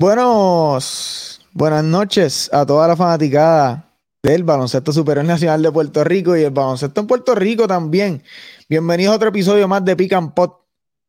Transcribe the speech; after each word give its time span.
Buenos, 0.00 1.40
buenas 1.52 1.82
noches 1.82 2.48
a 2.52 2.64
toda 2.64 2.86
la 2.86 2.94
fanaticada 2.94 3.90
del 4.22 4.44
Baloncesto 4.44 4.92
Superior 4.92 5.26
Nacional 5.26 5.60
de 5.60 5.72
Puerto 5.72 6.04
Rico 6.04 6.36
y 6.36 6.44
el 6.44 6.52
baloncesto 6.52 7.00
en 7.00 7.08
Puerto 7.08 7.34
Rico 7.34 7.66
también. 7.66 8.22
Bienvenidos 8.68 9.12
a 9.12 9.16
otro 9.16 9.30
episodio 9.30 9.66
más 9.66 9.84
de 9.84 9.96
Pick 9.96 10.12
and 10.12 10.34
Pot. 10.34 10.60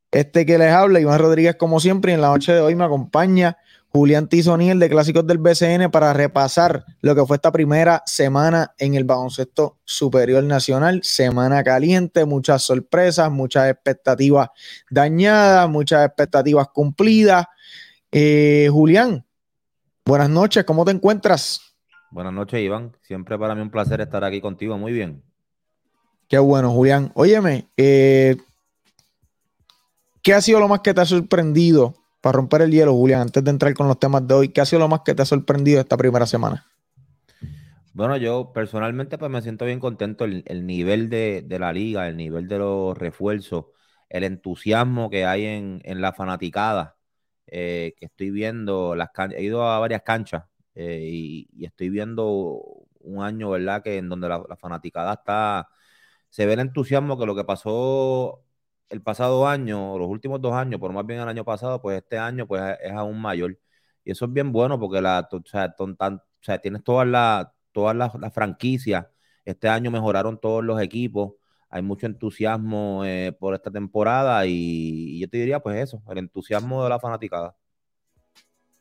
Este 0.10 0.44
que 0.44 0.58
les 0.58 0.74
habla, 0.74 1.00
Iván 1.00 1.20
Rodríguez, 1.20 1.56
como 1.56 1.80
siempre, 1.80 2.14
y 2.14 2.16
en 2.16 2.22
la 2.22 2.30
noche 2.30 2.52
de 2.52 2.62
hoy 2.62 2.74
me 2.74 2.84
acompaña 2.84 3.60
Julián 3.90 4.28
Tizoniel 4.28 4.80
de 4.80 4.90
Clásicos 4.90 5.28
del 5.28 5.38
BCN 5.38 5.92
para 5.92 6.12
repasar 6.14 6.84
lo 7.02 7.14
que 7.14 7.24
fue 7.28 7.36
esta 7.36 7.52
primera 7.52 8.02
semana 8.08 8.74
en 8.80 8.96
el 8.96 9.04
baloncesto 9.04 9.78
superior 9.86 10.44
nacional. 10.44 11.02
Semana 11.04 11.64
caliente, 11.64 12.26
muchas 12.26 12.64
sorpresas, 12.64 13.30
muchas 13.30 13.70
expectativas 13.70 14.50
dañadas, 14.90 15.70
muchas 15.70 16.08
expectativas 16.08 16.70
cumplidas 16.70 17.46
eh, 18.12 18.70
Julián, 18.72 19.26
buenas 20.06 20.30
noches, 20.30 20.64
¿cómo 20.64 20.86
te 20.86 20.92
encuentras? 20.92 21.70
Buenas 22.12 22.34
noches, 22.34 22.60
Iván. 22.60 22.96
Siempre 23.02 23.38
para 23.38 23.54
mí 23.54 23.62
un 23.62 23.70
placer 23.70 24.02
estar 24.02 24.24
aquí 24.24 24.42
contigo. 24.42 24.78
Muy 24.78 24.92
bien. 24.92 25.24
Qué 26.28 26.40
bueno, 26.40 26.72
Julián. 26.72 27.12
Óyeme, 27.14 27.68
eh, 27.78 28.38
¿qué 30.24 30.34
ha 30.34 30.42
sido 30.42 30.60
lo 30.60 30.68
más 30.68 30.80
que 30.82 30.94
te 30.94 31.02
ha 31.02 31.06
sorprendido 31.06 31.96
para 32.22 32.38
romper 32.38 32.64
el 32.64 32.72
hielo, 32.72 32.94
Julián? 32.94 33.22
Antes 33.22 33.44
de 33.44 33.52
entrar 33.52 33.74
con 33.74 33.88
los 33.88 34.00
temas 34.00 34.28
de 34.28 34.34
hoy, 34.34 34.50
¿qué 34.50 34.62
ha 34.62 34.66
sido 34.66 34.80
lo 34.80 34.88
más 34.88 35.02
que 35.02 35.14
te 35.14 35.22
ha 35.22 35.26
sorprendido 35.26 35.80
esta 35.80 35.98
primera 35.98 36.26
semana? 36.26 36.66
Bueno, 37.94 38.18
yo 38.18 38.52
personalmente 38.54 39.18
pues 39.18 39.30
me 39.30 39.42
siento 39.42 39.66
bien 39.66 39.80
contento 39.80 40.26
el, 40.26 40.66
nivel 40.66 41.10
de, 41.10 41.46
la 41.60 41.74
liga, 41.74 42.08
el 42.08 42.18
nivel 42.18 42.48
de 42.48 42.60
los 42.60 42.98
refuerzos, 42.98 43.66
el 44.10 44.24
entusiasmo 44.24 45.10
que 45.10 45.26
hay 45.26 45.46
en, 45.46 45.82
en 45.84 46.02
la 46.02 46.14
fanaticada 46.14 46.99
eh, 47.52 47.96
que 47.98 48.06
estoy 48.06 48.32
viendo, 48.32 48.96
las 48.96 49.10
he 49.36 49.44
ido 49.44 49.64
a 49.64 49.80
varias 49.80 50.04
canchas 50.04 50.46
eh, 50.76 51.02
y, 51.04 51.66
estoy 51.66 51.90
viendo 51.90 52.62
un 53.02 53.24
año, 53.24 53.50
¿verdad? 53.52 53.84
Que 53.84 53.98
en 53.98 54.10
donde 54.10 54.30
la, 54.30 54.44
fanaticada 54.58 55.14
está, 55.14 55.68
se 56.30 56.46
ve 56.46 56.54
el 56.54 56.60
entusiasmo 56.62 57.18
que 57.18 57.26
lo 57.26 57.36
que 57.36 57.44
pasó 57.44 58.44
el 58.90 59.02
pasado 59.02 59.48
año, 59.48 59.98
los 59.98 60.08
últimos 60.10 60.42
dos 60.42 60.54
años, 60.54 60.80
por 60.80 60.94
más 60.94 61.06
bien 61.06 61.20
el 61.22 61.28
año 61.30 61.46
pasado, 61.46 61.82
pues 61.82 61.98
este 61.98 62.18
año 62.18 62.48
pues 62.48 62.62
es 62.82 62.92
aún 62.92 63.22
mayor. 63.22 63.58
Y 64.04 64.12
eso 64.12 64.26
es 64.26 64.34
bien 64.34 64.52
bueno 64.52 64.80
porque 64.80 65.02
la, 65.02 65.28
o 65.32 65.44
sea, 65.46 66.60
tienes 66.62 66.84
todas 66.84 67.08
las 67.08 67.48
todas 67.72 67.96
las 67.96 68.34
franquicias. 68.34 69.08
Este 69.46 69.68
año 69.70 69.92
mejoraron 69.92 70.40
todos 70.40 70.64
los 70.64 70.82
equipos 70.82 71.34
hay 71.70 71.82
mucho 71.82 72.08
entusiasmo 72.08 73.04
eh, 73.06 73.32
por 73.40 73.54
esta 73.54 73.70
temporada 73.70 74.46
y, 74.46 75.20
yo 75.20 75.30
te 75.30 75.38
diría 75.38 75.60
pues 75.60 75.78
eso, 75.78 76.02
el 76.10 76.18
entusiasmo 76.18 76.84
de 76.84 76.90
la 76.90 77.00
fanaticada. 77.00 77.56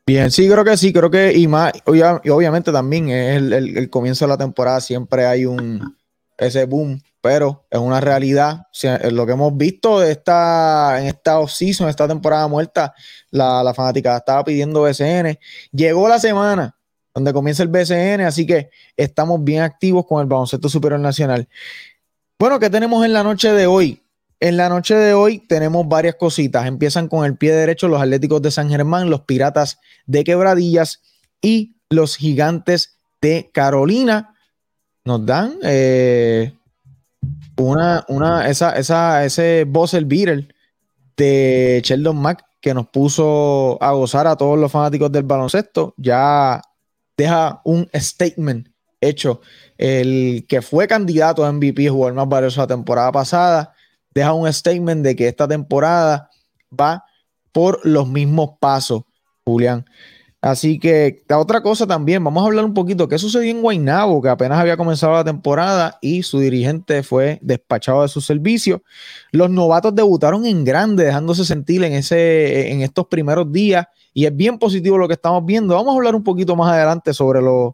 Bien, 0.06 0.30
sí, 0.30 0.48
creo 0.48 0.64
que 0.64 0.76
sí, 0.78 0.90
creo 0.92 1.10
que 1.10 1.36
y 1.36 1.46
más, 1.46 1.72
obviamente 1.84 2.72
también 2.72 3.10
es 3.10 3.36
el, 3.36 3.90
comienzo 3.90 4.24
de 4.24 4.30
la 4.30 4.38
temporada, 4.38 4.80
siempre 4.80 5.26
hay 5.26 5.44
un 5.44 5.96
ese 6.38 6.64
boom, 6.64 7.02
pero 7.20 7.66
es 7.68 7.78
una 7.78 8.00
realidad. 8.00 8.62
lo 9.10 9.26
que 9.26 9.32
hemos 9.32 9.54
visto 9.56 10.02
esta, 10.02 10.98
en 11.00 11.08
esta 11.08 11.40
off-season, 11.40 11.88
esta 11.88 12.08
temporada 12.08 12.48
muerta, 12.48 12.94
la, 13.30 13.62
la 13.62 13.74
fanaticada 13.74 14.18
estaba 14.18 14.44
pidiendo 14.44 14.82
BCN. 14.82 15.38
Llegó 15.72 16.08
la 16.08 16.18
semana 16.18 16.78
donde 17.18 17.32
comienza 17.32 17.62
el 17.62 17.68
BCN, 17.68 18.20
así 18.22 18.46
que 18.46 18.70
estamos 18.96 19.42
bien 19.42 19.62
activos 19.62 20.06
con 20.06 20.20
el 20.20 20.26
baloncesto 20.26 20.68
superior 20.68 21.00
nacional. 21.00 21.48
Bueno, 22.40 22.60
¿qué 22.60 22.70
tenemos 22.70 23.04
en 23.04 23.12
la 23.12 23.24
noche 23.24 23.52
de 23.52 23.66
hoy? 23.66 24.00
En 24.38 24.56
la 24.56 24.68
noche 24.68 24.94
de 24.94 25.12
hoy 25.12 25.40
tenemos 25.40 25.88
varias 25.88 26.14
cositas. 26.14 26.66
Empiezan 26.66 27.08
con 27.08 27.24
el 27.24 27.36
pie 27.36 27.52
derecho 27.52 27.88
los 27.88 28.00
Atléticos 28.00 28.40
de 28.40 28.52
San 28.52 28.70
Germán, 28.70 29.10
los 29.10 29.22
Piratas 29.22 29.80
de 30.06 30.22
Quebradillas 30.22 31.02
y 31.42 31.74
los 31.90 32.14
Gigantes 32.14 33.00
de 33.20 33.50
Carolina. 33.52 34.36
Nos 35.04 35.26
dan 35.26 35.54
eh, 35.64 36.54
una, 37.56 38.04
una, 38.06 38.48
esa, 38.48 38.78
esa, 38.78 39.24
ese 39.24 39.64
buzzer 39.64 40.04
beater 40.04 40.54
de 41.16 41.82
Sheldon 41.84 42.18
Mack 42.18 42.44
que 42.60 42.72
nos 42.72 42.86
puso 42.86 43.82
a 43.82 43.90
gozar 43.90 44.28
a 44.28 44.36
todos 44.36 44.56
los 44.56 44.70
fanáticos 44.70 45.10
del 45.10 45.24
baloncesto. 45.24 45.92
Ya 45.96 46.62
deja 47.16 47.60
un 47.64 47.90
statement 47.92 48.68
hecho 49.00 49.40
el 49.76 50.46
que 50.48 50.62
fue 50.62 50.88
candidato 50.88 51.44
a 51.44 51.52
MVP, 51.52 51.88
jugador 51.88 52.14
más 52.14 52.28
valioso 52.28 52.60
la 52.60 52.66
temporada 52.66 53.12
pasada, 53.12 53.74
deja 54.12 54.32
un 54.32 54.52
statement 54.52 55.04
de 55.04 55.16
que 55.16 55.28
esta 55.28 55.46
temporada 55.46 56.30
va 56.78 57.04
por 57.52 57.84
los 57.84 58.08
mismos 58.08 58.50
pasos, 58.60 59.02
Julián. 59.44 59.84
Así 60.40 60.78
que 60.78 61.24
la 61.28 61.38
otra 61.38 61.62
cosa 61.62 61.84
también, 61.84 62.22
vamos 62.22 62.44
a 62.44 62.46
hablar 62.46 62.64
un 62.64 62.72
poquito 62.72 63.08
qué 63.08 63.18
sucedió 63.18 63.50
en 63.50 63.60
Guaynabo, 63.60 64.22
que 64.22 64.28
apenas 64.28 64.60
había 64.60 64.76
comenzado 64.76 65.14
la 65.14 65.24
temporada 65.24 65.98
y 66.00 66.22
su 66.22 66.38
dirigente 66.38 67.02
fue 67.02 67.40
despachado 67.42 68.02
de 68.02 68.08
su 68.08 68.20
servicio. 68.20 68.82
Los 69.32 69.50
novatos 69.50 69.96
debutaron 69.96 70.46
en 70.46 70.64
grande, 70.64 71.04
dejándose 71.04 71.44
sentir 71.44 71.82
en, 71.82 71.92
ese, 71.92 72.70
en 72.70 72.82
estos 72.82 73.08
primeros 73.08 73.50
días 73.50 73.86
y 74.14 74.26
es 74.26 74.36
bien 74.36 74.60
positivo 74.60 74.96
lo 74.96 75.08
que 75.08 75.14
estamos 75.14 75.44
viendo. 75.44 75.74
Vamos 75.74 75.94
a 75.94 75.96
hablar 75.96 76.14
un 76.14 76.22
poquito 76.22 76.54
más 76.54 76.72
adelante 76.72 77.12
sobre 77.14 77.42
los 77.42 77.72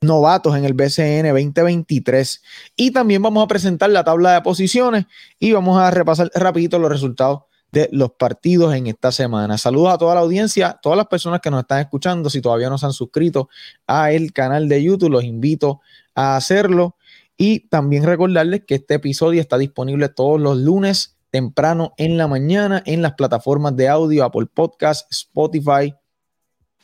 novatos 0.00 0.56
en 0.56 0.64
el 0.64 0.74
BCN 0.74 1.28
2023. 1.28 2.42
Y 2.76 2.90
también 2.90 3.22
vamos 3.22 3.44
a 3.44 3.48
presentar 3.48 3.90
la 3.90 4.04
tabla 4.04 4.34
de 4.34 4.40
posiciones 4.42 5.06
y 5.38 5.52
vamos 5.52 5.78
a 5.78 5.90
repasar 5.90 6.30
rapidito 6.34 6.78
los 6.78 6.90
resultados 6.90 7.42
de 7.72 7.88
los 7.92 8.12
partidos 8.12 8.74
en 8.74 8.86
esta 8.88 9.12
semana. 9.12 9.56
Saludos 9.58 9.94
a 9.94 9.98
toda 9.98 10.14
la 10.14 10.22
audiencia, 10.22 10.78
todas 10.82 10.96
las 10.96 11.06
personas 11.06 11.40
que 11.40 11.50
nos 11.50 11.60
están 11.60 11.80
escuchando. 11.80 12.30
Si 12.30 12.40
todavía 12.40 12.68
no 12.68 12.78
se 12.78 12.86
han 12.86 12.92
suscrito 12.92 13.48
a 13.86 14.10
el 14.12 14.32
canal 14.32 14.68
de 14.68 14.82
YouTube, 14.82 15.10
los 15.10 15.24
invito 15.24 15.80
a 16.14 16.36
hacerlo. 16.36 16.96
Y 17.36 17.68
también 17.68 18.04
recordarles 18.04 18.64
que 18.66 18.76
este 18.76 18.94
episodio 18.94 19.40
está 19.40 19.56
disponible 19.56 20.08
todos 20.08 20.40
los 20.40 20.58
lunes 20.58 21.16
temprano 21.30 21.94
en 21.96 22.18
la 22.18 22.26
mañana 22.26 22.82
en 22.86 23.02
las 23.02 23.12
plataformas 23.12 23.76
de 23.76 23.88
audio 23.88 24.24
Apple 24.24 24.46
Podcast, 24.52 25.10
Spotify, 25.12 25.94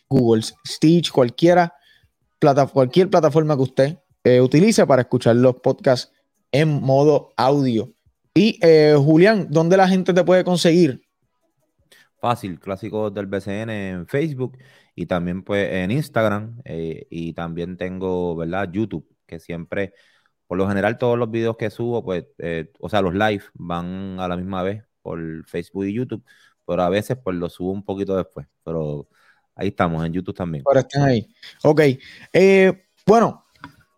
Google 0.09 0.45
Stitch, 0.65 1.11
cualquiera 1.11 1.76
cualquier 2.73 3.11
plataforma 3.11 3.57
que 3.57 3.63
usted 3.63 3.99
eh, 4.25 4.41
utilice 4.41 4.87
para 4.87 5.03
escuchar 5.03 5.37
los 5.37 5.57
podcasts 5.57 6.13
en 6.53 6.81
modo 6.81 7.33
audio. 7.37 7.93
Y 8.35 8.59
eh, 8.63 8.95
Julián, 8.97 9.49
¿dónde 9.51 9.77
la 9.77 9.89
gente 9.89 10.13
te 10.13 10.25
puede 10.25 10.45
conseguir? 10.45 11.03
Fácil, 12.19 12.59
clásicos 12.59 13.15
del 13.15 13.27
BCN 13.27 13.71
en 13.71 14.07
Facebook 14.07 14.59
y 14.95 15.07
también 15.07 15.43
pues 15.43 15.73
en 15.73 15.91
Instagram 15.91 16.61
eh, 16.65 17.07
y 17.11 17.35
también 17.35 17.77
tengo, 17.77 18.35
¿verdad? 18.37 18.69
YouTube, 18.73 19.07
que 19.27 19.39
siempre, 19.39 19.95
por 20.47 20.59
lo 20.59 20.67
general 20.67 20.99
todos 20.99 21.19
los 21.19 21.31
videos 21.31 21.57
que 21.57 21.71
subo, 21.71 22.03
pues, 22.03 22.25
o 22.81 22.89
sea, 22.89 23.03
los 23.03 23.15
live 23.15 23.45
van 23.55 24.19
a 24.19 24.29
la 24.29 24.37
misma 24.37 24.63
vez 24.63 24.83
por 25.03 25.21
Facebook 25.47 25.85
y 25.85 25.93
YouTube, 25.95 26.25
pero 26.67 26.83
a 26.83 26.89
veces 26.89 27.17
pues 27.23 27.37
los 27.37 27.53
subo 27.53 27.71
un 27.71 27.85
poquito 27.85 28.17
después, 28.17 28.47
pero 28.65 29.09
Ahí 29.57 29.69
estamos, 29.69 30.05
en 30.05 30.13
YouTube 30.13 30.37
también. 30.37 30.63
Ahora 30.67 30.81
están 30.81 31.03
ahí. 31.03 31.27
Ok. 31.65 31.81
Eh, 32.33 32.85
bueno, 33.07 33.47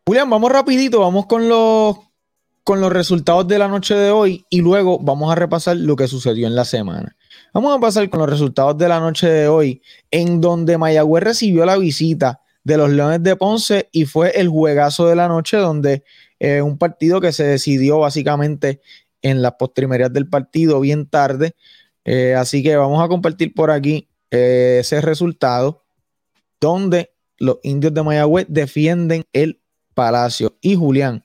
Julián, 0.06 0.30
vamos 0.30 0.52
rapidito, 0.52 1.00
vamos 1.00 1.26
con 1.26 1.48
los, 1.48 1.98
con 2.62 2.80
los 2.80 2.92
resultados 2.92 3.46
de 3.48 3.58
la 3.58 3.66
noche 3.66 3.94
de 3.94 4.10
hoy 4.10 4.46
y 4.48 4.60
luego 4.60 4.98
vamos 5.00 5.30
a 5.32 5.34
repasar 5.34 5.76
lo 5.76 5.96
que 5.96 6.06
sucedió 6.06 6.46
en 6.46 6.54
la 6.54 6.64
semana. 6.64 7.16
Vamos 7.52 7.76
a 7.76 7.80
pasar 7.80 8.08
con 8.08 8.20
los 8.20 8.30
resultados 8.30 8.78
de 8.78 8.88
la 8.88 9.00
noche 9.00 9.28
de 9.28 9.48
hoy, 9.48 9.82
en 10.10 10.41
donde 10.41 10.78
Mayagüez 10.78 11.24
recibió 11.24 11.66
la 11.66 11.76
visita 11.76 12.40
de 12.62 12.76
los 12.76 12.90
Leones 12.90 13.22
de 13.22 13.34
Ponce 13.34 13.88
y 13.90 14.04
fue 14.04 14.30
el 14.30 14.48
juegazo 14.48 15.08
de 15.08 15.16
la 15.16 15.26
noche, 15.26 15.56
donde 15.56 16.04
eh, 16.38 16.62
un 16.62 16.78
partido 16.78 17.20
que 17.20 17.32
se 17.32 17.44
decidió 17.44 17.98
básicamente 17.98 18.80
en 19.22 19.42
las 19.42 19.54
postrimerías 19.54 20.12
del 20.12 20.28
partido 20.28 20.78
bien 20.81 21.06
tarde. 21.06 21.56
Eh, 22.05 22.34
así 22.34 22.62
que 22.62 22.76
vamos 22.76 23.02
a 23.02 23.08
compartir 23.08 23.52
por 23.55 23.70
aquí 23.70 24.08
ese 24.30 25.00
resultado 25.00 25.84
donde 26.60 27.14
los 27.38 27.58
indios 27.62 27.94
de 27.94 28.02
Mayagüez 28.02 28.46
defienden 28.48 29.25
el 29.32 29.60
palacio. 29.94 30.56
Y 30.60 30.75
Julián, 30.75 31.25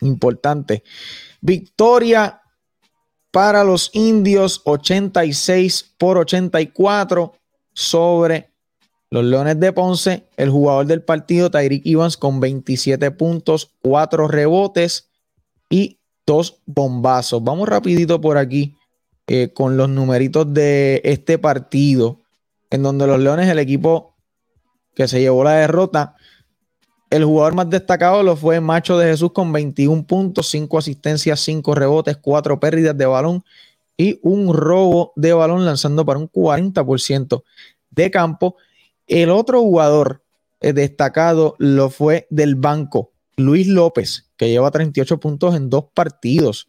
importante, 0.00 0.82
victoria 1.40 2.40
para 3.30 3.64
los 3.64 3.90
indios 3.94 4.62
86 4.64 5.94
por 5.98 6.18
84 6.18 7.34
sobre 7.72 8.52
los 9.10 9.24
Leones 9.24 9.58
de 9.58 9.72
Ponce. 9.72 10.28
El 10.36 10.50
jugador 10.50 10.86
del 10.86 11.02
partido, 11.02 11.50
Tyreek 11.50 11.86
Evans, 11.86 12.16
con 12.16 12.40
27 12.40 13.10
puntos, 13.12 13.72
4 13.82 14.28
rebotes 14.28 15.10
y 15.68 15.98
2 16.26 16.62
bombazos. 16.66 17.42
Vamos 17.42 17.68
rapidito 17.68 18.20
por 18.20 18.38
aquí 18.38 18.76
eh, 19.26 19.52
con 19.52 19.76
los 19.76 19.88
numeritos 19.88 20.52
de 20.52 21.00
este 21.04 21.38
partido, 21.38 22.20
en 22.70 22.82
donde 22.82 23.06
los 23.06 23.18
Leones, 23.20 23.48
el 23.48 23.58
equipo 23.58 24.16
que 24.94 25.08
se 25.08 25.20
llevó 25.20 25.44
la 25.44 25.52
derrota, 25.54 26.16
el 27.10 27.24
jugador 27.24 27.54
más 27.54 27.70
destacado 27.70 28.22
lo 28.22 28.36
fue 28.36 28.60
Macho 28.60 28.98
de 28.98 29.06
Jesús 29.06 29.32
con 29.32 29.52
21 29.52 30.04
puntos, 30.06 30.48
5 30.48 30.78
asistencias, 30.78 31.40
5 31.40 31.74
rebotes, 31.74 32.16
4 32.16 32.58
pérdidas 32.58 32.98
de 32.98 33.06
balón 33.06 33.44
y 33.96 34.18
un 34.22 34.52
robo 34.52 35.12
de 35.14 35.32
balón 35.32 35.64
lanzando 35.64 36.04
para 36.04 36.18
un 36.18 36.28
40% 36.28 37.44
de 37.90 38.10
campo. 38.10 38.56
El 39.06 39.30
otro 39.30 39.60
jugador 39.60 40.24
eh, 40.60 40.72
destacado 40.72 41.54
lo 41.58 41.90
fue 41.90 42.26
del 42.30 42.56
banco, 42.56 43.12
Luis 43.36 43.68
López, 43.68 44.30
que 44.36 44.48
lleva 44.48 44.70
38 44.70 45.20
puntos 45.20 45.54
en 45.54 45.70
dos 45.70 45.86
partidos. 45.94 46.68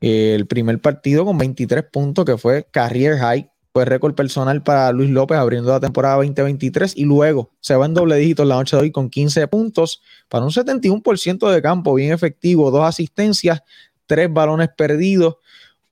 El 0.00 0.46
primer 0.46 0.80
partido 0.80 1.24
con 1.24 1.38
23 1.38 1.84
puntos, 1.90 2.24
que 2.24 2.38
fue 2.38 2.66
Carrier 2.70 3.18
High, 3.18 3.50
fue 3.72 3.84
récord 3.84 4.14
personal 4.14 4.62
para 4.62 4.90
Luis 4.92 5.10
López 5.10 5.38
abriendo 5.38 5.70
la 5.70 5.80
temporada 5.80 6.16
2023 6.16 6.96
y 6.96 7.04
luego 7.04 7.50
se 7.60 7.76
va 7.76 7.86
en 7.86 7.94
doble 7.94 8.16
dígito 8.16 8.42
en 8.42 8.48
la 8.48 8.56
noche 8.56 8.76
de 8.76 8.82
hoy 8.82 8.90
con 8.90 9.10
15 9.10 9.46
puntos 9.48 10.02
para 10.28 10.44
un 10.44 10.50
71% 10.50 11.50
de 11.50 11.62
campo, 11.62 11.94
bien 11.94 12.12
efectivo, 12.12 12.70
dos 12.70 12.84
asistencias, 12.84 13.62
tres 14.06 14.32
balones 14.32 14.70
perdidos, 14.76 15.36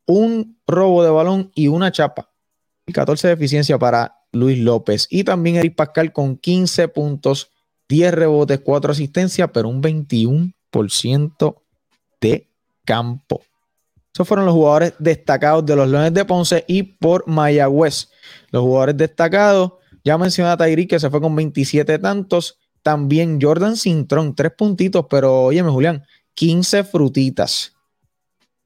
un 0.07 0.57
robo 0.67 1.05
de 1.05 1.11
balón 1.11 1.53
y 1.55 1.69
una 1.69 1.93
chapa. 1.93 2.31
Y 2.87 2.93
14 2.93 3.29
de 3.29 3.35
eficiencia 3.35 3.79
para 3.79 4.17
Luis 4.33 4.59
López. 4.59 5.07
Y 5.11 5.25
también 5.25 5.57
Eric 5.57 5.75
Pascal 5.75 6.13
con 6.13 6.37
15 6.37 6.89
puntos, 6.89 7.51
10 7.89 8.15
rebotes, 8.15 8.61
4 8.61 8.93
asistencias, 8.93 9.51
pero 9.53 9.69
un 9.69 9.83
21% 9.83 11.57
de 12.21 12.49
campo. 12.85 13.43
Esos 14.17 14.27
fueron 14.27 14.47
los 14.47 14.55
jugadores 14.55 14.95
destacados 14.99 15.67
de 15.67 15.77
los 15.77 15.91
Leones 15.91 16.15
de 16.15 16.25
Ponce 16.25 16.65
y 16.67 16.83
por 16.85 17.29
Mayagüez. 17.29 18.09
Los 18.51 18.63
jugadores 18.63 18.97
destacados, 18.97 19.73
ya 20.05 20.17
mencioné 20.17 20.53
a 20.53 20.57
Tyreek 20.57 20.89
que 20.89 20.99
se 20.99 21.11
fue 21.11 21.21
con 21.21 21.37
27 21.37 21.99
tantos. 21.99 22.59
También 22.81 23.39
Jordan 23.39 23.77
Cintrón, 23.77 24.35
3 24.35 24.53
puntitos, 24.57 25.05
pero 25.11 25.43
óyeme, 25.43 25.69
Julián, 25.69 26.03
15 26.33 26.85
frutitas. 26.85 27.75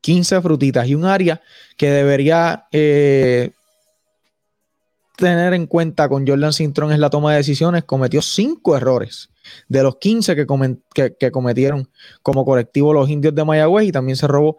15 0.02 0.40
frutitas 0.40 0.86
y 0.86 0.94
un 0.94 1.04
área 1.04 1.42
que 1.76 1.90
debería 1.90 2.68
eh, 2.70 3.50
tener 5.16 5.52
en 5.54 5.66
cuenta 5.66 6.08
con 6.08 6.28
Jordan 6.28 6.52
Cintrón 6.52 6.92
es 6.92 7.00
la 7.00 7.10
toma 7.10 7.32
de 7.32 7.38
decisiones. 7.38 7.82
Cometió 7.82 8.22
5 8.22 8.76
errores 8.76 9.30
de 9.66 9.82
los 9.82 9.96
15 9.96 10.36
que, 10.36 10.46
que, 11.18 11.30
cometieron 11.32 11.90
como 12.22 12.44
colectivo 12.44 12.94
los 12.94 13.10
indios 13.10 13.34
de 13.34 13.44
Mayagüez 13.44 13.88
y 13.88 13.90
también 13.90 14.16
se 14.16 14.28
robó 14.28 14.58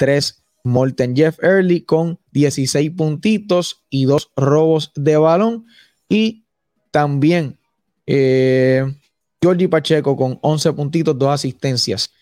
3 0.00 0.42
Molten 0.64 1.14
Jeff 1.14 1.38
Early 1.42 1.82
con 1.82 2.18
16 2.32 2.90
puntitos 2.92 3.84
y 3.90 4.06
2 4.06 4.32
robos 4.34 4.92
de 4.94 5.18
balón. 5.18 5.66
Y 6.08 6.44
también 6.90 7.58
eh, 8.06 8.94
Georgie 9.42 9.68
Pacheco 9.68 10.16
con 10.16 10.38
11 10.40 10.72
puntitos, 10.72 11.18
2 11.18 11.28
asistencias 11.28 12.12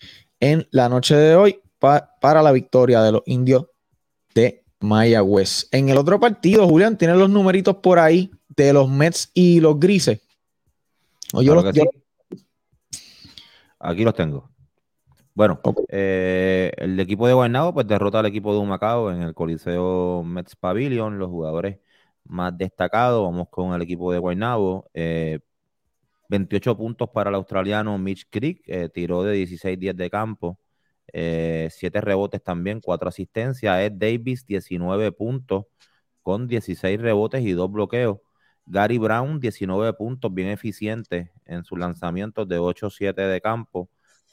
en 0.41 0.67
la 0.73 0.89
noche 0.89 1.15
de 1.15 1.37
hoy 1.37 1.61
para 1.79 2.43
la 2.43 2.51
victoria 2.51 3.01
de 3.01 3.13
los 3.13 3.23
indios 3.27 3.67
de 4.35 4.65
Mayagüez. 4.81 5.69
En 5.71 5.89
el 5.89 5.99
otro 5.99 6.19
partido, 6.19 6.67
Julián, 6.67 6.99
tiene 6.99 7.15
los 7.15 7.31
numeritos 7.31 7.77
por 7.77 8.01
ahí 8.01 8.31
de 8.57 8.73
los 8.73 8.91
Mets 8.91 9.31
y 9.35 9.61
los 9.61 9.79
Grises. 9.79 10.21
Aquí 13.79 14.03
los 14.03 14.15
tengo. 14.15 14.51
Bueno, 15.39 15.61
eh, 15.89 16.73
el 16.79 16.99
equipo 16.99 17.29
de 17.29 17.33
Guaynabo 17.33 17.73
pues 17.73 17.87
derrota 17.87 18.19
al 18.19 18.27
equipo 18.27 18.53
de 18.53 18.59
Humacao 18.59 19.13
en 19.13 19.23
el 19.23 19.35
Coliseo 19.35 20.25
Mets 20.25 20.57
Pavilion. 20.57 21.17
Los 21.17 21.29
jugadores 21.29 21.79
más 22.25 22.59
destacados, 22.59 23.23
vamos 23.23 23.49
con 23.49 23.73
el 23.73 23.81
equipo 23.81 24.11
de 24.13 24.19
Guaynabo. 24.19 24.91
28 26.29 26.77
puntos 26.77 27.11
para 27.11 27.31
el 27.31 27.37
australiano 27.37 27.97
Mitch 27.99 28.27
Creek, 28.29 28.63
eh, 28.67 28.89
tiró 28.93 29.23
de 29.23 29.35
16 29.35 29.79
días 29.79 29.97
de 29.97 30.11
campo, 30.11 30.59
eh, 31.13 31.69
siete 31.71 32.01
rebotes 32.01 32.43
también, 32.43 32.81
cuatro 32.81 33.09
asistencias. 33.09 33.81
Ed 33.81 33.93
Davis, 33.93 34.45
19 34.45 35.13
puntos 35.13 35.67
con 36.23 36.49
16 36.49 37.01
rebotes 37.01 37.43
y 37.45 37.53
dos 37.53 37.71
bloqueos. 37.71 38.19
Gary 38.67 38.99
Brown, 38.99 39.39
19 39.39 39.93
puntos, 39.95 40.35
bien 40.35 40.49
eficiente 40.49 41.31
en 41.47 41.63
sus 41.65 41.79
lanzamientos 41.79 42.49
de 42.49 42.59
8-7 42.59 43.23
de 43.23 43.41
campo, 43.41 43.89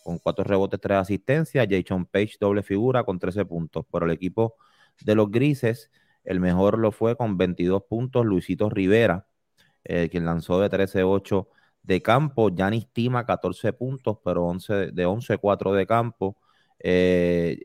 con 0.06 0.20
cuatro 0.20 0.44
rebotes, 0.44 0.80
tres 0.80 0.98
asistencias. 1.00 1.68
Jason 1.68 2.06
Page, 2.06 2.36
doble 2.40 2.62
figura, 2.62 3.04
con 3.04 3.18
13 3.18 3.44
puntos. 3.46 3.86
Por 3.88 4.04
el 4.04 4.12
equipo 4.12 4.56
de 5.02 5.16
los 5.16 5.32
Grises, 5.32 5.92
el 6.24 6.40
mejor 6.40 6.78
lo 6.78 6.92
fue 6.92 7.18
con 7.18 7.38
22 7.38 7.84
puntos 7.90 8.24
Luisito 8.26 8.70
Rivera, 8.70 9.28
eh, 9.84 10.10
quien 10.12 10.26
lanzó 10.26 10.60
de 10.62 10.70
13-8 10.70 11.48
de 11.82 12.02
campo. 12.04 12.50
Yanis 12.50 12.88
Tima, 12.94 13.26
14 13.26 13.74
puntos, 13.74 14.20
pero 14.24 14.46
11, 14.46 14.92
de 14.92 15.08
11-4 15.08 15.74
de 15.74 15.88
campo. 15.88 16.38
Eh, 16.80 17.60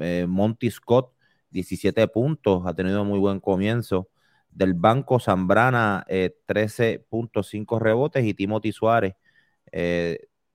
eh, 0.00 0.26
Monty 0.28 0.70
Scott, 0.70 1.14
17 1.50 2.08
puntos, 2.08 2.62
ha 2.66 2.74
tenido 2.74 3.06
muy 3.06 3.18
buen 3.18 3.40
comienzo. 3.40 4.10
Del 4.50 4.74
Banco 4.74 5.18
Zambrana, 5.18 6.04
13.5 6.08 7.76
eh, 7.76 7.80
rebotes 7.80 8.24
y 8.24 8.34
Timothy 8.34 8.72
Suárez, 8.72 9.14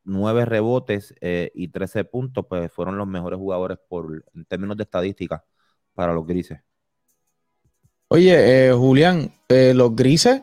9 0.03 0.45
rebotes 0.45 1.13
y 1.21 1.67
13 1.67 2.05
puntos, 2.05 2.45
pues 2.47 2.71
fueron 2.71 2.97
los 2.97 3.07
mejores 3.07 3.37
jugadores 3.37 3.77
por, 3.87 4.23
en 4.33 4.45
términos 4.45 4.77
de 4.77 4.83
estadística 4.83 5.43
para 5.93 6.13
los 6.13 6.25
grises. 6.25 6.59
Oye, 8.07 8.71
Julián, 8.73 9.31
los 9.47 9.95
grises, 9.95 10.41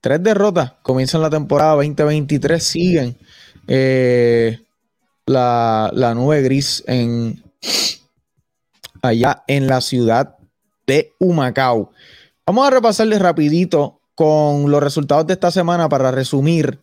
tres 0.00 0.22
derrotas, 0.22 0.72
comienzan 0.82 1.22
la 1.22 1.30
temporada 1.30 1.74
2023, 1.74 2.62
siguen 2.62 3.16
la, 5.26 5.90
la 5.92 6.14
nube 6.14 6.42
gris 6.42 6.82
en 6.86 7.42
allá 9.02 9.44
en 9.46 9.66
la 9.66 9.80
ciudad 9.80 10.36
de 10.86 11.12
Humacao. 11.18 11.90
Vamos 12.46 12.66
a 12.66 12.70
repasarles 12.70 13.20
rapidito 13.20 14.00
con 14.14 14.70
los 14.70 14.82
resultados 14.82 15.26
de 15.26 15.34
esta 15.34 15.50
semana 15.50 15.88
para 15.88 16.10
resumir. 16.10 16.80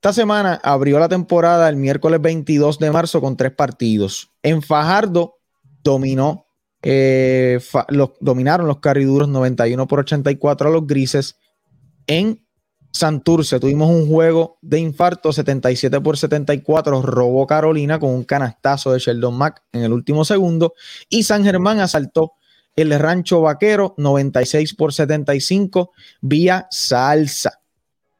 Esta 0.00 0.14
semana 0.14 0.58
abrió 0.64 0.98
la 0.98 1.10
temporada 1.10 1.68
el 1.68 1.76
miércoles 1.76 2.22
22 2.22 2.78
de 2.78 2.90
marzo 2.90 3.20
con 3.20 3.36
tres 3.36 3.52
partidos. 3.52 4.30
En 4.42 4.62
Fajardo 4.62 5.36
dominó, 5.84 6.46
eh, 6.80 7.60
los, 7.88 8.12
dominaron 8.18 8.66
los 8.66 8.78
carriduros 8.78 9.28
91 9.28 9.86
por 9.86 9.98
84 9.98 10.70
a 10.70 10.72
los 10.72 10.86
grises. 10.86 11.36
En 12.06 12.42
Santurce, 12.90 13.60
tuvimos 13.60 13.90
un 13.90 14.08
juego 14.08 14.56
de 14.62 14.78
infarto 14.78 15.34
77 15.34 16.00
por 16.00 16.16
74, 16.16 17.02
robó 17.02 17.46
Carolina 17.46 17.98
con 17.98 18.08
un 18.08 18.24
canastazo 18.24 18.92
de 18.92 19.00
Sheldon 19.00 19.36
Mack 19.36 19.64
en 19.72 19.82
el 19.82 19.92
último 19.92 20.24
segundo 20.24 20.72
y 21.10 21.24
San 21.24 21.44
Germán 21.44 21.78
asaltó 21.78 22.32
el 22.74 22.98
Rancho 22.98 23.42
Vaquero 23.42 23.94
96 23.98 24.76
por 24.76 24.94
75 24.94 25.92
vía 26.22 26.68
salsa. 26.70 27.60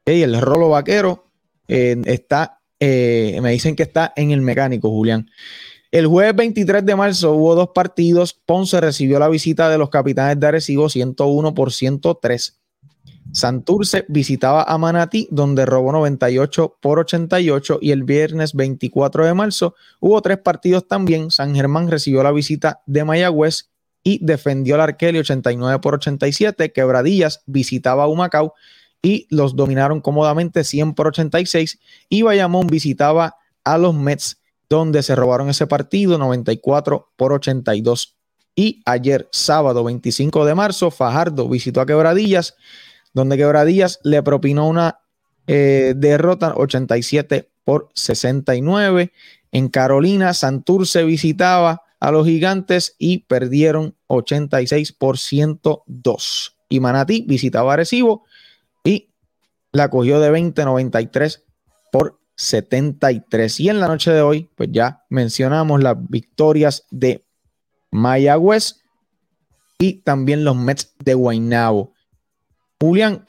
y 0.05 0.21
el 0.21 0.39
rolo 0.39 0.69
vaquero 0.69 1.30
eh, 1.73 1.95
está, 2.05 2.59
eh, 2.81 3.39
me 3.41 3.51
dicen 3.51 3.77
que 3.77 3.83
está 3.83 4.11
en 4.17 4.31
el 4.31 4.41
mecánico, 4.41 4.89
Julián. 4.89 5.29
El 5.89 6.07
jueves 6.07 6.35
23 6.35 6.85
de 6.85 6.95
marzo 6.97 7.31
hubo 7.31 7.55
dos 7.55 7.69
partidos. 7.73 8.33
Ponce 8.33 8.81
recibió 8.81 9.19
la 9.19 9.29
visita 9.29 9.69
de 9.69 9.77
los 9.77 9.89
capitanes 9.89 10.37
de 10.37 10.47
Arecibo 10.47 10.89
101 10.89 11.53
por 11.53 11.71
103. 11.71 12.61
Santurce 13.31 14.03
visitaba 14.09 14.63
a 14.63 14.77
Manatí, 14.77 15.29
donde 15.31 15.65
robó 15.65 15.93
98 15.93 16.77
por 16.81 16.99
88 16.99 17.79
y 17.81 17.91
el 17.91 18.03
viernes 18.03 18.53
24 18.53 19.25
de 19.25 19.33
marzo 19.33 19.75
hubo 20.01 20.21
tres 20.21 20.39
partidos 20.39 20.87
también. 20.89 21.31
San 21.31 21.55
Germán 21.55 21.89
recibió 21.89 22.21
la 22.21 22.33
visita 22.33 22.81
de 22.85 23.05
Mayagüez 23.05 23.69
y 24.03 24.19
defendió 24.25 24.75
al 24.75 24.81
Arqueli 24.81 25.19
89 25.19 25.79
por 25.79 25.95
87. 25.95 26.73
Quebradillas 26.73 27.43
visitaba 27.45 28.03
a 28.03 28.07
Humacao 28.07 28.53
y 29.01 29.27
los 29.29 29.55
dominaron 29.55 30.01
cómodamente 30.01 30.63
100 30.63 30.93
por 30.93 31.07
86 31.07 31.79
y 32.09 32.21
Bayamón 32.21 32.67
visitaba 32.67 33.35
a 33.63 33.77
los 33.77 33.95
Mets, 33.95 34.41
donde 34.69 35.03
se 35.03 35.15
robaron 35.15 35.49
ese 35.49 35.67
partido 35.67 36.17
94 36.17 37.11
por 37.15 37.33
82. 37.33 38.15
Y 38.55 38.81
ayer, 38.85 39.27
sábado 39.31 39.83
25 39.83 40.45
de 40.45 40.55
marzo, 40.55 40.91
Fajardo 40.91 41.47
visitó 41.47 41.81
a 41.81 41.85
Quebradillas 41.85 42.55
donde 43.13 43.37
Quebradillas 43.37 43.99
le 44.03 44.23
propinó 44.23 44.67
una 44.67 44.99
eh, 45.47 45.93
derrota 45.95 46.53
87 46.55 47.49
por 47.63 47.89
69. 47.93 49.11
En 49.51 49.69
Carolina, 49.69 50.33
Santurce 50.33 51.03
visitaba 51.03 51.83
a 51.99 52.11
los 52.11 52.25
gigantes 52.25 52.95
y 52.97 53.19
perdieron 53.19 53.95
86 54.07 54.93
por 54.93 55.17
102. 55.17 56.57
Y 56.69 56.79
Manatí 56.79 57.25
visitaba 57.27 57.73
a 57.73 57.77
Recibo 57.77 58.23
la 59.71 59.89
cogió 59.89 60.19
de 60.19 60.31
20-93 60.31 61.43
por 61.91 62.19
73. 62.35 63.59
Y 63.59 63.69
en 63.69 63.79
la 63.79 63.87
noche 63.87 64.11
de 64.11 64.21
hoy, 64.21 64.49
pues 64.55 64.69
ya 64.71 65.03
mencionamos 65.09 65.81
las 65.81 65.95
victorias 66.09 66.85
de 66.89 67.25
Mayagüez 67.91 68.81
y 69.79 69.93
también 70.01 70.43
los 70.43 70.55
Mets 70.55 70.93
de 71.03 71.13
Guaynabo. 71.13 71.93
Julián, 72.79 73.25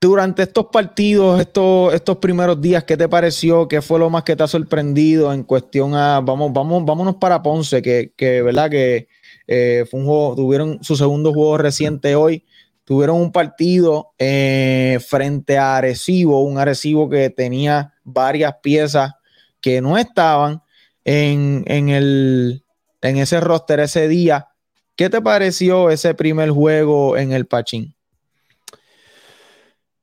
durante 0.00 0.42
estos 0.42 0.66
partidos, 0.72 1.40
estos, 1.40 1.92
estos 1.92 2.16
primeros 2.16 2.60
días, 2.60 2.84
¿qué 2.84 2.96
te 2.96 3.08
pareció? 3.08 3.68
¿Qué 3.68 3.82
fue 3.82 3.98
lo 3.98 4.08
más 4.08 4.24
que 4.24 4.34
te 4.34 4.42
ha 4.42 4.48
sorprendido 4.48 5.32
en 5.32 5.42
cuestión 5.42 5.94
a, 5.94 6.20
vamos, 6.20 6.52
vamos, 6.54 6.84
vámonos 6.86 7.16
para 7.16 7.42
Ponce, 7.42 7.82
que, 7.82 8.14
que 8.16 8.40
verdad 8.40 8.70
que 8.70 9.08
eh, 9.46 9.84
fue 9.90 10.00
un 10.00 10.06
juego, 10.06 10.36
tuvieron 10.36 10.82
su 10.82 10.96
segundo 10.96 11.34
juego 11.34 11.58
reciente 11.58 12.14
hoy, 12.14 12.44
tuvieron 12.90 13.20
un 13.20 13.30
partido 13.30 14.14
eh, 14.18 14.98
frente 15.06 15.56
a 15.56 15.76
Arecibo, 15.76 16.42
un 16.42 16.58
Arecibo 16.58 17.08
que 17.08 17.30
tenía 17.30 17.94
varias 18.02 18.56
piezas 18.64 19.12
que 19.60 19.80
no 19.80 19.96
estaban 19.96 20.60
en, 21.04 21.62
el, 21.68 22.64
en 23.00 23.16
ese 23.18 23.38
roster 23.38 23.78
ese 23.78 24.08
día. 24.08 24.48
¿Qué 24.96 25.08
te 25.08 25.22
pareció 25.22 25.88
ese 25.88 26.14
primer 26.14 26.50
juego 26.50 27.16
en 27.16 27.30
el 27.30 27.46
Pachín? 27.46 27.94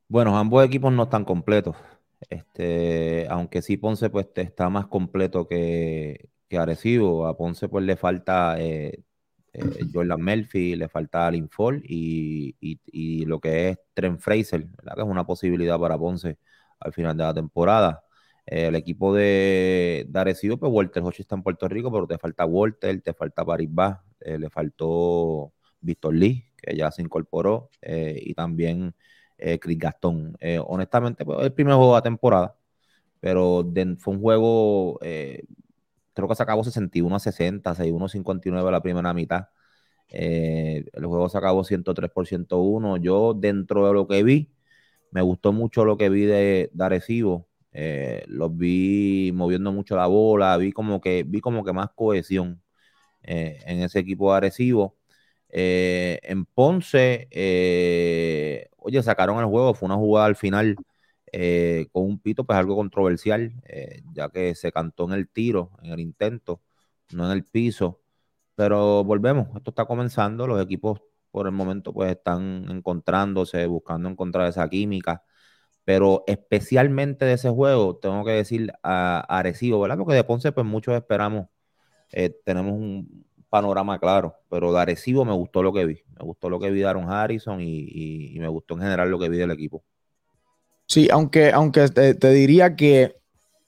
Bueno, 0.08 0.38
ambos 0.38 0.64
equipos 0.66 0.94
no 0.94 1.04
están 1.04 1.26
completos. 1.26 1.76
Este, 2.30 3.28
aunque 3.30 3.62
sí 3.62 3.76
Ponce 3.76 4.10
pues 4.10 4.28
está 4.36 4.70
más 4.70 4.88
completo 4.88 5.46
que, 5.46 6.30
que 6.48 6.58
Arecibo. 6.58 7.28
A 7.28 7.36
Ponce 7.36 7.68
pues 7.68 7.84
le 7.84 7.98
falta 7.98 8.56
eh, 8.58 9.04
eh, 9.54 9.86
Jordan 9.94 10.22
Murphy, 10.24 10.76
le 10.76 10.90
falta 10.90 11.28
Alin 11.28 11.50
Fall 11.50 11.82
y, 11.86 12.56
y, 12.60 13.26
lo 13.26 13.40
que 13.40 13.70
es 13.70 13.80
Trent 13.94 14.20
Fraser, 14.20 14.68
que 14.68 15.02
es 15.02 15.08
una 15.08 15.26
posibilidad 15.26 15.80
para 15.80 15.98
Ponce 15.98 16.38
al 16.80 16.94
final 16.94 17.18
de 17.18 17.24
la 17.24 17.34
temporada. 17.34 18.04
el 18.46 18.76
equipo 18.76 19.14
de, 19.14 20.06
de, 20.08 20.20
Arecibo, 20.20 20.58
pues 20.58 20.72
Walter 20.72 21.04
Hochi 21.04 21.22
está 21.24 21.36
en 21.36 21.44
Puerto 21.44 21.68
Rico, 21.68 21.92
pero 21.92 22.08
te 22.08 22.18
falta 22.18 22.46
Walter, 22.46 23.02
te 23.02 23.14
falta 23.14 23.46
Paris 23.46 23.70
Bas, 23.72 24.00
eh, 24.22 24.38
le 24.38 24.50
faltó 24.50 25.54
Víctor 25.82 26.16
Lee, 26.16 26.46
que 26.58 26.76
ya 26.76 26.92
se 26.92 27.02
incorporó, 27.02 27.70
y 27.82 28.34
también 28.34 28.94
eh, 29.38 29.60
Chris 29.60 29.78
Gastón. 29.78 30.36
Eh, 30.40 30.60
honestamente, 30.66 31.24
pues, 31.26 31.40
el 31.42 31.54
primer 31.54 31.76
juego 31.76 31.94
de 31.94 31.98
la 31.98 32.02
temporada, 32.02 32.56
pero 33.20 33.66
fue 34.00 34.14
un 34.16 34.22
juego, 34.22 35.00
eh, 35.02 35.44
creo 36.18 36.28
que 36.28 36.36
se 36.36 36.44
acabó 36.44 36.64
61 36.64 37.16
a 37.16 37.20
60, 37.20 37.76
61 37.76 38.06
a 38.06 38.10
59 38.10 38.72
la 38.72 38.82
primera 38.82 39.14
mitad. 39.14 39.50
el 40.10 41.06
juego 41.06 41.30
se 41.30 41.38
acabó 41.38 41.64
103 41.64 42.12
por 42.12 42.28
101. 42.28 42.98
Yo, 42.98 43.34
dentro 43.36 43.88
de 43.88 43.94
lo 43.94 44.08
que 44.08 44.24
vi, 44.24 44.52
me 45.12 45.22
gustó 45.22 45.54
mucho 45.54 45.86
lo 45.86 45.98
que 45.98 46.10
vi 46.10 46.26
de, 46.26 46.70
de 46.74 46.84
Arecibo. 46.86 47.48
los 48.28 48.58
vi 48.58 49.32
moviendo 49.36 49.72
mucho 49.72 49.96
la 49.96 50.08
bola, 50.08 50.58
vi 50.58 50.72
como 50.74 51.02
que, 51.02 51.24
vi 51.24 51.42
como 51.42 51.64
que 51.66 51.74
más 51.74 51.90
cohesión 51.96 52.62
en 53.24 53.82
ese 53.82 54.00
equipo 54.00 54.32
de 54.32 54.38
Arecibo. 54.38 54.98
en 55.50 56.46
Ponce, 56.46 57.30
oye, 58.78 59.04
sacaron 59.04 59.40
el 59.40 59.46
juego, 59.46 59.74
fue 59.74 59.88
una 59.88 59.96
jugada 59.98 60.28
al 60.28 60.36
final 60.36 60.76
eh, 61.40 61.88
con 61.92 62.04
un 62.06 62.20
pito, 62.20 62.46
pues 62.46 62.58
algo 62.58 62.76
controversial, 62.76 63.54
eh, 63.66 64.02
ya 64.14 64.30
que 64.30 64.56
se 64.56 64.72
cantó 64.72 65.06
en 65.06 65.14
el 65.14 65.30
tiro, 65.30 65.72
en 65.84 65.92
el 65.94 66.00
intento, 66.00 66.62
no 67.14 67.28
en 67.28 67.32
el 67.34 67.46
piso. 67.46 68.02
Pero 68.56 69.04
volvemos, 69.04 69.48
esto 69.56 69.72
está 69.72 69.86
comenzando, 69.86 70.48
los 70.48 70.62
equipos 70.64 71.02
por 71.32 71.48
el 71.48 71.54
momento 71.54 71.94
pues 71.94 72.12
están 72.12 72.66
encontrándose, 72.70 73.68
buscando 73.68 74.10
encontrar 74.10 74.48
esa 74.50 74.68
química. 74.70 75.24
Pero 75.86 76.24
especialmente 76.28 77.26
de 77.26 77.34
ese 77.34 77.50
juego, 77.50 77.98
tengo 77.98 78.26
que 78.26 78.32
decir 78.32 78.74
a, 78.84 79.20
Arecibo, 79.40 79.80
¿verdad? 79.82 79.98
Porque 79.98 80.16
de 80.16 80.24
Ponce, 80.24 80.52
pues 80.52 80.66
muchos 80.66 80.96
esperamos, 80.96 81.48
eh, 82.12 82.32
tenemos 82.46 82.74
un, 82.74 83.28
panorama 83.50 84.00
claro, 84.00 84.36
pero 84.50 84.74
de 84.74 84.80
Arecibo 84.80 85.26
me 85.26 85.34
gustó 85.34 85.64
lo 85.64 85.74
que 85.74 85.86
vi. 85.86 86.04
Me 86.20 86.26
gustó 86.26 86.50
lo 86.50 86.60
que 86.60 86.72
vi 86.72 86.80
de 86.80 86.88
Aaron 86.88 87.10
Harrison 87.10 87.60
y, 87.62 88.36
me 88.40 88.48
gustó 88.48 88.76
en 88.76 88.82
general 88.82 89.10
lo 89.10 89.20
que 89.20 89.30
vi 89.30 89.38
del 89.38 89.52
equipo. 89.52 89.84
Sí, 90.88 91.10
aunque, 91.12 91.52
aunque 91.52 91.90
te, 91.90 92.32
diría 92.32 92.76
que 92.76 93.18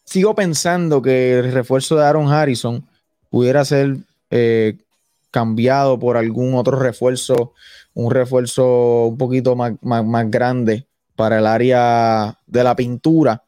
sigo 0.05 0.33
pensando 0.35 1.01
que 1.01 1.39
el 1.39 1.51
refuerzo 1.51 1.97
de 1.97 2.05
Aaron 2.05 2.31
Harrison 2.31 2.87
pudiera 3.29 3.65
ser 3.65 3.97
eh, 4.31 4.77
cambiado 5.29 5.99
por 5.99 6.15
algún 6.15 6.55
otro 6.55 6.79
refuerzo, 6.79 7.53
un 7.93 8.11
refuerzo 8.11 9.07
un 9.07 9.17
poquito 9.17 9.55
más, 9.55 9.73
más, 9.81 10.31
grande 10.31 10.87
para 11.15 11.39
el 11.39 11.45
área 11.45 12.37
de 12.47 12.63
la 12.63 12.75
pintura. 12.75 13.43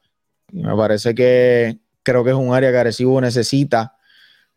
me 0.51 0.75
parece 0.75 1.15
que 1.15 1.79
creo 2.03 2.23
que 2.25 2.31
es 2.31 2.35
un 2.35 2.53
área 2.53 2.71
que 2.71 2.77
Arecibo 2.77 3.21
necesita 3.21 3.95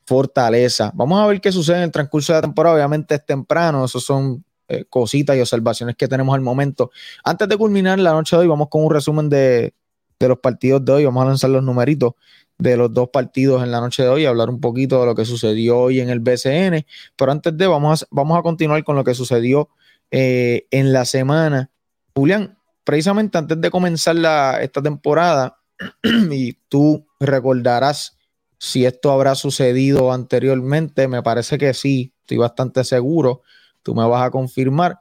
fortaleza. 0.07 0.91
Vamos 0.95 1.21
a 1.21 1.27
ver 1.27 1.41
qué 1.41 1.53
sucede 1.53 1.77
en 1.77 1.83
el 1.85 1.93
transcurso 1.93 2.33
de 2.33 2.39
la 2.39 2.43
temporada. 2.43 2.75
Obviamente 2.75 3.15
es 3.15 3.25
temprano, 3.25 3.85
esos 3.85 4.05
son 4.05 4.45
eh, 4.69 4.85
cositas 4.89 5.37
y 5.37 5.41
observaciones 5.41 5.97
que 5.97 6.09
tenemos 6.09 6.35
al 6.35 6.41
momento. 6.41 6.91
Antes 7.25 7.49
de 7.49 7.57
culminar 7.57 7.99
la 7.99 8.13
noche 8.13 8.37
de 8.37 8.43
hoy, 8.43 8.49
vamos 8.49 8.69
con 8.71 8.85
un 8.85 8.91
resumen 8.91 9.29
de, 9.29 9.75
los 10.21 10.39
partidos 10.39 10.85
de 10.85 10.93
hoy. 10.93 11.05
Vamos 11.05 11.23
a 11.23 11.27
lanzar 11.27 11.51
los 11.51 11.63
numeritos 11.63 12.13
de 12.57 12.77
los 12.77 12.93
dos 12.93 13.11
partidos 13.11 13.63
en 13.63 13.71
la 13.71 13.81
noche 13.81 14.03
de 14.05 14.09
hoy, 14.09 14.25
hablar 14.27 14.49
un 14.49 14.61
poquito 14.61 15.01
de 15.01 15.07
lo 15.07 15.15
que 15.15 15.25
sucedió 15.25 15.79
hoy 15.79 16.01
en 16.01 16.09
el 16.09 16.21
BCN. 16.21 16.87
Pero 17.17 17.33
antes 17.33 17.57
de, 17.57 17.67
vamos 17.67 18.03
a, 18.03 18.07
vamos 18.11 18.39
a 18.39 18.43
continuar 18.43 18.83
con 18.85 18.97
lo 18.97 19.05
que 19.05 19.15
sucedió 19.15 19.69
eh, 20.11 20.67
en 20.71 20.93
la 20.93 21.05
semana. 21.05 21.71
Julián, 22.15 22.57
precisamente 22.85 23.37
antes 23.37 23.61
de 23.61 23.71
comenzar 23.71 24.17
la, 24.17 24.63
esta 24.63 24.81
temporada, 24.81 25.59
y 26.31 26.55
tú 26.69 27.07
recordarás 27.21 28.17
si 28.59 28.87
esto 28.87 29.11
habrá 29.11 29.35
sucedido 29.35 30.13
anteriormente, 30.13 31.09
me 31.09 31.23
parece 31.23 31.59
que 31.59 31.75
sí, 31.75 32.15
estoy 32.21 32.39
bastante 32.39 32.85
seguro, 32.85 33.43
tú 33.85 33.95
me 33.95 34.05
vas 34.09 34.27
a 34.27 34.31
confirmar, 34.33 34.99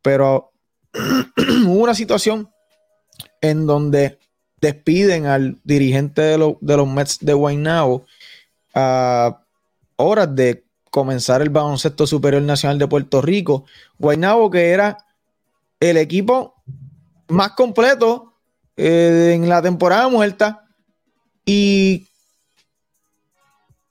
pero 0.00 0.52
hubo 1.66 1.82
una 1.82 1.94
situación 1.94 2.48
en 3.42 3.66
donde 3.66 4.18
despiden 4.60 5.26
al 5.26 5.58
dirigente 5.64 6.22
de, 6.22 6.38
los 6.38 6.88
Mets 6.88 7.18
de 7.20 7.34
Guaynabo 7.34 8.06
a 8.74 9.42
horas 9.96 10.34
de 10.34 10.64
comenzar 10.90 11.42
el 11.42 11.50
baloncesto 11.50 12.06
superior 12.06 12.42
nacional 12.42 12.78
de 12.78 12.88
Puerto 12.88 13.20
Rico. 13.20 13.64
Guaynabo 13.98 14.50
que 14.50 14.70
era 14.70 14.98
el 15.78 15.96
equipo 15.96 16.54
más 17.28 17.52
completo 17.52 18.34
eh, 18.76 19.32
en 19.34 19.48
la 19.48 19.60
temporada 19.60 20.08
muerta 20.08 20.64
y 21.44 22.06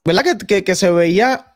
¿verdad? 0.04 0.38
Que, 0.38 0.74
se 0.74 0.90
veía 0.90 1.49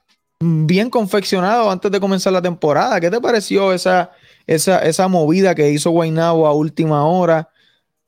bien 0.44 0.90
confeccionado 0.90 1.70
antes 1.70 1.90
de 1.90 2.00
comenzar 2.00 2.32
la 2.32 2.42
temporada. 2.42 3.00
¿Qué 3.00 3.10
te 3.10 3.20
pareció 3.20 3.72
esa, 3.72 4.10
esa, 4.46 5.08
movida 5.08 5.54
que 5.54 5.70
hizo 5.70 5.90
Guaynabo 5.90 6.46
a 6.46 6.54
última 6.54 7.06
hora? 7.06 7.50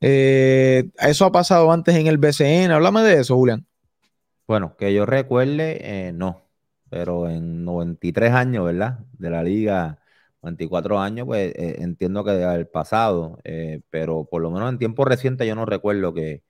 Eh, 0.01 0.89
eso 0.99 1.25
ha 1.25 1.31
pasado 1.31 1.71
antes 1.71 1.95
en 1.95 2.07
el 2.07 2.17
BCN. 2.17 2.71
Háblame 2.71 3.01
de 3.01 3.21
eso, 3.21 3.35
Julián. 3.35 3.65
Bueno, 4.47 4.75
que 4.77 4.93
yo 4.93 5.05
recuerde, 5.05 6.07
eh, 6.07 6.11
no. 6.13 6.41
Pero 6.89 7.29
en 7.29 7.65
93 7.65 8.31
años, 8.31 8.65
¿verdad? 8.65 8.99
De 9.13 9.29
la 9.29 9.43
liga, 9.43 9.99
24 10.41 10.99
años, 10.99 11.25
pues 11.25 11.53
eh, 11.55 11.77
entiendo 11.79 12.23
que 12.23 12.31
del 12.31 12.67
pasado. 12.67 13.39
pero 13.89 14.25
por 14.25 14.41
lo 14.41 14.51
menos 14.51 14.69
en 14.69 14.77
tiempo 14.77 15.03
reciente 15.05 15.45
yo 15.47 15.55
no 15.55 15.65
recuerdo 15.65 16.13
que, 16.13 16.43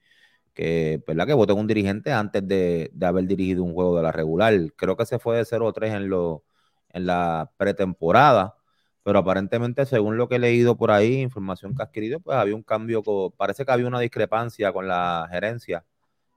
que, 0.57 1.03
¿verdad? 1.05 1.27
que 1.27 1.33
votó 1.33 1.53
un 1.53 1.67
dirigente 1.67 2.11
antes 2.11 2.45
de, 2.47 2.91
haber 3.03 3.27
dirigido 3.27 3.63
un 3.63 3.75
juego 3.75 3.95
de 3.95 4.01
la 4.01 4.11
regular. 4.11 4.53
Creo 4.75 4.97
que 4.97 5.05
se 5.05 5.19
fue 5.19 5.37
de 5.37 5.45
0-3 5.45 5.93
en, 5.95 6.09
lo, 6.09 6.43
en 6.89 7.05
la 7.05 7.51
pretemporada, 7.57 8.55
pero 9.03 9.19
aparentemente, 9.19 9.85
según 9.85 10.17
lo 10.17 10.27
que 10.27 10.37
he 10.37 10.39
leído 10.39 10.75
por 10.75 10.89
ahí, 10.89 11.21
información 11.21 11.75
que 11.75 11.83
ha 11.83 11.85
adquirido, 11.85 12.19
pues 12.21 12.35
había 12.37 12.55
un 12.55 12.63
cambio, 12.63 13.03
parece 13.37 13.65
que 13.65 13.71
había 13.71 13.85
una 13.85 13.99
discrepancia 13.99 14.73
con 14.73 14.87
la 14.87 15.27
gerencia 15.31 15.85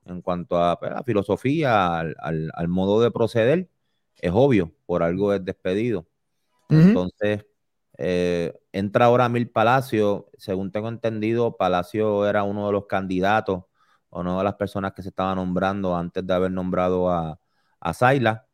en 0.05 0.21
cuanto 0.21 0.63
a 0.63 0.79
pues, 0.79 0.93
la 0.93 1.03
filosofía, 1.03 2.01
al, 2.01 2.69
modo 2.69 3.01
de 3.01 3.11
proceder. 3.11 3.71
Es 4.21 4.33
obvio, 4.35 4.71
por 4.85 5.03
algo 5.03 5.33
es 5.33 5.43
despedido. 5.43 6.07
Entonces, 6.69 7.47
eh, 7.97 8.53
entra 8.73 9.07
ahora 9.07 9.31
Mil 9.31 9.49
Palacio. 9.49 10.29
Según 10.37 10.71
tengo 10.73 10.89
entendido, 10.91 11.57
Palacio 11.57 12.29
era 12.29 12.43
uno 12.43 12.67
de 12.67 12.73
los 12.73 12.87
candidatos 12.87 13.65
o 14.11 14.23
no 14.23 14.39
de 14.39 14.45
las 14.45 14.55
personas 14.57 14.93
que 14.93 15.03
se 15.03 15.11
estaban 15.11 15.37
nombrando 15.37 15.97
antes 15.97 16.27
de 16.27 16.35
haber 16.35 16.51
nombrado 16.53 17.11
a, 17.11 17.41
a 17.81 17.95
Zayla. 17.95 18.47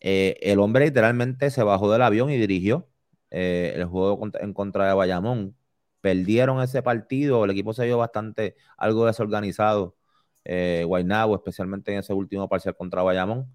Eh, 0.00 0.36
el 0.42 0.58
hombre 0.60 0.86
literalmente 0.86 1.50
se 1.50 1.62
bajó 1.62 1.92
del 1.92 2.02
avión 2.02 2.30
y 2.30 2.38
dirigió 2.38 2.88
eh, 3.30 3.72
el 3.76 3.84
juego 3.86 4.20
en 4.40 4.52
contra 4.54 4.88
de 4.88 4.94
Bayamón. 4.94 5.56
Perdieron 6.00 6.60
ese 6.62 6.82
partido, 6.82 7.44
el 7.44 7.50
equipo 7.52 7.72
se 7.74 7.86
vio 7.86 7.98
bastante 7.98 8.56
algo 8.76 9.06
desorganizado. 9.06 9.96
Eh, 10.44 10.84
Guaynabo, 10.86 11.36
especialmente 11.36 11.92
en 11.92 12.00
ese 12.00 12.12
último 12.12 12.48
parcial 12.48 12.76
contra 12.76 13.02
Bayamón. 13.02 13.46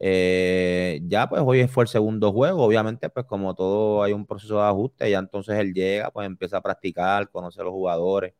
Eh, 0.00 1.00
ya 1.04 1.28
pues 1.28 1.42
hoy 1.44 1.66
fue 1.68 1.84
el 1.84 1.88
segundo 1.88 2.32
juego, 2.32 2.64
obviamente 2.64 3.08
pues 3.10 3.26
como 3.26 3.54
todo 3.54 4.02
hay 4.02 4.12
un 4.12 4.26
proceso 4.26 4.56
de 4.56 4.66
ajuste, 4.66 5.10
ya 5.10 5.18
entonces 5.20 5.56
él 5.58 5.72
llega, 5.72 6.10
pues 6.10 6.26
empieza 6.26 6.56
a 6.58 6.62
practicar, 6.62 7.30
conoce 7.30 7.60
a 7.60 7.64
los 7.64 7.72
jugadores, 7.72 8.34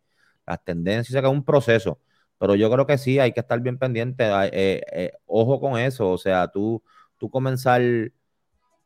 las 0.46 0.62
tendencias, 0.64 1.16
o 1.16 1.20
sea 1.20 1.30
un 1.30 1.44
proceso. 1.44 2.00
Pero 2.38 2.54
yo 2.54 2.70
creo 2.70 2.86
que 2.86 2.98
sí, 2.98 3.18
hay 3.18 3.32
que 3.32 3.40
estar 3.40 3.60
bien 3.60 3.78
pendiente. 3.78 4.24
Eh, 4.52 4.82
eh, 4.92 5.12
ojo 5.26 5.60
con 5.60 5.78
eso. 5.78 6.10
O 6.10 6.18
sea, 6.18 6.48
tú, 6.48 6.82
tú 7.18 7.30
comenzar, 7.30 7.80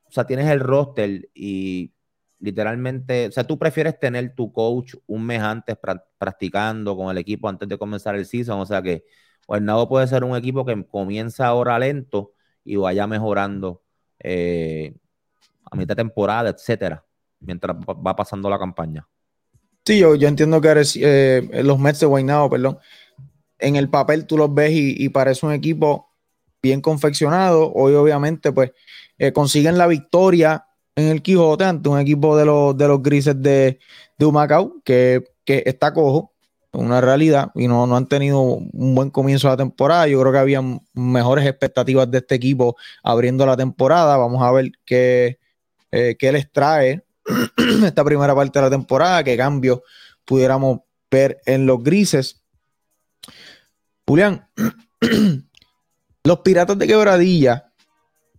o 0.05 0.11
sea, 0.11 0.27
tienes 0.27 0.49
el 0.49 0.61
roster 0.61 1.29
y 1.35 1.93
literalmente, 2.41 3.27
o 3.29 3.33
sea, 3.33 3.45
tú 3.45 3.59
prefieres 3.59 3.99
tener 3.99 4.35
tu 4.35 4.53
coach 4.53 4.95
un 5.07 5.25
mes 5.25 5.41
antes 5.41 5.77
practicando 6.19 6.97
con 6.97 7.11
el 7.11 7.19
equipo 7.19 7.49
antes 7.49 7.69
de 7.69 7.79
comenzar 7.79 8.15
el 8.15 8.27
season. 8.27 8.61
O 8.61 8.67
sea 8.67 8.83
que 8.83 9.05
Guaynabo 9.47 9.89
puede 9.89 10.07
ser 10.07 10.25
un 10.25 10.37
equipo 10.37 10.65
que 10.65 10.87
comienza 10.87 11.47
ahora 11.47 11.79
lento 11.79 12.35
y 12.65 12.77
vaya 12.77 13.07
mejorando 13.07 13.83
eh, 14.21 14.95
a 15.71 15.77
mitad 15.77 15.97
de 15.97 16.03
temporada, 16.03 16.51
etcétera. 16.51 17.05
mientras 17.41 17.77
va 17.77 18.15
pasando 18.15 18.51
la 18.51 18.59
campaña. 18.59 19.09
Sí, 19.85 19.99
yo, 20.01 20.15
yo 20.17 20.29
entiendo 20.29 20.61
que 20.61 20.69
eres, 20.69 20.97
los 21.65 21.79
Mets 21.79 22.01
de 22.01 22.07
Guaynabo, 22.07 22.51
perdón, 22.51 22.79
en 23.59 23.77
el 23.77 23.89
papel 23.89 24.27
tú 24.27 24.37
los 24.37 24.53
ves 24.53 24.73
y, 24.75 25.09
parece 25.09 25.47
un 25.47 25.53
equipo 25.53 26.11
bien 26.63 26.81
confeccionado. 26.81 27.73
Hoy, 27.73 27.95
obviamente, 27.95 28.53
pues 28.53 28.73
eh, 29.19 29.33
consiguen 29.33 29.79
la 29.79 29.87
victoria 29.87 30.67
en 30.97 31.07
el 31.07 31.23
Quijote 31.23 31.65
ante 31.65 31.89
un 31.89 31.99
equipo 31.99 32.37
de 32.37 32.45
los, 32.45 32.77
de 32.77 32.89
los 32.89 33.03
grises 33.03 33.41
de, 33.41 33.79
de 34.19 34.27
Humacao 34.27 34.81
que, 34.85 35.25
que 35.45 35.63
está 35.67 35.93
cojo, 35.93 36.33
una 36.73 37.01
realidad, 37.01 37.51
y 37.55 37.67
no, 37.67 37.87
no 37.87 37.97
han 37.97 38.07
tenido 38.07 38.41
un 38.41 38.95
buen 38.95 39.11
comienzo 39.11 39.49
de 39.49 39.53
la 39.53 39.57
temporada. 39.57 40.07
Yo 40.07 40.21
creo 40.21 40.33
que 40.33 40.39
había 40.39 40.61
mejores 40.93 41.47
expectativas 41.47 42.11
de 42.11 42.19
este 42.19 42.35
equipo 42.35 42.77
abriendo 43.03 43.47
la 43.47 43.57
temporada. 43.57 44.17
Vamos 44.17 44.43
a 44.43 44.53
ver 44.53 44.73
qué, 44.85 45.39
eh, 45.91 46.17
qué 46.19 46.33
les 46.33 46.51
trae 46.53 47.05
esta 47.85 48.05
primera 48.05 48.35
parte 48.35 48.59
de 48.59 48.65
la 48.65 48.71
temporada, 48.71 49.25
qué 49.25 49.37
cambios 49.37 49.81
pudiéramos 50.25 50.81
ver 51.11 51.41
en 51.47 51.67
los 51.67 51.83
grises. 51.83 52.38
Julián, 54.09 54.49
los 56.25 56.39
piratas 56.41 56.79
de 56.79 56.87
quebradilla 56.87 57.71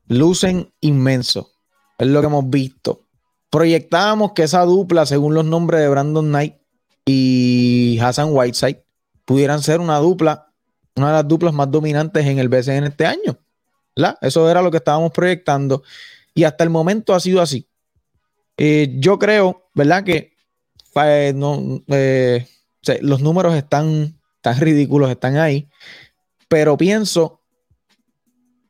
lucen 0.07 0.73
inmenso. 0.81 1.51
Es 1.99 2.07
lo 2.07 2.21
que 2.21 2.27
hemos 2.27 2.49
visto. 2.49 3.05
Proyectábamos 3.51 4.31
que 4.33 4.43
esa 4.43 4.63
dupla, 4.63 5.05
según 5.05 5.35
los 5.35 5.45
nombres 5.45 5.81
de 5.81 5.89
Brandon 5.89 6.27
Knight 6.27 6.55
y 7.05 7.99
Hassan 8.01 8.29
Whiteside, 8.31 8.83
pudieran 9.25 9.61
ser 9.61 9.79
una 9.79 9.99
dupla, 9.99 10.51
una 10.95 11.07
de 11.07 11.13
las 11.13 11.27
duplas 11.27 11.53
más 11.53 11.69
dominantes 11.69 12.25
en 12.25 12.39
el 12.39 12.49
BCN 12.49 12.85
este 12.85 13.05
año. 13.05 13.37
Eso 14.21 14.49
era 14.49 14.63
lo 14.63 14.71
que 14.71 14.77
estábamos 14.77 15.11
proyectando. 15.11 15.83
Y 16.33 16.45
hasta 16.45 16.63
el 16.63 16.71
momento 16.71 17.13
ha 17.13 17.19
sido 17.19 17.41
así. 17.41 17.69
Eh, 18.57 18.95
yo 18.97 19.19
creo, 19.19 19.69
¿verdad? 19.75 20.03
Que 20.03 20.33
eh, 20.95 21.33
eh, 21.89 22.47
los 23.01 23.21
números 23.21 23.53
están 23.55 24.18
tan 24.41 24.59
ridículos, 24.59 25.09
están 25.09 25.37
ahí, 25.37 25.69
pero 26.47 26.77
pienso 26.77 27.41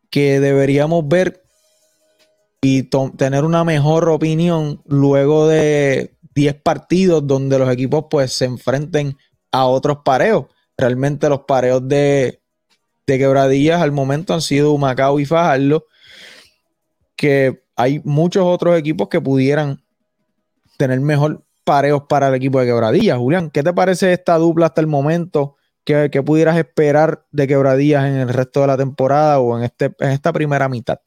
que 0.09 0.39
deberíamos 0.39 1.07
ver 1.07 1.43
y 2.61 2.89
tener 3.17 3.45
una 3.45 3.63
mejor 3.63 4.09
opinión 4.09 4.81
luego 4.85 5.47
de 5.47 6.13
10 6.35 6.55
partidos 6.61 7.25
donde 7.25 7.57
los 7.57 7.71
equipos 7.71 8.05
pues 8.09 8.33
se 8.33 8.45
enfrenten 8.45 9.17
a 9.51 9.65
otros 9.65 9.99
pareos. 10.03 10.45
Realmente 10.77 11.29
los 11.29 11.41
pareos 11.41 11.87
de, 11.87 12.41
de 13.07 13.17
quebradillas 13.17 13.81
al 13.81 13.91
momento 13.91 14.33
han 14.33 14.41
sido 14.41 14.77
Macao 14.77 15.19
y 15.19 15.25
Fajardo, 15.25 15.85
que 17.15 17.63
hay 17.75 18.01
muchos 18.03 18.43
otros 18.45 18.77
equipos 18.77 19.07
que 19.07 19.21
pudieran 19.21 19.81
tener 20.77 20.99
mejor 20.99 21.45
pareos 21.63 22.03
para 22.09 22.29
el 22.29 22.35
equipo 22.35 22.59
de 22.59 22.65
quebradillas. 22.65 23.17
Julián, 23.17 23.49
¿qué 23.51 23.63
te 23.63 23.73
parece 23.73 24.11
esta 24.13 24.37
dupla 24.37 24.67
hasta 24.67 24.81
el 24.81 24.87
momento? 24.87 25.57
¿Qué, 26.11 26.21
pudieras 26.21 26.55
esperar 26.55 27.25
de 27.31 27.47
quebradillas 27.47 28.05
en 28.05 28.17
el 28.17 28.29
resto 28.29 28.61
de 28.61 28.67
la 28.67 28.77
temporada 28.77 29.39
o 29.39 29.57
en, 29.57 29.63
este, 29.63 29.85
en 29.97 30.11
esta 30.11 30.31
primera 30.31 30.69
mitad? 30.69 30.99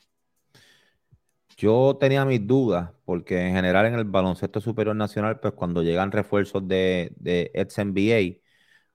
Yo 1.57 1.97
tenía 2.01 2.25
mis 2.25 2.45
dudas, 2.45 2.91
porque 3.05 3.47
en 3.47 3.55
general 3.55 3.87
en 3.87 3.95
el 3.95 4.05
baloncesto 4.07 4.61
superior 4.61 4.97
nacional, 4.97 5.39
pues 5.39 5.55
cuando 5.55 5.85
llegan 5.85 6.11
refuerzos 6.11 6.67
de, 6.67 7.13
de 7.15 7.53
ex 7.55 7.79
NBA, 7.79 8.41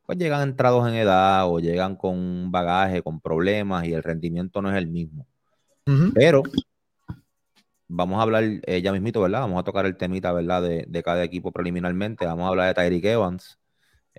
pues 0.06 0.18
llegan 0.18 0.50
entrados 0.50 0.86
en 0.90 0.96
edad 0.96 1.50
o 1.50 1.60
llegan 1.60 1.96
con 1.96 2.52
bagaje, 2.52 3.02
con 3.02 3.22
problemas 3.22 3.86
y 3.86 3.94
el 3.94 4.04
rendimiento 4.04 4.62
no 4.62 4.70
es 4.70 4.76
el 4.76 4.88
mismo. 4.88 5.26
Pero 6.14 6.44
vamos 7.88 8.20
a 8.20 8.24
hablar 8.24 8.44
eh, 8.44 8.82
ya 8.82 8.92
mismito, 8.92 9.22
¿verdad? 9.22 9.40
Vamos 9.40 9.62
a 9.62 9.64
tocar 9.64 9.86
el 9.86 9.96
temita, 9.96 10.34
¿verdad? 10.34 10.62
De, 10.64 10.84
de, 10.86 11.04
cada 11.04 11.24
equipo 11.24 11.54
preliminarmente. 11.54 12.26
Vamos 12.26 12.44
a 12.44 12.50
hablar 12.50 12.68
de 12.68 12.74
Tyreek 12.74 13.06
Evans, 13.06 13.58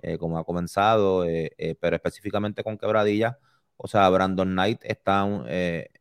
eh, 0.01 0.17
como 0.17 0.37
ha 0.37 0.43
comenzado, 0.45 1.25
eh, 1.25 1.77
pero 1.79 1.95
específicamente 1.95 2.63
con 2.63 2.77
Quebradilla. 2.77 3.39
O 3.77 3.87
sea, 3.87 4.09
Brandon 4.09 4.49
Knight 4.51 4.81
está, 4.83 5.25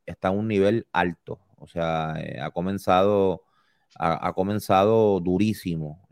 está 0.06 0.28
a 0.28 0.30
un 0.32 0.48
nivel 0.48 0.86
alto. 0.92 1.40
O 1.58 1.66
sea, 1.68 2.14
ha 2.42 2.50
comenzado, 2.50 3.44
ha, 3.98 4.32
comenzado 4.32 5.20
durísimo. 5.20 6.08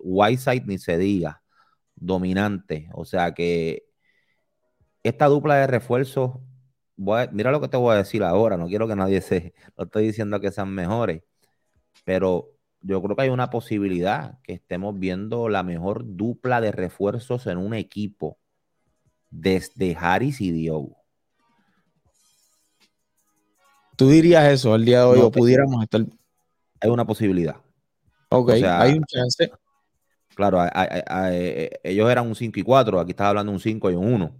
Whiteside 0.00 0.64
ni 0.66 0.78
se 0.78 0.98
diga, 0.98 1.42
dominante. 1.96 2.88
O 2.94 3.04
sea 3.04 3.34
que 3.34 3.86
esta 5.02 5.26
dupla 5.26 5.56
de 5.56 5.66
refuerzos 5.66 6.38
mira 6.96 7.50
lo 7.50 7.60
que 7.60 7.68
te 7.68 7.76
voy 7.76 7.94
a 7.94 7.98
decir 7.98 8.22
ahora, 8.22 8.56
no 8.56 8.66
quiero 8.66 8.88
que 8.88 8.96
nadie 8.96 9.20
se, 9.20 9.54
no 9.76 9.84
estoy 9.84 10.06
diciendo 10.06 10.40
que 10.40 10.50
sean 10.50 10.70
mejores, 10.74 11.22
pero 12.04 12.55
yo 12.86 13.02
creo 13.02 13.16
que 13.16 13.22
hay 13.22 13.28
una 13.30 13.50
posibilidad 13.50 14.38
que 14.42 14.52
estemos 14.52 14.98
viendo 14.98 15.48
la 15.48 15.62
mejor 15.62 16.04
dupla 16.16 16.60
de 16.60 16.72
refuerzos 16.72 17.46
en 17.46 17.58
un 17.58 17.74
equipo 17.74 18.38
desde 19.30 19.96
Harris 19.98 20.40
y 20.40 20.52
Diogo. 20.52 20.96
¿Tú 23.96 24.08
dirías 24.08 24.52
eso 24.52 24.74
el 24.74 24.84
día 24.84 25.00
de 25.00 25.04
hoy 25.06 25.20
o 25.20 25.30
pudiéramos 25.30 25.82
estar? 25.82 26.02
Hay 26.80 26.90
una 26.90 27.06
posibilidad. 27.06 27.56
Ok, 28.28 28.50
hay 28.52 28.92
un 28.92 29.04
chance. 29.04 29.50
Claro, 30.34 30.62
ellos 31.82 32.10
eran 32.10 32.26
un 32.26 32.34
5 32.34 32.60
y 32.60 32.62
4, 32.62 33.00
aquí 33.00 33.10
estás 33.12 33.28
hablando 33.28 33.50
de 33.52 33.56
un 33.56 33.60
5 33.60 33.90
y 33.90 33.94
un 33.94 34.12
1. 34.12 34.36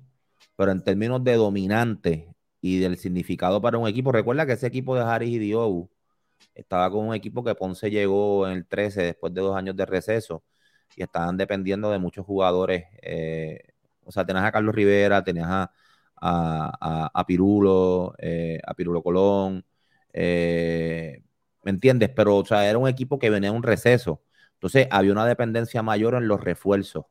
Pero 0.56 0.72
en 0.72 0.84
términos 0.84 1.24
de 1.24 1.34
dominante 1.34 2.34
y 2.60 2.78
del 2.78 2.98
significado 2.98 3.60
para 3.60 3.78
un 3.78 3.88
equipo. 3.88 4.12
Recuerda 4.12 4.46
que 4.46 4.52
ese 4.52 4.66
equipo 4.66 4.94
de 4.94 5.02
Harris 5.02 5.30
y 5.30 5.38
Diogo 5.38 5.90
estaba 6.54 6.90
con 6.90 7.08
un 7.08 7.14
equipo 7.14 7.44
que 7.44 7.54
Ponce 7.54 7.90
llegó 7.90 8.46
en 8.46 8.54
el 8.54 8.66
13 8.66 9.02
después 9.02 9.32
de 9.34 9.40
dos 9.42 9.56
años 9.56 9.76
de 9.76 9.86
receso 9.86 10.42
y 10.96 11.02
estaban 11.02 11.36
dependiendo 11.36 11.90
de 11.90 11.98
muchos 11.98 12.26
jugadores. 12.26 12.84
Eh, 13.02 13.60
o 14.04 14.12
sea, 14.12 14.24
tenías 14.24 14.44
a 14.44 14.52
Carlos 14.52 14.74
Rivera, 14.74 15.22
tenías 15.24 15.48
a, 15.48 15.70
a, 16.20 17.26
Pirulo, 17.26 18.14
eh, 18.18 18.60
a 18.66 18.74
Pirulo 18.74 19.02
Colón, 19.02 19.64
eh, 20.12 21.22
¿me 21.62 21.70
entiendes? 21.70 22.10
Pero, 22.14 22.36
o 22.38 22.44
sea, 22.44 22.68
era 22.68 22.78
un 22.78 22.88
equipo 22.88 23.18
que 23.18 23.30
venía 23.30 23.50
en 23.50 23.56
un 23.56 23.62
receso. 23.62 24.22
Entonces, 24.54 24.88
había 24.90 25.12
una 25.12 25.26
dependencia 25.26 25.82
mayor 25.82 26.14
en 26.14 26.28
los 26.28 26.40
refuerzos. 26.42 27.06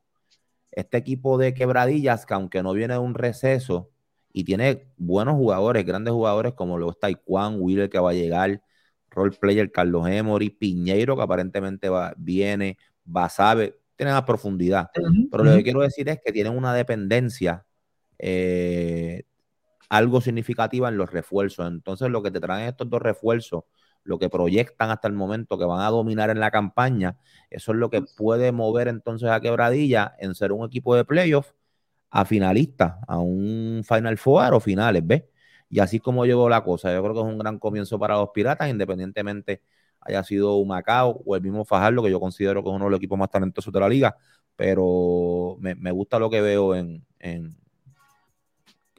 Este 0.71 0.97
equipo 0.97 1.37
de 1.37 1.53
quebradillas, 1.53 2.25
que 2.25 2.33
aunque 2.33 2.63
no 2.63 2.73
viene 2.73 2.95
de 2.95 2.99
un 2.99 3.13
receso, 3.15 3.91
y 4.33 4.43
tiene 4.43 4.87
buenos 4.97 5.35
jugadores, 5.35 5.85
grandes 5.85 6.13
jugadores 6.13 6.53
como 6.55 6.77
lo 6.77 6.91
está 6.91 7.09
Juan 7.25 7.57
Wheeler 7.59 7.89
que 7.89 7.99
va 7.99 8.09
a 8.11 8.13
llegar, 8.13 8.61
role 9.15 9.35
player 9.39 9.71
Carlos 9.71 10.07
Emory, 10.07 10.49
Piñeiro 10.49 11.15
que 11.15 11.23
aparentemente 11.23 11.89
va, 11.89 12.13
viene, 12.17 12.77
Basabe, 13.03 13.79
tienen 13.95 14.15
a 14.15 14.25
profundidad. 14.25 14.89
Pero 15.31 15.43
lo 15.43 15.55
que 15.55 15.63
quiero 15.63 15.81
decir 15.81 16.09
es 16.09 16.19
que 16.23 16.31
tienen 16.31 16.55
una 16.55 16.73
dependencia 16.73 17.65
eh, 18.19 19.23
algo 19.89 20.21
significativa 20.21 20.89
en 20.89 20.97
los 20.97 21.11
refuerzos. 21.11 21.67
Entonces, 21.67 22.09
lo 22.09 22.21
que 22.21 22.31
te 22.31 22.39
traen 22.39 22.67
estos 22.67 22.89
dos 22.89 23.01
refuerzos, 23.01 23.63
lo 24.03 24.19
que 24.19 24.29
proyectan 24.29 24.91
hasta 24.91 25.07
el 25.07 25.13
momento 25.13 25.57
que 25.57 25.65
van 25.65 25.81
a 25.81 25.89
dominar 25.89 26.29
en 26.29 26.39
la 26.39 26.51
campaña, 26.51 27.17
eso 27.49 27.71
es 27.71 27.77
lo 27.77 27.89
que 27.89 28.01
puede 28.01 28.51
mover 28.51 28.87
entonces 28.87 29.29
a 29.29 29.39
Quebradilla 29.39 30.15
en 30.19 30.35
ser 30.35 30.51
un 30.51 30.65
equipo 30.65 30.95
de 30.95 31.05
playoff 31.05 31.51
a 32.11 32.25
finalistas, 32.25 32.95
a 33.07 33.19
un 33.19 33.83
Final 33.85 34.17
Four 34.17 34.53
o 34.53 34.59
finales, 34.59 35.05
¿ves? 35.05 35.23
Y 35.75 35.79
así 35.79 35.99
como 35.99 36.25
llegó 36.25 36.47
la 36.47 36.63
cosa, 36.63 36.93
yo 36.93 37.03
creo 37.03 37.13
que 37.13 37.19
es 37.19 37.25
un 37.25 37.37
gran 37.37 37.59
comienzo 37.59 37.99
para 37.99 38.15
los 38.15 38.29
Piratas, 38.29 38.69
independientemente 38.69 39.61
haya 39.99 40.23
sido 40.23 40.55
un 40.55 40.69
Macao 40.69 41.21
o 41.25 41.35
el 41.35 41.41
mismo 41.41 41.65
Fajardo, 41.65 42.01
que 42.01 42.09
yo 42.09 42.17
considero 42.17 42.63
que 42.63 42.69
es 42.69 42.75
uno 42.77 42.85
de 42.85 42.91
los 42.91 42.97
equipos 42.97 43.19
más 43.19 43.29
talentosos 43.29 43.73
de 43.73 43.81
la 43.81 43.89
liga, 43.89 44.15
pero 44.55 45.57
me, 45.59 45.91
gusta 45.91 46.17
lo 46.17 46.29
que 46.29 46.39
veo 46.39 46.75
en, 46.75 47.05
en, 47.19 47.57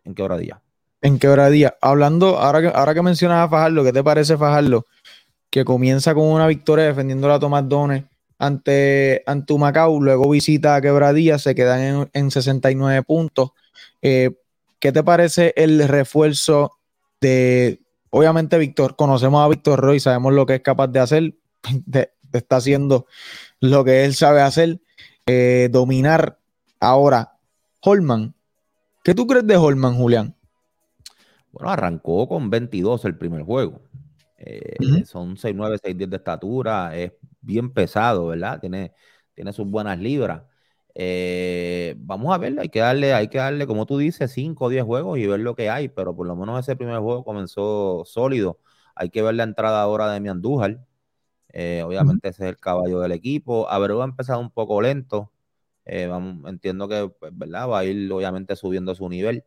en 0.04 0.14
quebradilla. 0.14 0.60
En 1.00 1.18
quebradilla. 1.18 1.78
Hablando, 1.80 2.36
ahora 2.36 2.60
que, 2.60 2.68
ahora 2.68 2.92
que 2.92 3.00
mencionas 3.00 3.46
a 3.46 3.48
Fajardo, 3.48 3.82
¿qué 3.82 3.94
te 3.94 4.04
parece 4.04 4.36
Fajardo? 4.36 4.84
Que 5.48 5.64
comienza 5.64 6.12
con 6.12 6.24
una 6.24 6.46
victoria 6.46 6.84
defendiendo 6.84 7.32
a 7.32 7.40
Tomás 7.40 7.66
Dones 7.66 8.04
ante, 8.38 9.22
ante 9.24 9.56
Macao, 9.56 9.98
luego 9.98 10.28
visita 10.28 10.76
a 10.76 10.82
Quebradilla, 10.82 11.38
se 11.38 11.54
quedan 11.54 12.10
en, 12.12 12.30
69 12.30 13.02
puntos. 13.02 13.52
Eh, 14.02 14.32
¿Qué 14.78 14.92
te 14.92 15.02
parece 15.02 15.54
el 15.56 15.86
refuerzo 15.88 16.72
de, 17.20 17.82
obviamente, 18.10 18.58
Víctor? 18.58 18.96
Conocemos 18.96 19.42
a 19.42 19.48
Víctor 19.48 19.80
Roy, 19.80 20.00
sabemos 20.00 20.34
lo 20.34 20.44
que 20.46 20.56
es 20.56 20.60
capaz 20.60 20.88
de 20.88 21.00
hacer, 21.00 21.34
está 22.32 22.56
haciendo 22.56 23.06
lo 23.60 23.84
que 23.84 24.04
él 24.04 24.14
sabe 24.14 24.42
hacer, 24.42 24.80
eh, 25.26 25.68
dominar. 25.70 26.38
Ahora, 26.78 27.38
Holman, 27.80 28.34
¿qué 29.02 29.14
tú 29.14 29.26
crees 29.26 29.46
de 29.46 29.56
Holman, 29.56 29.94
Julián? 29.94 30.36
Bueno, 31.52 31.70
arrancó 31.70 32.28
con 32.28 32.50
22 32.50 33.04
el 33.06 33.16
primer 33.16 33.42
juego. 33.42 33.80
Eh, 34.38 35.04
son 35.06 35.36
6'9, 35.36 35.78
6'10 35.78 36.08
de 36.10 36.16
estatura, 36.16 36.94
es 36.94 37.12
bien 37.40 37.72
pesado, 37.72 38.26
¿verdad? 38.26 38.60
Tiene, 38.60 38.92
tiene 39.34 39.52
sus 39.54 39.66
buenas 39.66 39.98
libras. 39.98 40.42
Eh, 40.98 41.94
vamos 41.98 42.34
a 42.34 42.38
verlo, 42.38 42.62
hay 42.62 42.70
que 42.70 42.78
darle, 42.80 43.12
hay 43.12 43.28
que 43.28 43.36
darle, 43.38 43.66
como 43.66 43.84
tú 43.84 43.98
dices, 43.98 44.32
5 44.32 44.64
o 44.66 44.68
10 44.70 44.82
juegos 44.84 45.18
y 45.18 45.26
ver 45.26 45.40
lo 45.40 45.54
que 45.54 45.68
hay, 45.68 45.88
pero 45.88 46.16
por 46.16 46.26
lo 46.26 46.34
menos 46.36 46.58
ese 46.60 46.74
primer 46.74 46.98
juego 47.00 47.22
comenzó 47.24 48.04
sólido. 48.06 48.60
Hay 48.94 49.10
que 49.10 49.20
ver 49.22 49.34
la 49.34 49.44
entrada 49.44 49.82
ahora 49.82 50.10
de 50.10 50.20
mi 50.20 50.30
Andújar. 50.30 50.80
Eh, 51.52 51.82
obviamente 51.84 52.28
ese 52.28 52.44
es 52.44 52.50
el 52.50 52.58
caballo 52.58 53.00
del 53.00 53.12
equipo. 53.12 53.68
Abreu 53.68 54.02
ha 54.02 54.04
empezado 54.06 54.40
un 54.40 54.50
poco 54.50 54.80
lento. 54.80 55.32
Eh, 55.84 56.06
vamos, 56.06 56.48
entiendo 56.50 56.88
que 56.88 57.10
pues, 57.20 57.32
¿verdad? 57.36 57.68
va 57.68 57.80
a 57.80 57.84
ir 57.84 58.10
obviamente 58.12 58.56
subiendo 58.56 58.94
su 58.94 59.08
nivel. 59.08 59.44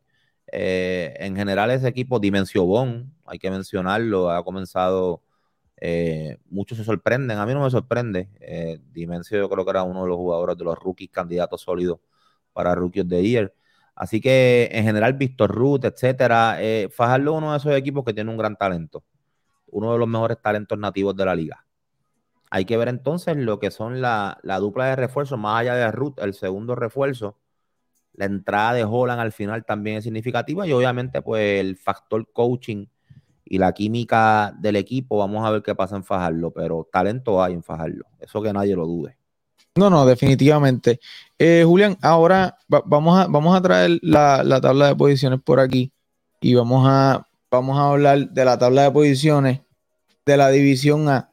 Eh, 0.52 1.16
en 1.20 1.36
general 1.36 1.72
ese 1.72 1.88
equipo, 1.88 2.20
Dimensio 2.20 2.66
Bon, 2.66 3.14
hay 3.26 3.40
que 3.40 3.52
mencionarlo, 3.52 4.32
ha 4.32 4.44
comenzado, 4.44 5.24
muchos 6.50 6.78
se 6.78 6.84
sorprenden, 6.84 7.38
a 7.38 7.46
mí 7.46 7.54
no 7.54 7.63
me 7.63 7.70
sorprende. 7.70 8.30
Dimensio 8.92 9.38
yo 9.38 9.50
creo 9.50 9.63
que 9.65 9.72
era 9.72 9.84
uno 9.84 10.04
de 10.04 10.10
los 10.10 10.18
jugadores 10.18 10.58
de 10.58 10.63
los 10.63 10.78
rookies 10.78 11.10
candidatos 11.10 11.62
sólidos 11.62 12.00
para 12.54 12.76
Rookie 12.76 13.02
of 13.02 13.08
the 13.08 13.22
Year. 13.22 13.54
Así 13.96 14.22
que 14.22 14.70
en 14.72 14.86
general, 14.86 15.13
Víctor 15.13 15.52
Ruth, 15.52 15.86
etcétera, 15.86 16.58
Fajardo 16.92 17.32
es 17.32 17.38
uno 17.38 17.52
de 17.52 17.58
esos 17.58 17.74
equipos 17.74 18.04
que 18.06 18.13
tiene 18.13 18.32
un 18.32 18.38
gran 18.38 18.56
talento, 18.56 19.04
uno 19.68 19.94
de 19.94 20.00
los 20.00 20.08
mejores 20.08 20.42
talentos 20.42 20.78
nativos 20.78 21.15
de 21.15 21.26
la 21.26 21.36
liga. 21.36 21.65
Hay 22.52 22.65
que 22.65 22.78
ver 22.78 22.88
entonces 22.88 23.38
lo 23.38 23.60
que 23.60 23.72
son 23.72 24.02
la, 24.02 24.39
dupla 24.60 24.88
de 24.88 24.96
refuerzo, 24.96 25.38
más 25.38 25.62
allá 25.62 25.76
de 25.76 25.92
Ruth, 25.92 26.20
el 26.20 26.34
segundo 26.34 26.76
refuerzo. 26.76 27.38
La 28.13 28.26
entrada 28.26 28.74
de 28.74 28.84
Holland 28.84 29.22
al 29.22 29.32
final 29.32 29.65
también 29.65 29.98
es 29.98 30.04
significativa 30.04 30.68
y 30.68 30.74
obviamente 30.74 31.22
pues 31.22 31.60
el 31.60 31.78
factor 31.78 32.32
coaching 32.34 32.88
y 33.50 33.58
la 33.58 33.74
química 33.74 34.54
del 34.60 34.76
equipo, 34.76 35.18
vamos 35.18 35.46
a 35.46 35.50
ver 35.50 35.64
qué 35.64 35.76
pasa 35.76 35.96
en 35.96 36.04
Fajarlo, 36.04 36.52
pero 36.52 36.88
talento 36.92 37.44
hay 37.44 37.54
en 37.54 37.64
Fajarlo, 37.64 38.06
eso 38.20 38.42
que 38.42 38.54
nadie 38.54 38.76
lo 38.76 38.86
dude. 38.86 39.18
No, 39.76 39.90
no, 39.90 40.06
definitivamente. 40.06 41.00
Eh, 41.38 41.64
Julián, 41.66 41.98
ahora 42.02 42.58
vamos, 42.68 43.20
a, 43.20 43.28
vamos 43.28 43.56
a 43.56 43.62
traer 43.62 44.00
la, 44.02 44.44
la, 44.44 44.60
tabla 44.62 44.88
de 44.88 44.96
posiciones 44.96 45.40
por 45.42 45.60
aquí 45.60 45.92
y 46.42 46.54
vamos 46.54 46.86
a, 46.88 47.28
vamos 47.50 47.78
a 47.78 47.90
hablar 47.90 48.30
de 48.30 48.46
la 48.46 48.58
tabla 48.58 48.84
de 48.84 48.92
posiciones 48.92 49.62
de 50.26 50.38
la 50.38 50.50
división 50.50 51.10
A. 51.10 51.32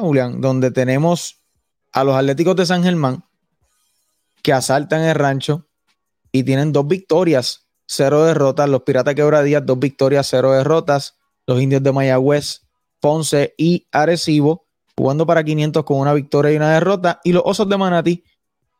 Julián? 0.00 0.40
Donde 0.40 0.70
tenemos 0.70 1.40
a 1.92 2.04
los 2.04 2.14
Atléticos 2.14 2.56
de 2.56 2.66
San 2.66 2.82
Germán 2.82 3.24
que 4.42 4.52
asaltan 4.52 5.02
el 5.02 5.14
rancho 5.14 5.66
y 6.32 6.42
tienen 6.42 6.72
dos 6.72 6.86
victorias, 6.86 7.66
cero 7.86 8.24
derrotas. 8.24 8.68
Los 8.68 8.82
Piratas 8.82 9.14
Quebradías, 9.14 9.64
dos 9.64 9.78
victorias, 9.78 10.26
cero 10.28 10.52
derrotas. 10.52 11.16
Los 11.50 11.60
Indios 11.60 11.82
de 11.82 11.90
Mayagüez, 11.90 12.62
Ponce 13.00 13.54
y 13.58 13.88
Arecibo, 13.90 14.68
jugando 14.96 15.26
para 15.26 15.42
500 15.42 15.82
con 15.82 15.98
una 15.98 16.14
victoria 16.14 16.52
y 16.52 16.56
una 16.56 16.74
derrota. 16.74 17.20
Y 17.24 17.32
los 17.32 17.42
Osos 17.44 17.68
de 17.68 17.76
Manatí 17.76 18.22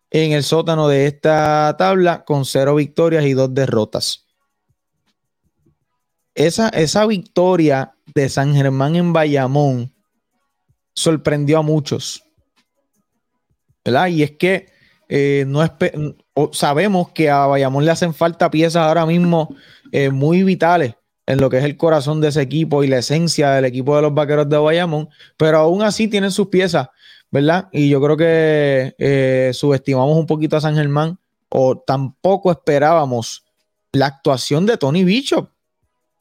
en 0.08 0.30
el 0.30 0.44
sótano 0.44 0.86
de 0.86 1.06
esta 1.06 1.74
tabla 1.76 2.24
con 2.24 2.44
cero 2.44 2.76
victorias 2.76 3.24
y 3.24 3.32
dos 3.32 3.52
derrotas. 3.52 4.24
Esa, 6.36 6.68
esa 6.68 7.06
victoria 7.06 7.92
de 8.14 8.28
San 8.28 8.54
Germán 8.54 8.94
en 8.94 9.12
Bayamón 9.12 9.92
sorprendió 10.94 11.58
a 11.58 11.62
muchos. 11.62 12.22
¿Verdad? 13.84 14.06
Y 14.06 14.22
es 14.22 14.30
que 14.36 14.68
eh, 15.08 15.44
sabemos 16.52 17.10
que 17.10 17.30
a 17.30 17.46
Bayamón 17.46 17.84
le 17.84 17.90
hacen 17.90 18.14
falta 18.14 18.48
piezas 18.48 18.86
ahora 18.86 19.06
mismo 19.06 19.56
eh, 19.90 20.10
muy 20.10 20.44
vitales 20.44 20.94
en 21.26 21.40
lo 21.40 21.50
que 21.50 21.58
es 21.58 21.64
el 21.64 21.76
corazón 21.76 22.20
de 22.20 22.28
ese 22.28 22.42
equipo 22.42 22.82
y 22.82 22.88
la 22.88 22.98
esencia 22.98 23.50
del 23.50 23.64
equipo 23.64 23.96
de 23.96 24.02
los 24.02 24.14
vaqueros 24.14 24.48
de 24.48 24.58
Bayamón, 24.58 25.08
pero 25.36 25.58
aún 25.58 25.82
así 25.82 26.08
tienen 26.08 26.30
sus 26.30 26.48
piezas, 26.48 26.88
¿verdad? 27.30 27.68
Y 27.72 27.88
yo 27.88 28.00
creo 28.00 28.16
que 28.16 28.94
eh, 28.98 29.50
subestimamos 29.54 30.16
un 30.16 30.26
poquito 30.26 30.56
a 30.56 30.60
San 30.60 30.74
Germán 30.74 31.18
o 31.48 31.78
tampoco 31.78 32.50
esperábamos 32.50 33.44
la 33.92 34.06
actuación 34.06 34.66
de 34.66 34.76
Tony 34.76 35.04
Bishop, 35.04 35.50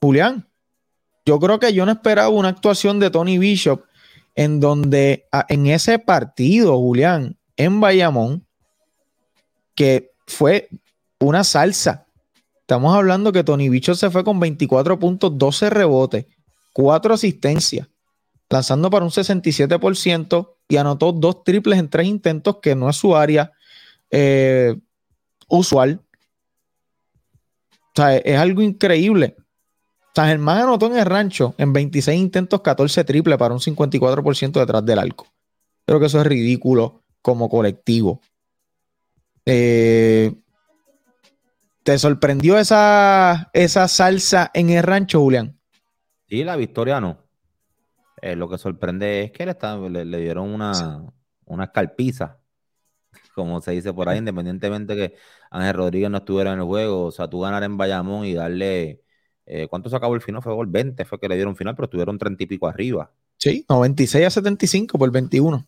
Julián. 0.02 0.48
Yo 1.26 1.40
creo 1.40 1.60
que 1.60 1.74
yo 1.74 1.86
no 1.86 1.92
esperaba 1.92 2.30
una 2.30 2.50
actuación 2.50 3.00
de 3.00 3.10
Tony 3.10 3.38
Bishop 3.38 3.84
en 4.36 4.60
donde 4.60 5.28
en 5.50 5.68
ese 5.68 6.00
partido, 6.00 6.78
Julián, 6.78 7.38
en 7.58 7.80
Bayamón, 7.80 8.46
que 9.76 10.12
fue 10.28 10.70
una 11.20 11.44
salsa. 11.44 12.06
Estamos 12.70 12.96
hablando 12.96 13.32
que 13.32 13.44
Tony 13.44 13.68
Bicho 13.68 13.96
se 13.96 14.12
fue 14.12 14.24
con 14.24 14.40
24 14.40 15.00
puntos, 15.00 15.36
12 15.36 15.72
rebotes, 15.72 16.28
4 16.74 17.16
asistencias, 17.16 17.88
lanzando 18.48 18.92
para 18.92 19.04
un 19.04 19.10
67% 19.10 20.54
y 20.68 20.78
anotó 20.78 21.12
dos 21.12 21.44
triples 21.44 21.80
en 21.80 21.90
tres 21.90 22.06
intentos, 22.06 22.58
que 22.62 22.76
no 22.76 22.88
es 22.88 22.96
su 22.96 23.16
área 23.16 23.52
eh, 24.12 24.80
usual. 25.48 26.00
O 27.72 27.92
sea, 27.96 28.18
es 28.18 28.38
algo 28.38 28.62
increíble. 28.62 29.36
San 30.14 30.28
Germán 30.28 30.60
anotó 30.60 30.86
en 30.86 30.98
el 31.00 31.06
rancho 31.08 31.56
en 31.58 31.74
26 31.74 32.22
intentos 32.22 32.62
14 32.62 33.04
triple 33.04 33.36
para 33.40 33.56
un 33.56 33.62
54% 33.62 34.60
detrás 34.60 34.86
del 34.86 35.00
arco. 35.00 35.26
Creo 35.88 36.00
que 36.00 36.06
eso 36.06 36.22
es 36.22 36.28
ridículo 36.28 37.02
como 37.24 37.50
colectivo. 37.50 38.22
Eh, 39.44 40.36
¿Te 41.84 41.98
sorprendió 41.98 42.58
esa, 42.58 43.50
esa 43.54 43.88
salsa 43.88 44.52
en 44.54 44.70
el 44.70 44.84
rancho, 44.84 45.22
Julián? 45.22 45.60
Sí, 46.28 46.44
la 46.44 46.56
victoria 46.56 47.00
no. 47.00 47.26
Eh, 48.22 48.36
lo 48.36 48.50
que 48.50 48.58
sorprende 48.58 49.24
es 49.24 49.32
que 49.32 49.46
le, 49.46 50.06
le, 50.06 50.18
dieron 50.20 50.54
una, 50.54 51.06
una 51.46 51.64
escalpiza, 51.64 52.38
como 53.34 53.62
se 53.62 53.72
dice 53.72 53.94
por 53.94 54.10
ahí, 54.10 54.18
independientemente 54.18 54.96
que 54.96 55.16
Ángel 55.50 55.74
Rodríguez 55.74 56.10
no 56.10 56.18
estuviera 56.18 56.54
en 56.54 56.60
el 56.60 56.66
juego. 56.66 57.06
O 57.06 57.12
sea, 57.12 57.30
tú 57.30 57.40
ganar 57.40 57.64
en 57.64 57.78
Bayamón 57.78 58.26
y 58.26 58.34
darle 58.34 59.04
eh, 59.52 59.68
¿Cuánto 59.68 59.90
se 59.90 59.96
acabó 59.96 60.14
el 60.14 60.22
final? 60.22 60.44
Fue 60.44 60.56
el 60.62 60.68
20, 60.68 61.04
fue 61.06 61.20
que 61.20 61.28
le 61.28 61.36
dieron 61.36 61.56
final, 61.56 61.76
pero 61.76 61.86
estuvieron 61.86 62.20
30 62.20 62.44
y 62.44 62.46
pico 62.46 62.68
arriba. 62.68 63.12
Sí, 63.36 63.66
96 63.68 64.28
a 64.28 64.30
75 64.30 65.00
por 65.00 65.12
21. 65.12 65.68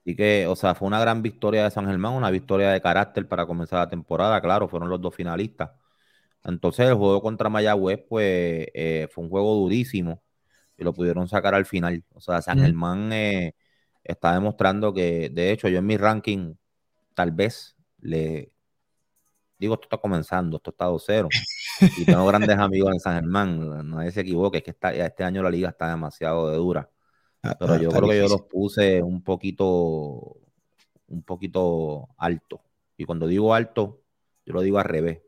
Así 0.00 0.16
que, 0.16 0.46
o 0.46 0.56
sea, 0.56 0.74
fue 0.74 0.88
una 0.88 1.00
gran 1.00 1.22
victoria 1.22 1.64
de 1.64 1.70
San 1.70 1.86
Germán, 1.86 2.14
una 2.14 2.30
victoria 2.30 2.70
de 2.70 2.80
carácter 2.80 3.28
para 3.28 3.46
comenzar 3.46 3.80
la 3.80 3.88
temporada, 3.88 4.40
claro, 4.40 4.68
fueron 4.68 4.88
los 4.88 5.00
dos 5.00 5.14
finalistas. 5.14 5.70
Entonces 6.44 6.88
el 6.88 6.94
juego 6.94 7.22
contra 7.22 7.50
Mayagüez, 7.50 8.00
pues, 8.08 8.68
eh, 8.74 9.08
fue 9.12 9.24
un 9.24 9.30
juego 9.30 9.54
durísimo 9.56 10.22
y 10.78 10.84
lo 10.84 10.94
pudieron 10.94 11.28
sacar 11.28 11.54
al 11.54 11.66
final. 11.66 12.04
O 12.14 12.20
sea, 12.20 12.42
San 12.42 12.58
Germán 12.60 13.12
eh, 13.12 13.54
está 14.04 14.34
demostrando 14.34 14.94
que, 14.94 15.30
de 15.30 15.52
hecho, 15.52 15.68
yo 15.68 15.78
en 15.78 15.86
mi 15.86 15.96
ranking, 15.98 16.54
tal 17.14 17.32
vez 17.32 17.76
le, 18.00 18.52
digo, 19.60 19.74
esto 19.74 19.84
está 19.84 19.98
comenzando, 19.98 20.56
esto 20.56 20.70
está 20.70 20.86
2-0. 20.86 21.28
Y 21.98 22.04
tengo 22.06 22.26
grandes 22.26 22.58
amigos 22.58 22.92
en 22.92 23.00
San 23.00 23.14
Germán, 23.16 23.90
nadie 23.90 24.10
se 24.12 24.22
equivoque, 24.22 24.58
es 24.58 24.64
que 24.64 24.70
está, 24.70 24.92
este 24.94 25.24
año 25.24 25.42
la 25.42 25.50
liga 25.50 25.68
está 25.68 25.90
demasiado 25.90 26.50
de 26.50 26.56
dura. 26.56 26.90
Ah, 27.42 27.56
Pero 27.58 27.76
yo 27.76 27.90
creo 27.90 28.08
que 28.08 28.18
yo 28.18 28.28
los 28.28 28.42
puse 28.42 29.02
un 29.02 29.22
poquito, 29.22 30.36
un 31.08 31.22
poquito 31.24 32.08
alto. 32.18 32.62
Y 32.96 33.04
cuando 33.04 33.26
digo 33.26 33.54
alto, 33.54 34.02
yo 34.44 34.52
lo 34.52 34.60
digo 34.60 34.78
al 34.78 34.84
revés. 34.84 35.22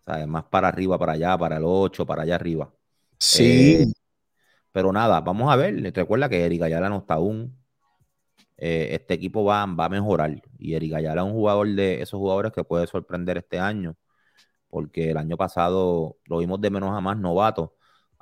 O 0.00 0.04
sea, 0.04 0.26
más 0.26 0.44
para 0.44 0.68
arriba, 0.68 0.98
para 0.98 1.12
allá, 1.12 1.38
para 1.38 1.56
el 1.56 1.64
8, 1.64 2.04
para 2.06 2.22
allá 2.22 2.34
arriba. 2.34 2.72
Sí. 3.18 3.76
Eh, 3.82 3.86
pero 4.72 4.92
nada, 4.92 5.20
vamos 5.20 5.50
a 5.52 5.56
ver. 5.56 5.92
Recuerda 5.94 6.28
que 6.28 6.44
Erika 6.44 6.66
Ayala 6.66 6.88
no 6.88 6.98
está 6.98 7.14
aún. 7.14 7.56
Eh, 8.56 8.88
este 8.92 9.14
equipo 9.14 9.44
va, 9.44 9.64
va 9.66 9.86
a 9.86 9.88
mejorar. 9.88 10.42
Y 10.58 10.74
Eric 10.74 10.94
Ayala 10.94 11.22
es 11.22 11.26
un 11.26 11.32
jugador 11.32 11.68
de 11.68 12.02
esos 12.02 12.18
jugadores 12.18 12.52
que 12.52 12.64
puede 12.64 12.86
sorprender 12.86 13.38
este 13.38 13.58
año, 13.58 13.96
porque 14.68 15.10
el 15.10 15.16
año 15.16 15.36
pasado 15.36 16.18
lo 16.26 16.38
vimos 16.38 16.60
de 16.60 16.70
menos 16.70 16.96
a 16.96 17.00
más 17.00 17.18
novato. 17.18 17.76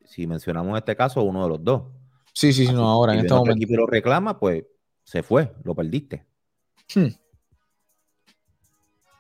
si 0.05 0.27
mencionamos 0.27 0.77
este 0.77 0.97
caso, 0.97 1.23
uno 1.23 1.45
de 1.45 1.49
los 1.49 1.63
dos. 1.63 1.83
Sí, 2.33 2.53
sí, 2.53 2.67
sí, 2.67 2.73
no, 2.73 2.89
ahora 2.89 3.15
en 3.15 3.21
este 3.21 3.33
momento. 3.33 3.57
equipo 3.57 3.77
lo 3.77 3.87
reclama, 3.87 4.39
pues 4.41 4.65
se 5.05 5.23
fue, 5.23 5.53
lo 5.63 5.75
perdiste. 5.75 6.25
Hmm. 6.95 7.09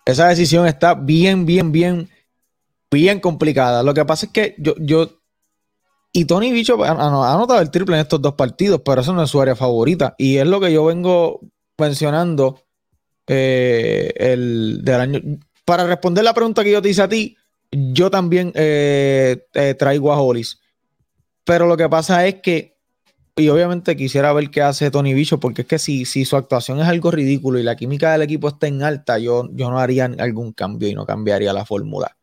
Esa 0.04 0.28
decisión 0.28 0.66
está 0.66 0.94
bien, 0.94 1.46
bien, 1.46 1.70
bien, 1.70 2.08
bien 2.90 3.20
complicada. 3.20 3.84
Lo 3.84 3.94
que 3.94 4.04
pasa 4.04 4.26
es 4.26 4.32
que 4.32 4.56
yo, 4.58 4.74
yo 4.78 5.21
y 6.12 6.26
Tony 6.26 6.52
Bicho 6.52 6.82
ha, 6.84 6.90
anotado 6.90 7.60
el 7.60 7.70
triple 7.70 7.96
en 7.96 8.02
estos 8.02 8.20
dos 8.20 8.34
partidos, 8.34 8.82
pero 8.84 9.00
eso 9.00 9.14
no 9.14 9.22
es 9.22 9.30
su 9.30 9.40
área 9.40 9.56
favorita. 9.56 10.14
Y 10.18 10.36
es 10.36 10.46
lo 10.46 10.60
que 10.60 10.72
yo 10.72 10.84
vengo 10.84 11.40
mencionando 11.78 12.62
eh, 13.26 14.12
el 14.16 14.80
del 14.84 15.00
año. 15.00 15.20
Para 15.64 15.86
responder 15.86 16.22
la 16.22 16.34
pregunta 16.34 16.62
que 16.62 16.72
yo 16.72 16.82
te 16.82 16.90
hice 16.90 17.02
a 17.02 17.08
ti, 17.08 17.36
yo 17.70 18.10
también 18.10 18.52
eh, 18.54 19.46
eh, 19.54 19.74
traigo 19.74 20.12
a 20.12 20.20
Hollis. 20.20 20.60
Pero 21.44 21.66
lo 21.66 21.78
que 21.78 21.88
pasa 21.88 22.26
es 22.26 22.36
que, 22.36 22.76
y 23.34 23.48
obviamente 23.48 23.96
quisiera 23.96 24.34
ver 24.34 24.50
qué 24.50 24.60
hace 24.60 24.90
Tony 24.90 25.14
Bicho, 25.14 25.40
porque 25.40 25.62
es 25.62 25.68
que 25.68 25.78
si, 25.78 26.04
si 26.04 26.26
su 26.26 26.36
actuación 26.36 26.78
es 26.80 26.88
algo 26.88 27.10
ridículo 27.10 27.58
y 27.58 27.62
la 27.62 27.74
química 27.76 28.12
del 28.12 28.22
equipo 28.22 28.48
está 28.48 28.66
en 28.66 28.82
alta, 28.82 29.18
yo, 29.18 29.48
yo 29.52 29.70
no 29.70 29.78
haría 29.78 30.04
algún 30.18 30.52
cambio 30.52 30.88
y 30.88 30.94
no 30.94 31.06
cambiaría 31.06 31.54
la 31.54 31.64
fórmula. 31.64 32.16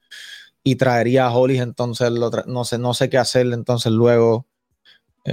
Y 0.63 0.75
traería 0.75 1.25
a 1.25 1.33
Hollis, 1.33 1.61
entonces 1.61 2.11
no, 2.45 2.65
sé, 2.65 2.77
no 2.77 2.93
sé 2.93 3.09
qué 3.09 3.17
hacerle 3.17 3.55
entonces 3.55 3.91
luego, 3.91 4.45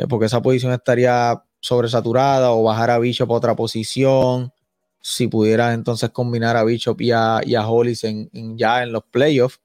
porque 0.08 0.26
esa 0.26 0.40
posición 0.40 0.72
estaría 0.72 1.42
sobresaturada 1.60 2.52
o 2.52 2.62
bajar 2.62 2.90
a 2.90 2.98
Bicho 2.98 3.26
para 3.26 3.38
otra 3.38 3.56
posición 3.56 4.52
si 5.08 5.28
pudieras 5.28 5.72
entonces 5.72 6.10
combinar 6.10 6.56
a 6.56 6.64
Bishop 6.64 7.00
y 7.00 7.12
a, 7.12 7.40
Hollis 7.64 8.02
en, 8.02 8.28
ya 8.58 8.82
en 8.82 8.90
los 8.90 9.04
playoffs, 9.04 9.60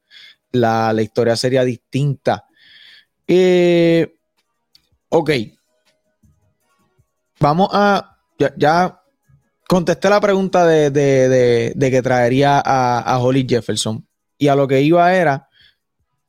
la, 0.52 0.94
historia 1.02 1.34
sería 1.34 1.64
distinta. 1.64 2.46
Eh, 3.26 4.14
ok. 5.08 5.30
Vamos 7.40 7.70
a. 7.72 8.18
Ya, 8.56 9.02
contesté 9.66 10.08
la 10.08 10.20
pregunta 10.20 10.64
de, 10.64 11.74
que 11.76 12.02
traería 12.02 12.62
a, 12.64 13.00
a, 13.00 13.18
Hollis 13.18 13.46
Jefferson. 13.48 14.06
Y 14.38 14.46
a 14.46 14.54
lo 14.54 14.68
que 14.68 14.80
iba 14.80 15.12
era 15.12 15.48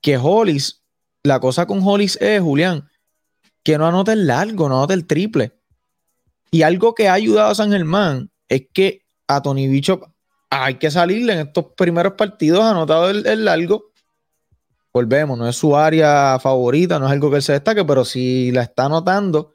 que 0.04 0.18
Hollis, 0.18 0.84
la 1.24 1.40
cosa 1.40 1.66
con 1.66 1.80
Hollis 1.82 2.18
es, 2.22 2.42
Julián, 2.42 2.88
que 3.64 3.78
no 3.78 3.88
anote 3.88 4.12
el 4.12 4.28
largo, 4.28 4.70
no 4.70 4.78
anote 4.78 4.94
el 4.94 5.08
triple. 5.08 5.54
Y 6.52 6.62
algo 6.62 6.94
que 6.94 7.08
ha 7.08 7.14
ayudado 7.14 7.50
a 7.50 7.56
San 7.56 7.72
Germán 7.72 8.30
es 8.48 8.68
que 8.72 9.06
a 9.28 9.42
Tony 9.42 9.68
Bicho 9.68 10.02
hay 10.50 10.76
que 10.76 10.92
salirle 10.92 11.34
en 11.34 11.40
estos 11.48 11.68
primeros 11.76 12.14
partidos 12.14 12.64
anotado 12.64 13.10
el, 13.10 13.26
el, 13.26 13.46
largo. 13.46 13.86
Volvemos, 14.94 15.40
no 15.40 15.48
es 15.48 15.56
su 15.56 15.76
área 15.76 16.38
favorita, 16.40 17.00
no 17.00 17.08
es 17.08 17.12
algo 17.14 17.32
que 17.32 17.38
él 17.38 17.42
se 17.42 17.54
destaque, 17.54 17.84
pero 17.84 18.06
si 18.06 18.52
la 18.52 18.64
está 18.64 18.86
anotando, 18.86 19.54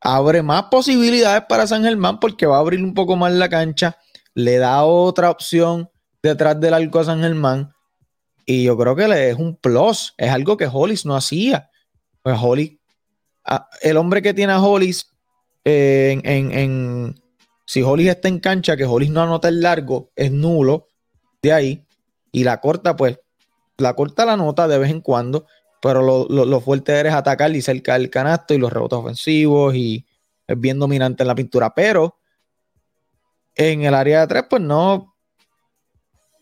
abre 0.00 0.42
más 0.42 0.64
posibilidades 0.64 1.44
para 1.48 1.66
San 1.66 1.82
Germán 1.82 2.20
porque 2.20 2.46
va 2.46 2.58
a 2.58 2.60
abrir 2.60 2.84
un 2.84 2.94
poco 2.94 3.16
más 3.16 3.32
la 3.32 3.48
cancha, 3.48 3.96
le 4.34 4.58
da 4.58 4.84
otra 4.84 5.30
opción 5.30 5.90
detrás 6.22 6.60
del 6.60 6.74
arco 6.74 7.00
a 7.00 7.04
San 7.04 7.20
Germán. 7.22 7.72
Y 8.50 8.64
yo 8.64 8.78
creo 8.78 8.96
que 8.96 9.06
le 9.06 9.30
es 9.30 9.36
un 9.36 9.56
plus, 9.56 10.14
es 10.16 10.30
algo 10.30 10.56
que 10.56 10.68
Hollis 10.72 11.04
no 11.04 11.14
hacía. 11.14 11.68
Pues 12.22 12.38
Hollis, 12.40 12.78
ah, 13.44 13.68
el 13.82 13.98
hombre 13.98 14.22
que 14.22 14.32
tiene 14.32 14.54
a 14.54 14.60
Hollis 14.60 15.10
eh, 15.64 16.18
en 16.24 17.14
si 17.68 17.82
Hollis 17.82 18.08
está 18.08 18.28
en 18.28 18.40
cancha, 18.40 18.78
que 18.78 18.86
Hollis 18.86 19.10
no 19.10 19.20
anota 19.20 19.48
el 19.48 19.60
largo, 19.60 20.10
es 20.16 20.32
nulo 20.32 20.86
de 21.42 21.52
ahí. 21.52 21.86
Y 22.32 22.42
la 22.44 22.62
corta, 22.62 22.96
pues, 22.96 23.20
la 23.76 23.92
corta 23.92 24.24
la 24.24 24.38
nota 24.38 24.66
de 24.66 24.78
vez 24.78 24.90
en 24.90 25.02
cuando, 25.02 25.44
pero 25.82 26.00
lo, 26.00 26.60
fuerte 26.62 26.92
eres 26.92 27.12
atacar 27.12 27.54
y 27.54 27.60
cerca 27.60 27.92
del 27.92 28.08
canasto 28.08 28.54
y 28.54 28.58
los 28.58 28.72
rebotes 28.72 28.98
ofensivos 28.98 29.74
y 29.74 30.06
es 30.46 30.58
bien 30.58 30.78
dominante 30.78 31.24
en 31.24 31.26
la 31.26 31.34
pintura. 31.34 31.74
Pero 31.74 32.16
en 33.54 33.82
el 33.82 33.92
área 33.92 34.22
de 34.22 34.28
tres, 34.28 34.44
pues 34.48 34.62
no 34.62 35.17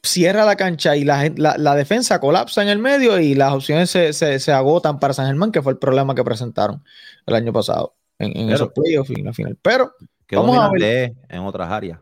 cierra 0.07 0.45
la 0.45 0.57
cancha 0.57 0.97
y 0.97 1.05
la, 1.05 1.33
la, 1.37 1.75
defensa 1.75 2.21
colapsa 2.21 2.62
en 2.62 2.69
el 2.69 2.79
medio 2.79 3.19
y 3.19 3.35
las 3.35 3.53
opciones 3.53 3.90
se, 3.90 4.53
agotan 4.53 4.99
para 4.99 5.14
San 5.14 5.27
Germán, 5.27 5.53
que 5.53 5.62
fue 5.62 5.73
el 5.73 5.79
problema 5.79 6.14
que 6.14 6.25
presentaron 6.25 6.83
el 7.27 7.35
año 7.35 7.53
pasado 7.53 7.97
en, 8.19 8.51
esos 8.51 8.73
playoffs 8.73 9.11
y 9.11 9.21
en 9.21 9.27
la 9.27 9.33
final. 9.33 9.59
Pero 9.61 9.92
que 10.27 10.37
dominante 10.37 11.16
en 11.29 11.40
otras 11.40 11.71
áreas. 11.71 12.01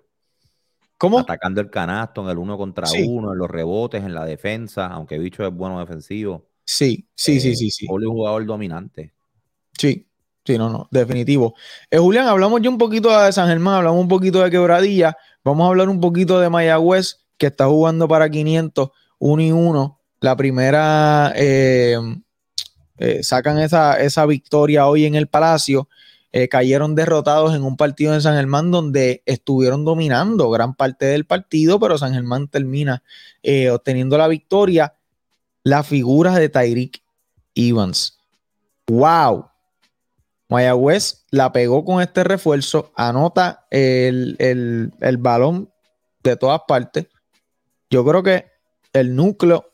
¿Cómo? 0.98 1.18
Atacando 1.18 1.60
el 1.60 1.70
canasto 1.70 2.22
en 2.22 2.30
el 2.30 2.38
uno 2.38 2.56
contra 2.56 2.88
uno, 3.06 3.32
en 3.32 3.38
los 3.38 3.50
rebotes, 3.50 4.02
en 4.04 4.14
la 4.14 4.24
defensa, 4.24 4.86
aunque 4.86 5.18
Bicho 5.18 5.46
es 5.46 5.52
bueno 5.52 5.80
defensivo. 5.80 6.46
Sí, 6.64 7.06
sí, 7.14 7.40
sí, 7.40 7.54
sí, 7.56 7.70
sí. 7.70 7.84
es 7.84 7.90
un 7.90 8.06
jugador 8.06 8.46
dominante. 8.46 9.12
Sí, 9.76 10.06
sí, 10.44 10.56
no, 10.56 10.70
no, 10.70 10.88
definitivo. 10.90 11.54
Eh, 11.90 11.98
Julián, 11.98 12.26
hablamos 12.26 12.62
ya 12.62 12.70
un 12.70 12.78
poquito 12.78 13.16
de 13.18 13.32
San 13.32 13.48
Germán, 13.48 13.74
hablamos 13.74 14.00
un 14.00 14.08
poquito 14.08 14.42
de 14.42 14.50
Quebradilla, 14.50 15.16
vamos 15.42 15.64
a 15.64 15.68
hablar 15.68 15.88
un 15.88 16.00
poquito 16.00 16.40
de 16.40 16.48
Mayagüez, 16.48 17.23
que 17.38 17.46
está 17.46 17.66
jugando 17.66 18.08
para 18.08 18.30
500, 18.30 18.90
1 19.18 19.42
y 19.42 19.52
1. 19.52 20.00
La 20.20 20.36
primera, 20.36 21.32
eh, 21.36 21.98
eh, 22.98 23.22
sacan 23.22 23.58
esa, 23.58 24.00
esa 24.00 24.26
victoria 24.26 24.86
hoy 24.86 25.04
en 25.06 25.14
el 25.14 25.26
Palacio. 25.26 25.88
Eh, 26.32 26.48
cayeron 26.48 26.94
derrotados 26.94 27.54
en 27.54 27.62
un 27.62 27.76
partido 27.76 28.12
en 28.12 28.20
San 28.20 28.34
Germán 28.34 28.70
donde 28.70 29.22
estuvieron 29.24 29.84
dominando 29.84 30.50
gran 30.50 30.74
parte 30.74 31.06
del 31.06 31.26
partido, 31.26 31.78
pero 31.78 31.96
San 31.96 32.12
Germán 32.12 32.48
termina 32.48 33.02
obteniendo 33.72 34.18
la 34.18 34.26
victoria. 34.28 34.94
La 35.62 35.82
figura 35.82 36.34
de 36.34 36.48
Tyreek 36.48 37.02
Evans. 37.54 38.18
¡Wow! 38.88 39.48
Mayagüez 40.48 41.24
la 41.30 41.52
pegó 41.52 41.84
con 41.84 42.02
este 42.02 42.24
refuerzo, 42.24 42.92
anota 42.96 43.66
el, 43.70 44.36
el 44.38 45.16
balón 45.16 45.70
de 46.22 46.36
todas 46.36 46.62
partes. 46.66 47.06
Yo 47.94 48.04
creo 48.04 48.24
que 48.24 48.46
el 48.92 49.14
núcleo 49.14 49.72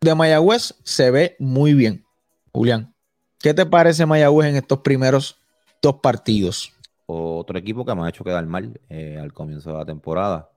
de 0.00 0.14
Mayagüez 0.14 0.74
se 0.82 1.10
ve 1.10 1.36
muy 1.38 1.74
bien. 1.74 2.06
Julián, 2.54 2.94
¿qué 3.38 3.52
te 3.52 3.66
parece 3.66 4.06
Mayagüez 4.06 4.48
en 4.48 4.56
estos 4.56 4.78
primeros 4.78 5.38
dos 5.82 5.96
partidos. 5.96 6.72
Otro 7.04 7.58
equipo 7.58 7.84
que 7.84 7.94
me 7.94 8.06
ha 8.06 8.08
hecho 8.08 8.24
quedar 8.24 8.46
mal 8.46 8.80
eh, 8.88 9.18
al 9.20 9.34
comienzo 9.34 9.72
de 9.72 9.76
la 9.76 9.84
temporada. 9.84 10.50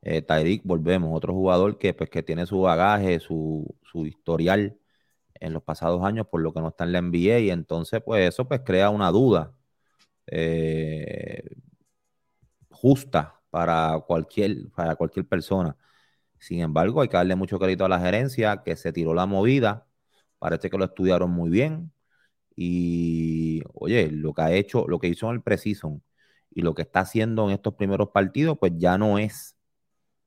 Eh, 0.00 0.24
volvemos, 0.62 1.10
otro 1.12 1.32
jugador 1.32 1.76
que, 1.76 1.92
pues, 1.92 2.08
que 2.08 2.22
tiene 2.22 2.46
su 2.46 2.60
bagaje, 2.60 3.18
su, 3.18 3.66
historial 3.92 4.78
en 5.40 5.52
los 5.52 5.64
pasados 5.64 6.04
años, 6.04 6.28
por 6.28 6.40
lo 6.40 6.54
que 6.54 6.60
no 6.60 6.68
está 6.68 6.84
en 6.84 6.92
la 6.92 6.98
NBA, 6.98 7.40
y 7.40 7.50
entonces, 7.50 8.00
pues, 8.00 8.28
eso 8.28 8.46
pues 8.46 8.60
crea 8.64 8.90
una 8.90 9.10
duda 9.10 9.52
eh, 10.28 11.42
justa 12.70 13.40
para 13.50 13.98
cualquier, 14.06 14.70
para 14.70 14.94
cualquier 14.94 15.26
persona. 15.26 15.76
Sin 16.42 16.60
embargo, 16.60 17.00
hay 17.02 17.08
que 17.08 17.16
darle 17.16 17.36
mucho 17.36 17.58
crédito 17.60 17.84
a 17.84 17.88
la 17.88 18.00
gerencia 18.00 18.62
que 18.64 18.74
se 18.76 18.92
tiró 18.92 19.14
la 19.14 19.26
movida. 19.26 19.86
Parece 20.40 20.70
que 20.70 20.78
lo 20.78 20.84
estudiaron 20.86 21.30
muy 21.30 21.50
bien. 21.50 21.92
Y 22.56 23.62
oye, 23.74 24.10
lo 24.10 24.34
que 24.34 24.42
ha 24.42 24.52
hecho, 24.52 24.86
lo 24.88 24.98
que 24.98 25.08
hizo 25.08 25.28
en 25.28 25.36
el 25.36 25.42
Precision 25.42 26.02
y 26.50 26.62
lo 26.62 26.74
que 26.74 26.82
está 26.82 27.00
haciendo 27.00 27.46
en 27.46 27.52
estos 27.52 27.74
primeros 27.74 28.10
partidos, 28.10 28.58
pues 28.58 28.72
ya 28.76 28.98
no 28.98 29.18
es, 29.18 29.56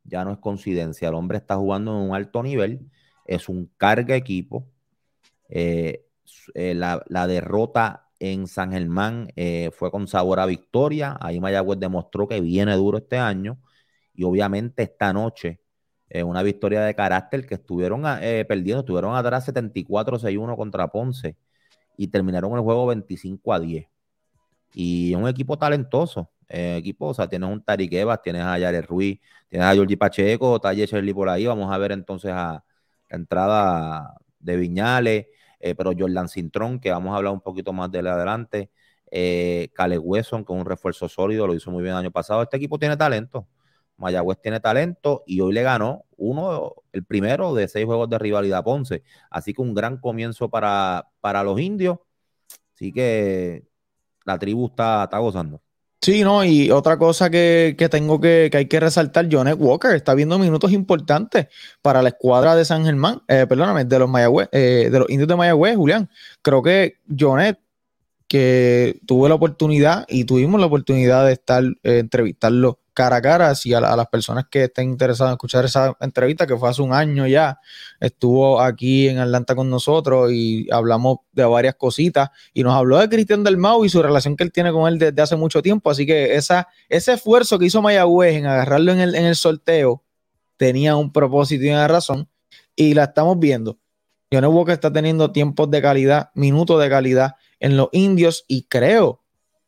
ya 0.05 0.23
no 0.25 0.31
es 0.31 0.39
coincidencia. 0.39 1.09
El 1.09 1.15
hombre 1.15 1.37
está 1.39 1.57
jugando 1.57 1.91
en 1.91 2.09
un 2.09 2.15
alto 2.15 2.43
nivel, 2.43 2.89
es 3.25 3.49
un 3.49 3.71
carga 3.77 4.15
equipo. 4.15 4.69
Eh, 5.49 6.05
eh, 6.55 6.75
la, 6.75 7.27
derrota 7.27 8.09
en 8.19 8.47
San 8.47 8.71
Germán 8.71 9.33
eh, 9.35 9.71
fue 9.73 9.91
con 9.91 10.07
sabor 10.07 10.39
a 10.39 10.45
victoria. 10.45 11.17
Ahí 11.21 11.39
Mayagüez 11.41 11.79
demostró 11.79 12.27
que 12.27 12.41
viene 12.41 12.73
duro 12.75 12.99
este 12.99 13.17
año. 13.17 13.59
Y 14.13 14.23
obviamente 14.23 14.83
esta 14.83 15.13
noche, 15.13 15.61
una 16.25 16.43
victoria 16.43 16.81
de 16.81 16.95
carácter 16.95 17.45
que 17.45 17.55
estuvieron 17.55 18.03
perdiendo, 18.47 18.81
estuvieron 18.81 19.15
atrás 19.15 19.45
74-6-1 19.45 20.55
contra 20.55 20.87
Ponce 20.87 21.35
y 21.97 22.07
terminaron 22.07 22.53
el 22.53 22.61
juego 22.61 22.87
25 22.87 23.53
a 23.53 23.59
10. 23.59 23.87
Y 24.73 25.15
un 25.15 25.27
equipo 25.27 25.57
talentoso, 25.57 26.31
eh, 26.49 26.77
equipo. 26.77 27.07
O 27.07 27.13
sea, 27.13 27.27
tienes 27.27 27.49
un 27.49 27.63
Tariq 27.63 27.93
Evas, 27.93 28.21
tienes 28.21 28.43
a 28.43 28.57
Yares 28.59 28.85
Ruiz, 28.85 29.19
tienes 29.49 29.67
a 29.67 29.73
Georgie 29.73 29.97
Pacheco, 29.97 30.59
Shirley 30.59 31.13
por 31.13 31.29
ahí. 31.29 31.45
Vamos 31.45 31.71
a 31.71 31.77
ver 31.77 31.91
entonces 31.91 32.31
a 32.31 32.63
la 33.09 33.15
entrada 33.17 34.15
de 34.39 34.57
Viñales, 34.57 35.27
eh, 35.59 35.75
pero 35.75 35.91
Jordan 35.97 36.27
Cintrón, 36.29 36.79
que 36.79 36.91
vamos 36.91 37.13
a 37.13 37.17
hablar 37.17 37.33
un 37.33 37.41
poquito 37.41 37.73
más 37.73 37.91
de 37.91 37.99
él 37.99 38.07
adelante. 38.07 38.69
Eh, 39.11 39.69
Cale 39.73 39.97
Wesson, 39.97 40.43
con 40.43 40.59
un 40.59 40.65
refuerzo 40.65 41.07
sólido, 41.07 41.47
lo 41.47 41.53
hizo 41.55 41.71
muy 41.71 41.81
bien 41.81 41.93
el 41.93 41.99
año 41.99 42.11
pasado. 42.11 42.43
Este 42.43 42.57
equipo 42.57 42.77
tiene 42.77 42.97
talento. 42.97 43.47
Mayagüez 43.97 44.39
tiene 44.41 44.59
talento 44.59 45.23
y 45.25 45.41
hoy 45.41 45.53
le 45.53 45.63
ganó 45.63 46.05
uno, 46.17 46.73
el 46.91 47.03
primero 47.03 47.53
de 47.53 47.67
seis 47.67 47.85
juegos 47.85 48.09
de 48.09 48.19
rivalidad 48.19 48.63
Ponce. 48.63 49.03
Así 49.29 49.53
que 49.53 49.61
un 49.61 49.73
gran 49.73 49.97
comienzo 49.97 50.49
para, 50.49 51.09
para 51.21 51.43
los 51.43 51.59
indios. 51.59 51.99
Así 52.73 52.91
que 52.91 53.67
la 54.25 54.37
tribu 54.37 54.67
está, 54.67 55.03
está 55.03 55.17
gozando. 55.19 55.61
Sí, 56.01 56.23
no, 56.23 56.45
y 56.45 56.69
otra 56.69 56.97
cosa 56.97 57.31
que, 57.31 57.75
tengo 57.89 58.21
que, 58.21 58.49
que, 58.51 58.57
hay 58.57 58.65
que 58.67 58.79
resaltar, 58.79 59.27
Jonet 59.31 59.57
Walker 59.57 59.95
está 59.95 60.13
viendo 60.13 60.37
minutos 60.37 60.71
importantes 60.71 61.47
para 61.81 62.03
la 62.03 62.09
escuadra 62.09 62.55
de 62.55 62.63
San 62.63 62.85
Germán, 62.85 63.23
eh, 63.27 63.47
perdóname, 63.49 63.85
de 63.85 63.99
los 63.99 64.07
Mayagüez, 64.07 64.49
eh, 64.51 64.89
de 64.91 64.99
los 64.99 65.09
indios 65.09 65.27
de 65.27 65.35
Mayagüez, 65.35 65.75
Julián. 65.75 66.07
Creo 66.43 66.61
que 66.61 66.97
Jonet 67.09 67.59
que 68.27 68.99
tuve 69.07 69.29
la 69.29 69.35
oportunidad 69.35 70.05
y 70.07 70.25
tuvimos 70.25 70.59
la 70.59 70.67
oportunidad 70.67 71.25
de 71.25 71.33
estar 71.33 71.63
eh, 71.63 71.99
entrevistarlo 71.99 72.79
cara 72.95 73.17
a 73.17 73.21
cara, 73.21 73.49
así 73.49 73.73
a, 73.73 73.81
las 73.81 74.07
personas 74.07 74.45
que 74.49 74.63
estén 74.63 74.89
interesadas 74.89 75.31
en 75.31 75.33
escuchar 75.33 75.65
esa 75.65 75.95
entrevista, 75.99 76.47
que 76.47 76.57
fue 76.57 76.69
hace 76.69 76.81
un 76.81 76.93
año 76.93 77.27
ya, 77.27 77.59
estuvo 77.99 78.59
aquí 78.59 79.09
en 79.09 79.19
Atlanta 79.19 79.53
con 79.53 79.69
nosotros 79.69 80.31
y 80.31 80.67
hablamos 80.71 81.17
de 81.33 81.43
varias 81.43 81.75
cositas 81.75 82.29
y 82.53 82.63
nos 82.63 82.73
habló 82.73 82.97
de 82.97 83.09
Cristian 83.09 83.43
del 83.43 83.57
Mau 83.57 83.85
y 83.85 83.89
su 83.89 84.01
relación 84.01 84.35
que 84.35 84.45
él 84.45 84.51
tiene 84.51 84.71
con 84.71 84.87
él 84.87 84.97
desde 84.97 85.21
hace 85.21 85.35
mucho 85.35 85.61
tiempo, 85.61 85.91
así 85.91 86.05
que 86.05 86.35
ese 86.35 86.65
esfuerzo 86.89 87.59
que 87.59 87.65
hizo 87.65 87.81
Mayagüez 87.81 88.35
en 88.35 88.45
agarrarlo 88.47 88.93
en 88.93 88.99
el, 88.99 89.35
sorteo 89.35 90.01
tenía 90.57 90.95
un 90.95 91.11
propósito 91.11 91.65
y 91.65 91.69
una 91.69 91.87
razón 91.87 92.29
y 92.75 92.93
la 92.93 93.03
estamos 93.03 93.37
viendo. 93.37 93.77
Johnny 94.31 94.65
que 94.65 94.71
está 94.71 94.91
teniendo 94.91 95.31
tiempos 95.31 95.69
de 95.69 95.81
calidad, 95.81 96.31
minutos 96.33 96.81
de 96.81 96.89
calidad 96.89 97.35
en 97.59 97.77
los 97.77 97.89
indios 97.91 98.45
y 98.47 98.63
creo 98.63 99.21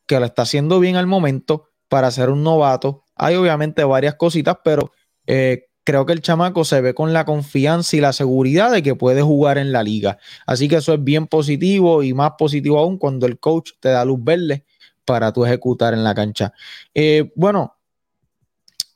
que 0.05 0.19
lo 0.19 0.25
está 0.25 0.43
haciendo 0.43 0.79
bien 0.79 0.95
al 0.95 1.05
momento 1.05 1.69
para 1.89 2.11
ser 2.11 2.29
un 2.29 2.43
novato. 2.43 3.03
Hay 3.17 3.35
obviamente 3.35 3.83
varias 3.83 4.15
cositas, 4.15 4.57
pero 4.63 4.91
eh, 5.25 5.67
creo 5.83 6.05
que 6.05 6.13
el 6.13 6.21
chamaco 6.21 6.65
se 6.65 6.81
ve 6.81 6.93
con 6.93 7.13
la 7.13 7.25
confianza 7.25 7.95
y 7.95 8.01
la 8.01 8.13
seguridad 8.13 8.71
de 8.71 8.83
que 8.83 8.95
puede 8.95 9.21
jugar 9.21 9.57
en 9.57 9.71
la 9.71 9.83
liga. 9.83 10.17
Así 10.45 10.67
que 10.67 10.75
eso 10.75 10.93
es 10.93 11.03
bien 11.03 11.27
positivo 11.27 12.03
y 12.03 12.13
más 12.13 12.31
positivo 12.37 12.79
aún 12.79 12.97
cuando 12.97 13.25
el 13.25 13.39
coach 13.39 13.71
te 13.79 13.89
da 13.89 14.03
luz 14.03 14.21
verde 14.21 14.65
para 15.05 15.31
tú 15.31 15.45
ejecutar 15.45 15.93
en 15.93 16.03
la 16.03 16.13
cancha. 16.13 16.51
Eh, 16.93 17.31
bueno, 17.35 17.77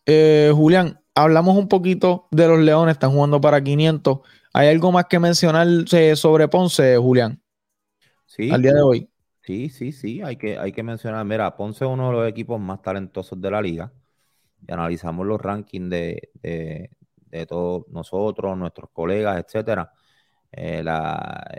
eh, 0.06 0.52
Julián, 0.54 1.00
hablamos 1.16 1.56
un 1.56 1.70
poquito 1.70 2.28
de 2.32 2.48
los 2.48 2.60
Leones, 2.60 2.94
están 2.94 3.12
jugando 3.12 3.40
para 3.40 3.64
500. 3.64 4.20
¿Hay 4.54 4.68
algo 4.68 4.92
más 4.92 5.06
que 5.06 5.20
mencionar 5.20 5.68
sobre 6.16 6.48
Ponce, 6.50 6.98
Julián? 6.98 7.42
Sí. 8.26 8.50
Al 8.52 8.62
día 8.62 8.74
de 8.74 8.82
hoy. 8.82 9.10
Sí, 9.44 9.70
sí, 9.70 9.92
sí, 9.92 10.22
hay 10.22 10.36
que, 10.36 10.58
hay 10.58 10.72
que 10.72 10.84
mencionar. 10.84 11.26
Mira, 11.26 11.56
Ponce 11.56 11.86
es 11.86 11.90
uno 11.90 12.08
de 12.10 12.14
los 12.18 12.30
equipos 12.30 12.60
más 12.60 12.82
talentosos 12.82 13.40
de 13.42 13.50
la 13.50 13.62
liga. 13.62 13.92
Y 14.68 14.72
analizamos 14.72 15.26
los 15.26 15.42
rankings 15.42 15.90
de, 15.90 16.90
todos 17.48 17.88
nosotros, 17.90 18.58
nuestros 18.58 18.90
colegas, 18.92 19.44
etcétera. 19.44 19.92
Eh, 20.52 20.84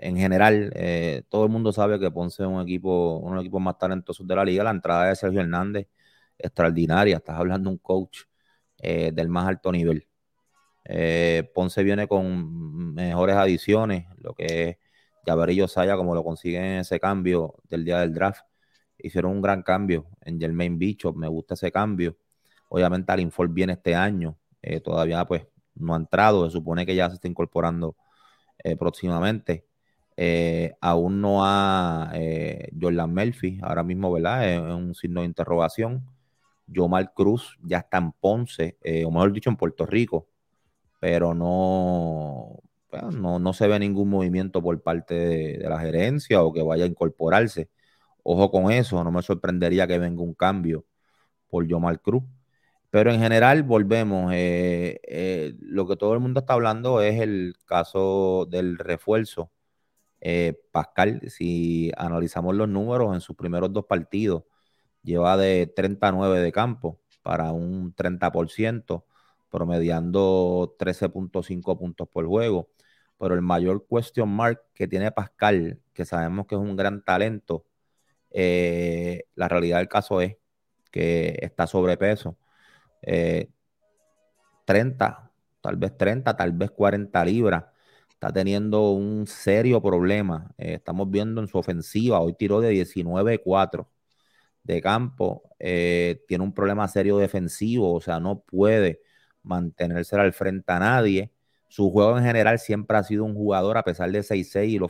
en 0.03 0.17
general, 0.17 0.71
eh, 0.75 1.23
todo 1.29 1.45
el 1.45 1.51
mundo 1.51 1.73
sabe 1.73 1.99
que 1.99 2.11
Ponce 2.11 2.43
es 2.43 2.49
un 2.49 2.61
equipo, 2.61 3.17
uno 3.19 3.31
de 3.31 3.37
los 3.37 3.45
equipos 3.45 3.62
más 3.62 3.79
talentosos 3.79 4.27
de 4.27 4.37
la 4.37 4.45
liga. 4.45 4.65
La 4.65 4.71
entrada 4.71 5.07
de 5.07 5.17
Sergio 5.17 5.41
Hernández, 5.41 5.88
extraordinaria. 6.38 7.17
Estás 7.17 7.38
hablando 7.38 7.71
de 7.71 7.75
un 7.75 7.79
coach 7.79 8.21
eh, 8.79 9.12
del 9.12 9.29
más 9.29 9.49
alto 9.49 9.73
nivel. 9.73 10.07
Ponce 11.55 11.83
viene 11.83 12.09
con 12.09 12.95
mejores 12.95 13.37
adiciones, 13.37 14.07
lo 14.19 14.35
que 14.35 14.71
es 14.71 14.77
Yaverillo 15.27 15.69
Saya, 15.69 15.97
como 15.97 16.15
lo 16.15 16.25
consiguen 16.25 16.65
en 16.65 16.81
ese 16.81 16.99
cambio 17.01 17.55
del 17.69 17.85
día 17.85 18.01
del 18.01 18.12
draft. 18.15 18.43
Hicieron 18.99 19.33
un 19.33 19.43
gran 19.43 19.62
cambio 19.62 20.07
en 20.21 20.41
Jermaine 20.41 20.77
Bicho, 20.79 21.12
me 21.12 21.29
gusta 21.29 21.55
ese 21.55 21.73
cambio. 21.73 22.17
Obviamente 22.73 23.13
Alinford 23.13 23.51
viene 23.51 23.75
este 23.75 23.95
año, 23.95 24.37
eh, 24.63 24.81
todavía 24.81 25.25
pues 25.27 25.47
no 25.75 25.95
ha 25.95 25.97
entrado, 25.97 26.47
se 26.47 26.53
supone 26.53 26.87
que 26.87 26.95
ya 26.95 27.09
se 27.09 27.17
está 27.17 27.29
incorporando 27.29 27.97
eh, 28.65 28.77
próximamente. 28.77 29.67
aún 30.81 31.21
no 31.21 31.45
ha 31.45 32.13
Jordan 32.81 33.15
Murphy, 33.15 33.59
ahora 33.63 33.83
mismo, 33.83 34.13
¿verdad? 34.13 34.49
Es, 34.49 34.61
un 34.61 34.95
signo 34.95 35.21
de 35.21 35.27
interrogación. 35.27 36.05
Yomar 36.67 37.13
Cruz 37.15 37.59
ya 37.63 37.79
está 37.79 37.99
en 37.99 38.13
Ponce, 38.13 38.77
o 39.07 39.11
mejor 39.11 39.33
dicho, 39.33 39.51
en 39.51 39.57
Puerto 39.57 39.87
Rico 39.87 40.29
pero 41.03 41.35
no, 41.35 42.61
no, 43.13 43.41
no, 43.41 43.53
se 43.53 43.67
ve 43.67 43.77
ningún 43.81 44.09
movimiento 44.09 44.63
por 44.63 44.81
parte 44.83 45.15
de, 45.15 45.59
la 45.69 45.81
gerencia 45.81 46.45
o 46.45 46.53
que 46.53 46.63
vaya 46.63 46.85
a 46.85 46.87
incorporarse. 46.87 47.71
Ojo 48.23 48.53
con 48.53 48.71
eso, 48.71 49.03
no 49.03 49.11
me 49.11 49.23
sorprendería 49.23 49.89
que 49.89 49.99
venga 49.99 50.23
un 50.23 50.35
cambio 50.35 50.85
por 51.49 51.67
Yomar 51.67 52.01
Cruz. 52.01 52.23
Pero 52.93 53.11
en 53.11 53.21
general, 53.21 53.63
volvemos. 53.63 54.33
Eh, 54.35 55.01
eh, 55.05 55.55
lo 55.61 55.87
que 55.89 55.97
todo 55.97 56.13
el 56.15 56.21
mundo 56.21 56.41
está 56.41 56.53
hablando 56.55 57.01
es 57.01 57.21
el 57.23 57.57
caso 57.67 58.47
del 58.51 58.79
refuerzo. 58.79 59.51
Eh, 60.21 60.61
Pascal, 60.73 61.23
si 61.31 61.93
analizamos 61.97 62.55
los 62.57 62.69
números 62.69 63.15
en 63.15 63.23
sus 63.23 63.37
primeros 63.37 63.73
dos 63.73 63.87
partidos, 63.87 64.45
lleva 65.03 65.37
de 65.39 65.69
39 65.69 66.41
de 66.41 66.53
campo 66.53 67.01
para 67.23 67.53
un 67.53 67.95
30% 67.95 69.07
promediando 69.51 70.77
13.5 70.79 71.79
puntos 71.79 72.09
por 72.09 72.27
juego. 72.27 72.71
Pero 73.19 73.35
el 73.35 73.43
mayor 73.43 73.87
question 73.89 74.29
mark 74.29 74.63
que 74.75 74.89
tiene 74.89 75.13
Pascal, 75.13 75.81
que 75.95 76.05
sabemos 76.07 76.47
que 76.47 76.57
es 76.57 76.61
un 76.61 76.77
gran 76.77 77.03
talento, 77.05 77.67
la 78.33 79.49
realidad 79.49 79.79
del 79.79 79.89
caso 79.89 80.21
es 80.21 80.37
que 80.91 81.39
está 81.43 81.67
sobrepeso. 81.67 82.37
30, 83.03 83.47
eh, 84.67 85.31
tal 85.61 85.77
vez 85.77 85.97
30, 85.97 86.37
tal 86.37 86.53
vez 86.53 86.71
40 86.71 87.25
libras. 87.25 87.65
Está 88.11 88.33
teniendo 88.33 88.91
un 88.93 89.27
serio 89.27 89.83
problema. 89.83 90.53
Eh, 90.59 90.75
estamos 90.75 91.11
viendo 91.11 91.41
en 91.41 91.49
su 91.49 91.59
ofensiva, 91.59 92.21
hoy 92.21 92.35
tiró 92.35 92.61
de 92.61 92.71
19-4 92.71 93.88
de 94.62 94.81
campo. 94.81 95.43
tiene 95.59 96.45
un 96.45 96.53
problema 96.55 96.88
serio 96.88 97.19
defensivo, 97.19 97.95
o 97.95 98.01
sea, 98.01 98.21
no 98.21 98.41
puede 98.43 99.01
mantenerse 99.43 100.17
al 100.17 100.33
frente 100.33 100.73
a 100.73 100.79
nadie. 100.79 101.33
Su 101.69 101.91
juego 101.91 102.19
en 102.19 102.25
general 102.25 102.59
siempre 102.59 102.97
ha 102.99 103.03
sido 103.03 103.25
un 103.25 103.35
jugador, 103.35 103.79
a 103.79 103.83
pesar 103.85 104.11
de 104.12 104.23
6'6 104.23 104.71
y 104.75 104.79
lo, 104.79 104.88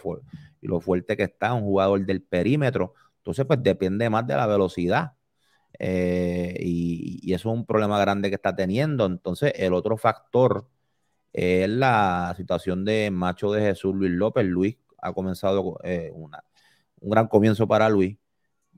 y 0.61 0.66
lo 0.66 0.81
fuerte 0.81 1.16
que 1.16 1.25
está, 1.25 1.55
un 1.55 1.62
jugador 1.62 2.05
del 2.05 2.22
perímetro. 2.22 2.94
Entonces, 3.18 3.46
pues 3.46 3.62
depende 3.62 4.11
más 4.11 4.27
de 4.27 4.35
la 4.35 4.46
velocidad. 4.46 5.12
Eh, 5.78 6.56
y, 6.61 7.32
eso 7.32 7.50
es 7.50 7.56
un 7.56 7.66
problema 7.66 7.98
grande 8.00 8.28
que 8.28 8.37
está 8.37 8.54
teniendo. 8.54 9.06
Entonces, 9.06 9.52
el 9.56 9.72
otro 9.74 9.96
factor 9.96 10.68
es 11.32 11.68
la 11.68 12.35
situación 12.37 12.85
de 12.85 13.11
Macho 13.11 13.52
de 13.52 13.62
Jesús 13.62 13.94
Luis 13.94 14.12
López. 14.12 14.44
Luis 14.46 14.76
ha 14.98 15.12
comenzado 15.12 15.78
eh, 15.85 16.11
un 16.12 16.30
gran 17.11 17.28
comienzo 17.28 17.66
para 17.66 17.88
Luis. 17.88 18.16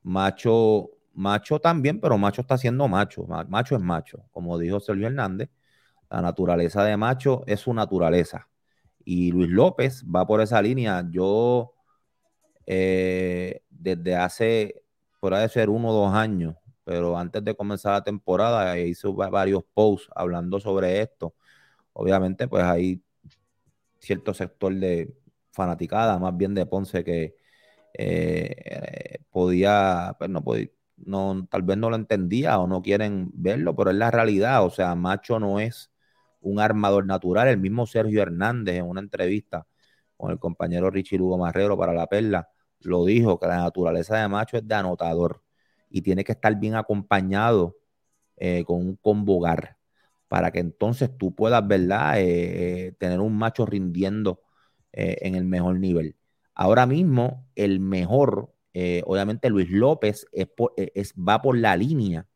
Macho, 0.03 0.91
macho 1.15 1.61
también, 1.61 2.01
pero 2.01 2.19
macho 2.19 2.43
está 2.43 2.59
siendo 2.59 2.89
macho. 2.89 3.27
Macho 3.49 3.77
es 3.77 3.83
macho, 3.83 4.25
como 4.33 4.59
dijo 4.59 4.81
Sergio 4.81 5.07
Hernández. 5.09 5.51
La 6.11 6.23
naturaleza 6.23 6.85
de 6.85 6.97
macho 6.97 7.43
es 7.47 7.61
su 7.61 7.75
naturaleza. 7.75 8.49
Y 9.05 9.33
Luis 9.33 9.51
López 9.51 10.05
va 10.05 10.27
por 10.27 10.41
esa 10.41 10.63
línea. 10.63 11.07
Yo, 11.11 11.75
eh, 12.67 13.63
desde 13.71 14.17
hace, 14.17 14.83
puede 15.21 15.49
ser 15.49 15.71
uno 15.71 15.89
o 15.91 15.93
dos 15.93 16.15
años, 16.15 16.57
pero 16.85 17.17
antes 17.19 17.45
de 17.45 17.55
comenzar 17.57 17.93
la 17.95 18.05
temporada, 18.05 18.79
hice 18.79 19.09
varios 19.09 19.65
posts 19.75 20.09
hablando 20.15 20.61
sobre 20.61 21.01
esto. 21.03 21.35
Obviamente, 21.93 22.49
pues 22.49 22.65
hay 22.65 23.03
cierto 23.99 24.35
sector 24.35 24.75
de 24.75 25.15
fanaticada, 25.53 26.19
más 26.19 26.37
bien 26.37 26.55
de 26.55 26.67
Ponce, 26.67 27.05
que 27.05 27.37
eh, 27.95 29.19
podía, 29.31 30.17
pues 30.19 30.31
no 30.31 30.43
podía, 30.45 30.69
no, 30.97 31.47
tal 31.51 31.63
vez 31.63 31.79
no 31.79 31.91
lo 31.91 31.97
entendía 31.97 32.59
o 32.61 32.67
no 32.67 32.83
quieren 32.83 33.31
verlo, 33.35 33.77
pero 33.77 33.91
es 33.91 33.97
la 33.97 34.11
realidad. 34.11 34.65
O 34.65 34.71
sea, 34.71 34.95
Macho 34.95 35.41
no 35.41 35.61
es 35.61 35.93
un 36.41 36.61
armador 36.61 37.07
natural. 37.07 37.49
El 37.49 37.59
mismo 37.59 37.87
Sergio 37.87 38.23
Hernández 38.23 38.77
en 38.77 38.87
una 38.87 39.01
entrevista 39.01 39.67
con 40.17 40.31
el 40.33 40.39
compañero 40.39 40.91
Richie 40.91 41.19
Lugo 41.19 41.39
Marrero 41.39 41.77
para 41.79 41.93
La 41.95 42.07
Perla 42.07 42.49
lo 42.85 43.05
dijo, 43.05 43.39
que 43.39 43.47
la 43.47 43.59
naturaleza 43.59 44.19
de 44.19 44.29
macho 44.29 44.57
es 44.59 44.67
de 44.69 44.75
anotador 44.75 45.43
y 45.95 46.03
tiene 46.03 46.25
que 46.25 46.33
estar 46.33 46.59
bien 46.59 46.75
acompañado 46.75 47.77
eh, 48.37 48.65
con 48.67 48.81
un 48.81 48.97
convogar 48.97 49.77
para 50.27 50.51
que 50.51 50.59
entonces 50.59 51.17
tú 51.17 51.33
puedas, 51.37 51.65
¿verdad?, 51.69 52.15
eh, 52.17 52.97
tener 52.99 53.21
un 53.21 53.39
macho 53.39 53.65
rindiendo 53.65 54.43
eh, 54.93 55.19
en 55.21 55.37
el 55.37 55.45
mejor 55.45 55.79
nivel. 55.79 56.17
Ahora 56.53 56.85
mismo, 56.87 57.47
el 57.55 57.79
mejor, 57.79 58.53
obviamente 59.05 59.51
Luis 59.51 59.71
López 59.71 60.27
es, 60.33 61.15
va 61.17 61.41
por 61.41 61.57
la 61.57 61.77
línea 61.77 62.27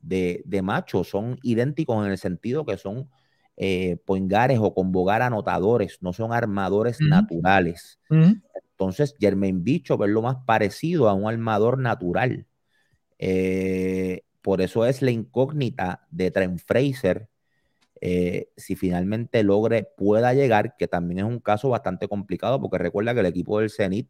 de, 0.00 0.42
de 0.44 0.60
Macho 0.60 1.02
son 1.02 1.38
idénticos 1.42 2.04
en 2.04 2.10
el 2.10 2.18
sentido 2.18 2.66
que 2.66 2.76
son 2.76 3.08
eh, 3.56 3.96
poingares 4.04 4.58
o 4.60 4.74
convocar 4.74 5.22
anotadores, 5.22 5.98
no 6.02 6.12
son 6.12 6.34
armadores 6.34 7.00
naturales. 7.00 7.98
Entonces, 8.08 9.14
Jermaine 9.18 9.62
Bicho 9.62 10.02
es 10.04 10.10
lo 10.10 10.20
más 10.20 10.36
parecido 10.44 11.08
a 11.08 11.14
un 11.14 11.26
armador 11.26 11.78
natural. 11.78 12.46
Eh, 13.18 14.22
por 14.42 14.60
eso 14.60 14.86
es 14.86 15.02
la 15.02 15.10
incógnita 15.10 16.06
de 16.10 16.30
Trent 16.30 16.60
Fraser. 16.64 17.28
Eh, 18.00 18.50
si 18.56 18.76
finalmente 18.76 19.42
logre, 19.42 19.84
pueda 19.96 20.32
llegar, 20.34 20.76
que 20.76 20.88
también 20.88 21.18
es 21.20 21.24
un 21.24 21.40
caso 21.40 21.68
bastante 21.68 22.08
complicado, 22.08 22.60
porque 22.60 22.78
recuerda 22.78 23.14
que 23.14 23.20
el 23.20 23.26
equipo 23.26 23.60
del 23.60 23.70
Zenit 23.70 24.08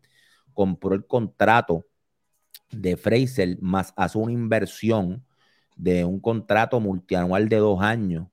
compró 0.52 0.94
el 0.94 1.06
contrato 1.06 1.86
de 2.70 2.96
Fraser, 2.96 3.58
más 3.60 3.94
hace 3.96 4.18
una 4.18 4.32
inversión 4.32 5.24
de 5.76 6.04
un 6.04 6.20
contrato 6.20 6.80
multianual 6.80 7.48
de 7.48 7.56
dos 7.56 7.80
años. 7.82 8.28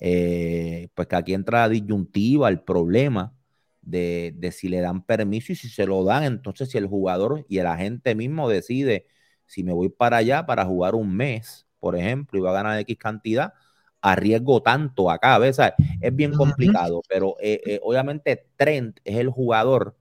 Eh, 0.00 0.88
pues 0.94 1.08
que 1.08 1.16
aquí 1.16 1.34
entra 1.34 1.60
la 1.62 1.68
disyuntiva, 1.70 2.48
el 2.48 2.60
problema 2.60 3.34
de, 3.82 4.34
de, 4.36 4.52
si 4.52 4.68
le 4.68 4.80
dan 4.80 5.04
permiso 5.04 5.52
y 5.52 5.56
si 5.56 5.68
se 5.68 5.86
lo 5.86 6.04
dan, 6.04 6.24
entonces 6.24 6.70
si 6.70 6.78
el 6.78 6.86
jugador 6.86 7.46
y 7.48 7.58
el 7.58 7.66
agente 7.66 8.14
mismo 8.14 8.48
decide 8.48 9.06
si 9.46 9.62
me 9.62 9.72
voy 9.72 9.88
para 9.88 10.18
allá 10.18 10.44
para 10.46 10.64
jugar 10.64 10.94
un 10.94 11.14
mes, 11.16 11.66
por 11.78 11.96
ejemplo, 11.96 12.38
y 12.38 12.42
va 12.42 12.50
a 12.50 12.54
ganar 12.54 12.78
X 12.80 12.96
cantidad, 12.98 13.54
arriesgo 14.00 14.62
tanto 14.62 15.10
acá, 15.10 15.38
¿ves? 15.38 15.58
Es 16.00 16.14
bien 16.14 16.32
complicado, 16.32 17.02
pero 17.08 17.36
eh, 17.40 17.60
eh, 17.66 17.80
obviamente 17.82 18.48
Trent 18.56 18.98
es 19.04 19.16
el 19.16 19.30
jugador 19.30 19.96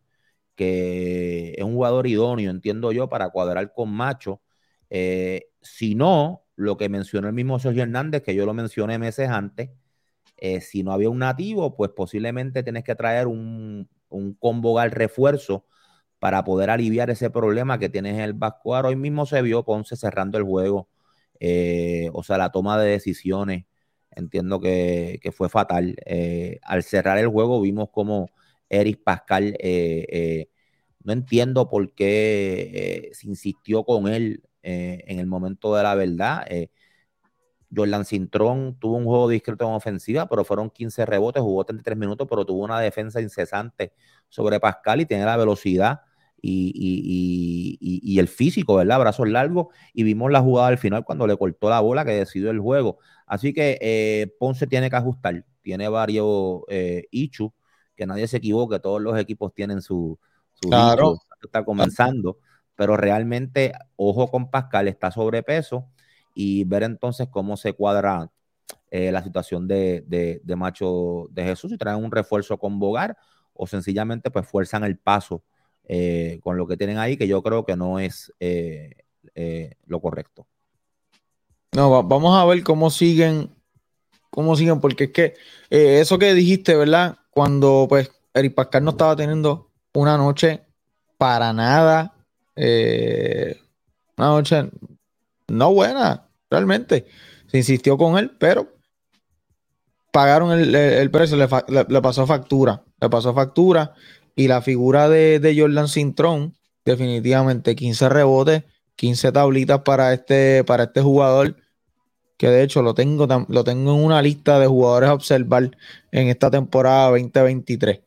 que 0.56 1.54
es 1.58 1.64
un 1.64 1.74
jugador 1.74 2.08
idóneo, 2.08 2.50
entiendo 2.50 2.92
yo, 2.92 3.10
para 3.10 3.30
cuadrar 3.30 3.74
con 3.74 3.92
Macho. 3.92 4.42
Eh, 4.90 5.48
si 5.62 5.96
no, 5.96 6.46
lo 6.56 6.78
que 6.78 6.88
mencionó 6.88 7.28
el 7.28 7.34
mismo 7.34 7.60
Sergio 7.60 7.84
Hernández, 7.84 8.24
que 8.24 8.36
yo 8.36 8.46
lo 8.46 8.54
mencioné 8.54 8.98
meses 8.98 9.30
antes, 9.30 9.72
si 10.62 10.84
no 10.84 10.92
había 10.92 11.10
un 11.10 11.20
nativo, 11.20 11.76
pues 11.76 11.92
posiblemente 11.92 12.62
tienes 12.62 12.84
que 12.84 12.96
traer 12.96 13.28
un, 13.28 13.90
un 14.10 14.34
combo 14.36 14.80
al 14.80 14.92
refuerzo 14.92 15.66
para 16.26 16.44
poder 16.44 16.72
aliviar 16.72 17.12
ese 17.12 17.30
problema 17.30 17.78
que 17.78 17.88
tienes 17.88 18.16
en 18.16 18.22
el 18.22 18.34
Vasco. 18.34 18.72
Hoy 18.72 18.96
mismo 18.96 19.28
se 19.28 19.44
vio 19.44 19.64
Ponce 19.64 19.96
cerrando 19.96 20.40
el 20.40 20.44
juego, 20.44 20.90
eh, 21.40 22.10
o 22.14 22.24
sea, 22.24 22.40
la 22.40 22.52
toma 22.52 22.80
de 22.80 22.90
decisiones, 22.90 23.66
entiendo 24.10 24.60
que, 24.60 25.20
fue 25.38 25.50
fatal. 25.50 25.96
Eh, 26.04 26.60
al 26.64 26.82
cerrar 26.82 27.20
el 27.20 27.28
juego 27.28 27.62
vimos 27.62 27.90
como 27.92 28.32
Eric 28.70 29.04
Pascal, 29.04 29.56
eh, 29.60 30.50
no 31.04 31.14
entiendo 31.14 31.70
por 31.70 31.94
qué 31.94 33.12
se 33.14 33.28
insistió 33.28 33.84
con 33.84 34.08
él 34.08 34.42
en 34.64 35.20
el 35.20 35.28
momento 35.28 35.76
de 35.76 35.84
la 35.84 35.94
verdad. 35.94 36.48
Jordan 37.76 38.04
Cintrón 38.04 38.80
tuvo 38.80 38.98
un 38.98 39.06
juego 39.06 39.30
discreto 39.30 39.68
en 39.68 39.76
ofensiva, 39.76 40.28
pero 40.28 40.44
fueron 40.44 40.72
15 40.72 41.06
rebotes, 41.06 41.44
jugó 41.44 41.66
33 41.66 42.00
minutos, 42.00 42.28
pero 42.28 42.44
tuvo 42.48 42.64
una 42.64 42.80
defensa 42.80 43.22
incesante 43.22 43.94
sobre 44.28 44.60
Pascal 44.60 45.02
y 45.02 45.06
tiene 45.06 45.26
la 45.26 45.38
velocidad 45.38 46.02
y, 46.48 48.20
el 48.20 48.28
físico, 48.28 48.76
¿verdad? 48.76 49.00
Brazos 49.00 49.28
largos. 49.28 49.68
Y 49.94 50.04
vimos 50.04 50.32
la 50.32 50.42
jugada 50.42 50.68
al 50.68 50.78
final 50.78 51.04
cuando 51.04 51.28
le 51.28 51.38
cortó 51.38 51.70
la 51.70 51.80
bola 51.80 52.06
que 52.06 52.12
decidió 52.12 52.52
el 52.52 52.60
juego. 52.60 53.00
Así 53.26 53.54
que 53.54 53.78
eh, 53.82 54.36
Ponce 54.40 54.68
tiene 54.68 54.90
que 54.90 54.96
ajustar. 54.96 55.46
Tiene 55.62 55.90
varios 55.90 56.62
eh, 56.70 57.08
que 57.96 58.06
nadie 58.06 58.28
se 58.28 58.38
equivoque. 58.38 58.80
Todos 58.80 59.02
los 59.02 59.18
equipos 59.18 59.54
tienen 59.54 59.82
su, 59.82 60.20
su 60.54 60.70
claro. 60.70 61.18
está 61.42 61.64
comenzando. 61.66 62.38
Pero 62.76 62.98
realmente, 62.98 63.74
ojo 63.96 64.30
con 64.30 64.52
Pascal, 64.52 64.88
está 64.88 65.12
sobrepeso. 65.12 65.88
Y 66.36 66.66
ver 66.66 66.84
entonces 66.84 67.28
cómo 67.32 67.56
se 67.58 67.74
cuadra 67.74 68.30
eh, 68.92 69.12
la 69.12 69.24
situación 69.24 69.68
de, 69.68 70.04
de, 70.08 70.56
Macho 70.56 71.28
de 71.32 71.44
Jesús. 71.44 71.72
Si 71.72 71.78
traen 71.78 72.04
un 72.04 72.12
refuerzo 72.12 72.58
con 72.58 72.78
Bogar 72.78 73.18
o 73.54 73.66
sencillamente 73.66 74.30
pues 74.30 74.46
fuerzan 74.48 74.84
el 74.84 74.98
paso 74.98 75.44
eh, 75.88 76.40
con 76.44 76.58
lo 76.58 76.68
que 76.68 76.78
tienen 76.78 76.98
ahí, 76.98 77.18
que 77.18 77.28
yo 77.28 77.44
creo 77.44 77.66
que 77.66 77.76
no 77.76 78.00
es 78.00 78.34
eh, 78.40 78.96
eh, 79.36 79.76
lo 79.86 80.00
correcto. 80.02 80.48
No, 81.74 82.04
vamos 82.04 82.36
a 82.36 82.46
ver 82.46 82.64
cómo 82.64 82.90
siguen, 82.90 83.50
cómo 84.30 84.56
siguen, 84.56 84.80
porque 84.80 85.06
es 85.06 85.12
que 85.12 85.36
eso 85.70 86.18
que 86.18 86.34
dijiste, 86.34 86.76
¿verdad? 86.76 87.18
Cuando 87.32 87.86
pues 87.90 88.12
Eric 88.34 88.56
Pascal 88.56 88.84
no 88.84 88.92
estaba 88.92 89.16
teniendo 89.16 89.72
una 89.94 90.18
noche 90.18 90.62
para 91.18 91.52
nada, 91.52 92.16
una 92.56 94.28
noche 94.28 94.70
no 95.48 95.74
buena, 95.74 96.30
realmente. 96.50 97.06
Se 97.48 97.58
insistió 97.58 97.98
con 97.98 98.18
él, 98.18 98.32
pero 98.40 98.74
pagaron 100.12 100.52
el, 100.54 101.12
precio, 101.12 101.36
le, 101.36 102.02
pasó 102.02 102.26
factura, 102.26 102.82
le 103.02 103.10
pasó 103.10 103.34
factura 103.34 103.94
y 104.36 104.48
la 104.48 104.62
figura 104.62 105.08
de, 105.10 105.56
Jordan 105.58 105.88
Cintrón, 105.88 106.56
definitivamente 106.84 107.76
15 107.76 108.10
rebotes, 108.10 108.64
15 108.98 109.32
tablitas 109.32 109.82
para 109.82 110.14
este, 110.14 110.64
para 110.64 110.84
este 110.86 111.02
jugador, 111.02 111.56
que 112.38 112.50
de 112.50 112.64
hecho 112.64 112.82
lo 112.82 112.94
tengo, 112.94 113.28
lo 113.48 113.64
tengo 113.64 113.96
en 113.96 114.04
una 114.04 114.22
lista 114.22 114.60
de 114.60 114.68
jugadores 114.68 115.10
a 115.10 115.14
observar 115.14 115.72
en 116.12 116.28
esta 116.28 116.52
temporada 116.52 117.10
2023. 117.10 118.02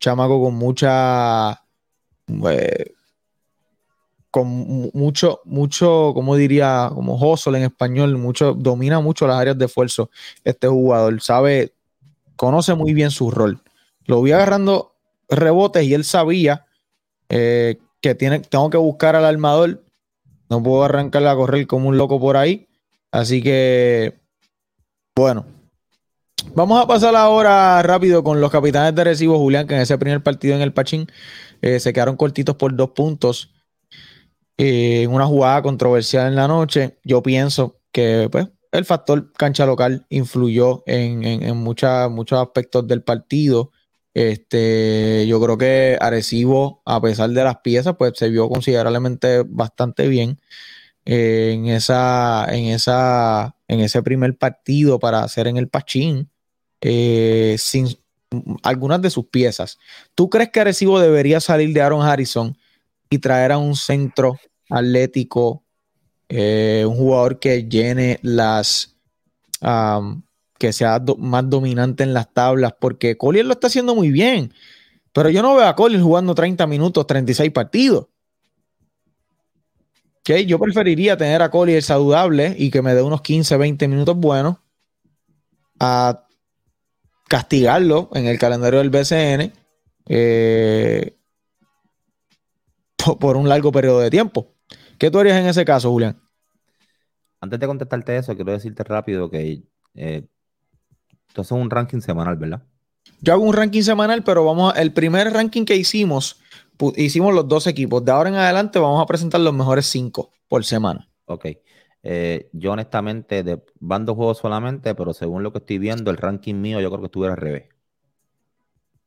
Chamaco 0.00 0.42
con 0.42 0.54
mucha... 0.54 1.62
Eh, 2.50 2.92
con 4.30 4.46
mucho, 4.92 5.40
mucho, 5.46 6.12
como 6.14 6.36
diría, 6.36 6.90
como 6.94 7.14
hustle 7.16 7.58
en 7.58 7.64
español, 7.64 8.18
mucho, 8.18 8.52
domina 8.52 9.00
mucho 9.00 9.26
las 9.26 9.38
áreas 9.38 9.56
de 9.56 9.64
esfuerzo 9.64 10.10
este 10.44 10.68
jugador, 10.68 11.20
sabe, 11.22 11.72
conoce 12.36 12.74
muy 12.74 12.92
bien 12.92 13.10
su 13.10 13.30
rol. 13.30 13.58
Lo 14.04 14.20
vi 14.20 14.32
agarrando 14.32 14.97
rebotes 15.28 15.84
y 15.84 15.94
él 15.94 16.04
sabía 16.04 16.66
eh, 17.28 17.78
que 18.00 18.14
tiene, 18.14 18.40
tengo 18.40 18.70
que 18.70 18.78
buscar 18.78 19.16
al 19.16 19.24
armador. 19.24 19.84
No 20.50 20.62
puedo 20.62 20.84
arrancarle 20.84 21.28
a 21.28 21.36
correr 21.36 21.66
como 21.66 21.88
un 21.88 21.98
loco 21.98 22.18
por 22.18 22.36
ahí. 22.36 22.68
Así 23.10 23.42
que, 23.42 24.18
bueno. 25.14 25.46
Vamos 26.54 26.82
a 26.82 26.86
pasar 26.86 27.14
ahora 27.16 27.82
rápido 27.82 28.22
con 28.22 28.40
los 28.40 28.50
capitanes 28.50 28.94
de 28.94 29.04
recibo, 29.04 29.38
Julián, 29.38 29.66
que 29.66 29.74
en 29.74 29.80
ese 29.80 29.98
primer 29.98 30.22
partido 30.22 30.54
en 30.54 30.62
el 30.62 30.72
Pachín 30.72 31.10
eh, 31.60 31.80
se 31.80 31.92
quedaron 31.92 32.16
cortitos 32.16 32.56
por 32.56 32.74
dos 32.74 32.90
puntos 32.90 33.52
eh, 34.56 35.02
en 35.02 35.12
una 35.12 35.26
jugada 35.26 35.62
controversial 35.62 36.28
en 36.28 36.36
la 36.36 36.48
noche. 36.48 36.98
Yo 37.04 37.22
pienso 37.22 37.80
que 37.92 38.28
pues, 38.30 38.48
el 38.72 38.84
factor 38.84 39.32
cancha 39.32 39.66
local 39.66 40.06
influyó 40.08 40.84
en, 40.86 41.24
en 41.24 41.56
muchos 41.56 42.38
aspectos 42.40 42.86
del 42.86 43.02
partido. 43.02 43.72
Este, 44.18 45.28
yo 45.28 45.40
creo 45.40 45.56
que 45.56 45.96
Arecibo, 46.00 46.82
a 46.84 47.00
pesar 47.00 47.30
de 47.30 47.44
las 47.44 47.58
piezas, 47.58 47.94
pues 47.96 48.14
se 48.16 48.28
vio 48.28 48.48
considerablemente 48.48 49.44
bastante 49.46 50.08
bien 50.08 50.40
eh, 51.04 51.52
en 51.54 51.66
esa, 51.68 52.44
en 52.52 52.64
esa, 52.64 53.54
en 53.68 53.78
ese 53.78 54.02
primer 54.02 54.36
partido 54.36 54.98
para 54.98 55.22
hacer 55.22 55.46
en 55.46 55.56
el 55.56 55.68
Pachín, 55.68 56.28
eh, 56.80 57.54
sin 57.60 57.86
algunas 58.64 59.00
de 59.02 59.10
sus 59.10 59.26
piezas. 59.26 59.78
¿Tú 60.16 60.28
crees 60.28 60.50
que 60.50 60.58
Arecibo 60.58 60.98
debería 60.98 61.38
salir 61.38 61.72
de 61.72 61.80
Aaron 61.80 62.04
Harrison 62.04 62.58
y 63.10 63.18
traer 63.18 63.52
a 63.52 63.58
un 63.58 63.76
centro 63.76 64.36
atlético, 64.68 65.62
eh, 66.28 66.84
un 66.88 66.96
jugador 66.96 67.38
que 67.38 67.68
llene 67.68 68.18
las 68.22 68.96
que 70.58 70.72
sea 70.72 71.02
más 71.18 71.48
dominante 71.48 72.02
en 72.02 72.12
las 72.12 72.32
tablas, 72.32 72.74
porque 72.78 73.16
Collier 73.16 73.46
lo 73.46 73.52
está 73.52 73.68
haciendo 73.68 73.94
muy 73.94 74.10
bien. 74.10 74.52
Pero 75.12 75.30
yo 75.30 75.42
no 75.42 75.56
veo 75.56 75.66
a 75.66 75.76
Collier 75.76 76.02
jugando 76.02 76.34
30 76.34 76.66
minutos, 76.66 77.06
36 77.06 77.50
partidos. 77.52 78.08
¿Okay? 80.20 80.44
Yo 80.44 80.58
preferiría 80.58 81.16
tener 81.16 81.40
a 81.42 81.50
Collier 81.50 81.82
saludable 81.82 82.54
y 82.58 82.70
que 82.70 82.82
me 82.82 82.94
dé 82.94 83.02
unos 83.02 83.22
15, 83.22 83.56
20 83.56 83.88
minutos 83.88 84.16
buenos 84.16 84.56
a 85.80 86.26
castigarlo 87.28 88.10
en 88.14 88.26
el 88.26 88.38
calendario 88.38 88.80
del 88.80 88.90
BCN 88.90 89.52
eh, 90.08 91.16
por, 93.20 93.36
un 93.36 93.48
largo 93.48 93.70
periodo 93.70 94.00
de 94.00 94.10
tiempo. 94.10 94.54
¿Qué 94.98 95.10
tú 95.10 95.20
harías 95.20 95.40
en 95.40 95.46
ese 95.46 95.64
caso, 95.64 95.90
Julián? 95.90 96.20
Antes 97.40 97.60
de 97.60 97.66
contestarte 97.66 98.16
eso, 98.16 98.34
quiero 98.34 98.52
decirte 98.52 98.82
rápido 98.82 99.30
que 99.30 99.62
eh, 99.94 100.26
entonces 101.28 101.52
un 101.52 101.70
ranking 101.70 102.00
semanal, 102.00 102.36
¿verdad? 102.36 102.62
Yo 103.20 103.32
hago 103.32 103.44
un 103.44 103.54
ranking 103.54 103.82
semanal, 103.82 104.22
pero 104.22 104.44
vamos 104.44 104.74
a, 104.74 104.80
el 104.80 104.92
primer 104.92 105.32
ranking 105.32 105.64
que 105.64 105.76
hicimos, 105.76 106.40
hicimos 106.96 107.34
los 107.34 107.48
dos 107.48 107.66
equipos. 107.66 108.04
De 108.04 108.12
ahora 108.12 108.28
en 108.28 108.36
adelante 108.36 108.78
vamos 108.78 109.02
a 109.02 109.06
presentar 109.06 109.40
los 109.40 109.54
mejores 109.54 109.86
cinco 109.86 110.32
por 110.48 110.64
semana. 110.64 111.08
Ok. 111.26 111.46
Eh, 112.02 112.48
yo 112.52 112.72
honestamente, 112.72 113.42
de, 113.42 113.62
van 113.80 114.04
dos 114.04 114.16
juegos 114.16 114.38
solamente, 114.38 114.94
pero 114.94 115.12
según 115.12 115.42
lo 115.42 115.52
que 115.52 115.58
estoy 115.58 115.78
viendo, 115.78 116.10
el 116.10 116.16
ranking 116.16 116.54
mío 116.54 116.80
yo 116.80 116.88
creo 116.90 117.00
que 117.00 117.06
estuviera 117.06 117.34
al 117.34 117.40
revés. 117.40 117.68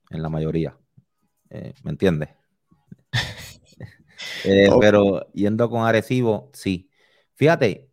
En 0.10 0.22
la 0.22 0.30
mayoría. 0.30 0.78
Eh, 1.50 1.74
¿Me 1.84 1.92
entiendes? 1.92 2.30
Eh, 4.46 4.70
pero 4.80 5.32
yendo 5.34 5.70
con 5.70 5.84
Arecibo, 5.84 6.52
sí. 6.54 6.90
Fíjate 7.34 7.92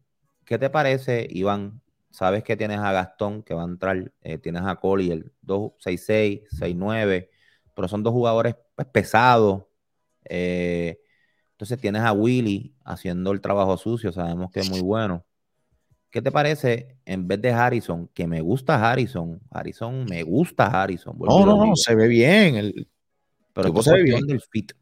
¿qué 0.48 0.58
te 0.58 0.70
parece, 0.70 1.26
Iván? 1.30 1.82
Sabes 2.18 2.42
que 2.42 2.56
tienes 2.56 2.80
a 2.80 2.90
Gastón, 2.90 3.44
que 3.44 3.54
va 3.54 3.62
a 3.62 3.66
entrar, 3.66 4.12
eh, 4.22 4.38
tienes 4.38 4.62
a 4.62 4.74
Coli, 4.74 5.12
el 5.12 5.30
266, 5.42 6.48
69, 6.50 7.30
pero 7.76 7.86
son 7.86 8.02
dos 8.02 8.12
jugadores 8.12 8.56
pues, 8.74 8.88
pesados. 8.88 9.66
Eh, 10.24 10.98
entonces 11.52 11.80
tienes 11.80 12.02
a 12.02 12.10
Willy 12.10 12.74
haciendo 12.84 13.30
el 13.30 13.40
trabajo 13.40 13.76
sucio, 13.76 14.10
sabemos 14.10 14.50
que 14.50 14.58
es 14.58 14.68
muy 14.68 14.80
bueno. 14.80 15.24
¿Qué 16.10 16.20
te 16.20 16.32
parece 16.32 16.98
en 17.04 17.28
vez 17.28 17.40
de 17.40 17.52
Harrison? 17.52 18.08
Que 18.08 18.26
me 18.26 18.40
gusta 18.40 18.90
Harrison. 18.90 19.40
Harrison, 19.48 20.04
me 20.06 20.24
gusta 20.24 20.66
Harrison. 20.66 21.16
No, 21.20 21.46
no, 21.46 21.66
no, 21.66 21.76
se 21.76 21.94
ve 21.94 22.08
bien. 22.08 22.56
El... 22.56 22.88
Pero 23.52 23.68
es 23.68 23.74
cuestión 23.74 24.26
del 24.26 24.40
fit. 24.40 24.72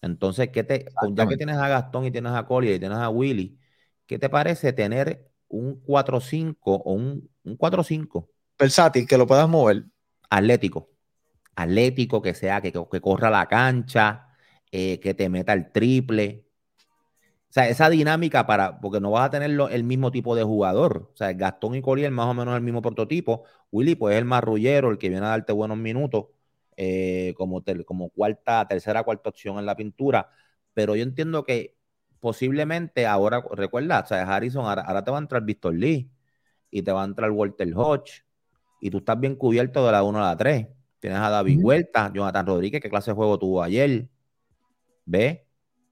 Entonces, 0.00 0.48
¿qué 0.48 0.64
te, 0.64 0.86
ya 1.12 1.28
que 1.28 1.36
tienes 1.36 1.58
a 1.58 1.68
Gastón 1.68 2.06
y 2.06 2.10
tienes 2.10 2.32
a 2.32 2.46
Collier 2.46 2.76
y 2.76 2.78
tienes 2.78 2.96
a 2.96 3.10
Willy, 3.10 3.58
¿qué 4.06 4.18
te 4.18 4.30
parece 4.30 4.72
tener 4.72 5.29
un 5.50 5.82
4-5 5.82 6.56
o 6.84 6.92
un, 6.94 7.28
un 7.44 7.56
4-5? 7.56 8.28
Versátil, 8.58 9.06
que 9.06 9.18
lo 9.18 9.26
puedas 9.26 9.48
mover. 9.48 9.84
Atlético. 10.30 10.90
Atlético, 11.56 12.22
que 12.22 12.34
sea, 12.34 12.60
que, 12.60 12.72
que 12.72 13.00
corra 13.00 13.30
la 13.30 13.46
cancha, 13.46 14.28
eh, 14.72 15.00
que 15.00 15.14
te 15.14 15.28
meta 15.28 15.52
el 15.52 15.72
triple. 15.72 16.46
O 17.50 17.52
sea, 17.52 17.68
esa 17.68 17.90
dinámica 17.90 18.46
para, 18.46 18.80
porque 18.80 19.00
no 19.00 19.10
vas 19.10 19.26
a 19.26 19.30
tener 19.30 19.50
el 19.72 19.84
mismo 19.84 20.12
tipo 20.12 20.36
de 20.36 20.44
jugador. 20.44 21.10
O 21.12 21.16
sea, 21.16 21.32
Gastón 21.32 21.74
y 21.74 21.82
Collier 21.82 22.10
más 22.12 22.26
o 22.26 22.34
menos 22.34 22.54
el 22.54 22.62
mismo 22.62 22.80
prototipo. 22.80 23.44
Willy, 23.72 23.96
pues 23.96 24.14
es 24.14 24.18
el 24.20 24.24
marrullero, 24.24 24.90
el 24.90 24.98
que 24.98 25.08
viene 25.08 25.26
a 25.26 25.30
darte 25.30 25.52
buenos 25.52 25.76
minutos, 25.76 26.26
eh, 26.76 27.34
como, 27.36 27.62
como 27.84 28.10
cuarta, 28.10 28.66
tercera, 28.68 29.02
cuarta 29.02 29.30
opción 29.30 29.58
en 29.58 29.66
la 29.66 29.74
pintura. 29.76 30.30
Pero 30.74 30.94
yo 30.94 31.02
entiendo 31.02 31.44
que 31.44 31.76
posiblemente 32.20 33.06
ahora, 33.06 33.42
recuerda, 33.52 34.00
o 34.00 34.06
sea, 34.06 34.22
Harrison, 34.22 34.66
ahora, 34.66 35.02
te 35.02 35.10
va 35.10 35.16
a 35.18 35.20
entrar 35.20 35.42
Víctor 35.42 35.74
Lee 35.74 36.10
y 36.70 36.82
te 36.82 36.92
va 36.92 37.02
a 37.02 37.06
entrar 37.06 37.30
Walter 37.30 37.72
Hodge 37.74 38.24
y 38.80 38.90
tú 38.90 38.98
estás 38.98 39.18
bien 39.18 39.34
cubierto 39.34 39.84
de 39.84 39.92
la 39.92 40.02
1 40.02 40.18
a 40.18 40.28
la 40.28 40.36
3. 40.36 40.68
Tienes 41.00 41.18
a 41.18 41.30
David 41.30 41.58
Huerta, 41.62 42.12
Jonathan 42.12 42.46
Rodríguez, 42.46 42.80
¿qué 42.80 42.90
clase 42.90 43.10
de 43.10 43.14
juego 43.14 43.38
tuvo 43.38 43.62
ayer? 43.62 44.08
¿Ve? 45.06 45.46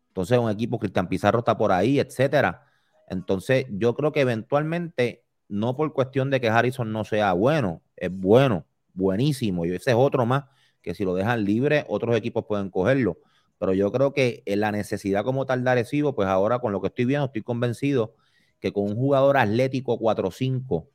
Entonces, 0.08 0.38
un 0.38 0.50
equipo, 0.50 0.78
Cristian 0.78 1.08
Pizarro 1.08 1.38
está 1.38 1.56
por 1.56 1.72
ahí, 1.72 1.98
etcétera. 1.98 2.66
Entonces, 3.08 3.66
yo 3.70 3.94
creo 3.94 4.12
que 4.12 4.20
eventualmente, 4.20 5.24
no 5.48 5.76
por 5.76 5.92
cuestión 5.94 6.28
de 6.28 6.40
que 6.40 6.48
Harrison 6.48 6.92
no 6.92 7.04
sea 7.04 7.32
bueno, 7.32 7.82
es 7.96 8.10
bueno, 8.10 8.66
buenísimo, 8.92 9.64
y 9.64 9.72
ese 9.72 9.90
es 9.92 9.96
otro 9.96 10.26
más 10.26 10.44
que 10.82 10.94
si 10.94 11.04
lo 11.04 11.14
dejan 11.14 11.44
libre, 11.44 11.84
otros 11.88 12.16
equipos 12.16 12.44
pueden 12.46 12.68
cogerlo. 12.70 13.18
Pero 13.58 13.74
yo 13.74 13.90
creo 13.92 14.12
que 14.12 14.42
en 14.46 14.60
la 14.60 14.72
necesidad 14.72 15.24
como 15.24 15.46
tal 15.46 15.64
de 15.64 15.70
Arecibo, 15.70 16.14
pues 16.14 16.28
ahora 16.28 16.58
con 16.60 16.72
lo 16.72 16.80
que 16.80 16.88
estoy 16.88 17.04
viendo, 17.04 17.26
estoy 17.26 17.42
convencido 17.42 18.14
que 18.60 18.72
con 18.72 18.84
un 18.84 18.96
jugador 18.96 19.36
atlético 19.36 19.98
4-5 19.98 20.86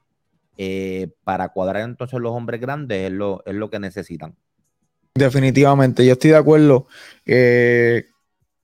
eh, 0.57 1.09
para 1.23 1.49
cuadrar 1.49 1.83
entonces 1.83 2.19
los 2.19 2.31
hombres 2.31 2.61
grandes 2.61 3.07
es 3.07 3.11
lo, 3.11 3.43
es 3.45 3.55
lo 3.55 3.69
que 3.69 3.79
necesitan. 3.79 4.35
Definitivamente, 5.15 6.05
yo 6.05 6.13
estoy 6.13 6.31
de 6.31 6.37
acuerdo. 6.37 6.87
Eh, 7.25 8.05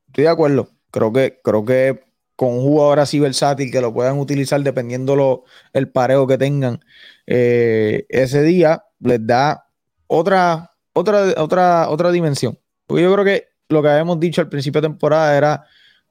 Estoy 0.09 0.23
de 0.23 0.29
acuerdo. 0.29 0.69
Creo 0.91 1.13
que, 1.13 1.39
creo 1.43 1.63
que 1.65 2.03
con 2.35 2.53
un 2.53 2.61
jugador 2.61 2.99
así 2.99 3.19
versátil 3.19 3.71
que 3.71 3.81
lo 3.81 3.93
puedan 3.93 4.17
utilizar 4.17 4.61
dependiendo 4.61 5.15
lo, 5.15 5.43
el 5.73 5.91
pareo 5.91 6.25
que 6.25 6.37
tengan 6.37 6.79
eh, 7.27 8.05
ese 8.09 8.41
día, 8.41 8.85
les 8.99 9.25
da 9.25 9.67
otra, 10.07 10.71
otra, 10.93 11.33
otra, 11.37 11.89
otra 11.89 12.11
dimensión. 12.11 12.57
Porque 12.87 13.03
yo 13.03 13.13
creo 13.13 13.25
que 13.25 13.48
lo 13.69 13.81
que 13.81 13.89
habíamos 13.89 14.19
dicho 14.19 14.41
al 14.41 14.49
principio 14.49 14.81
de 14.81 14.87
temporada 14.87 15.37
era 15.37 15.65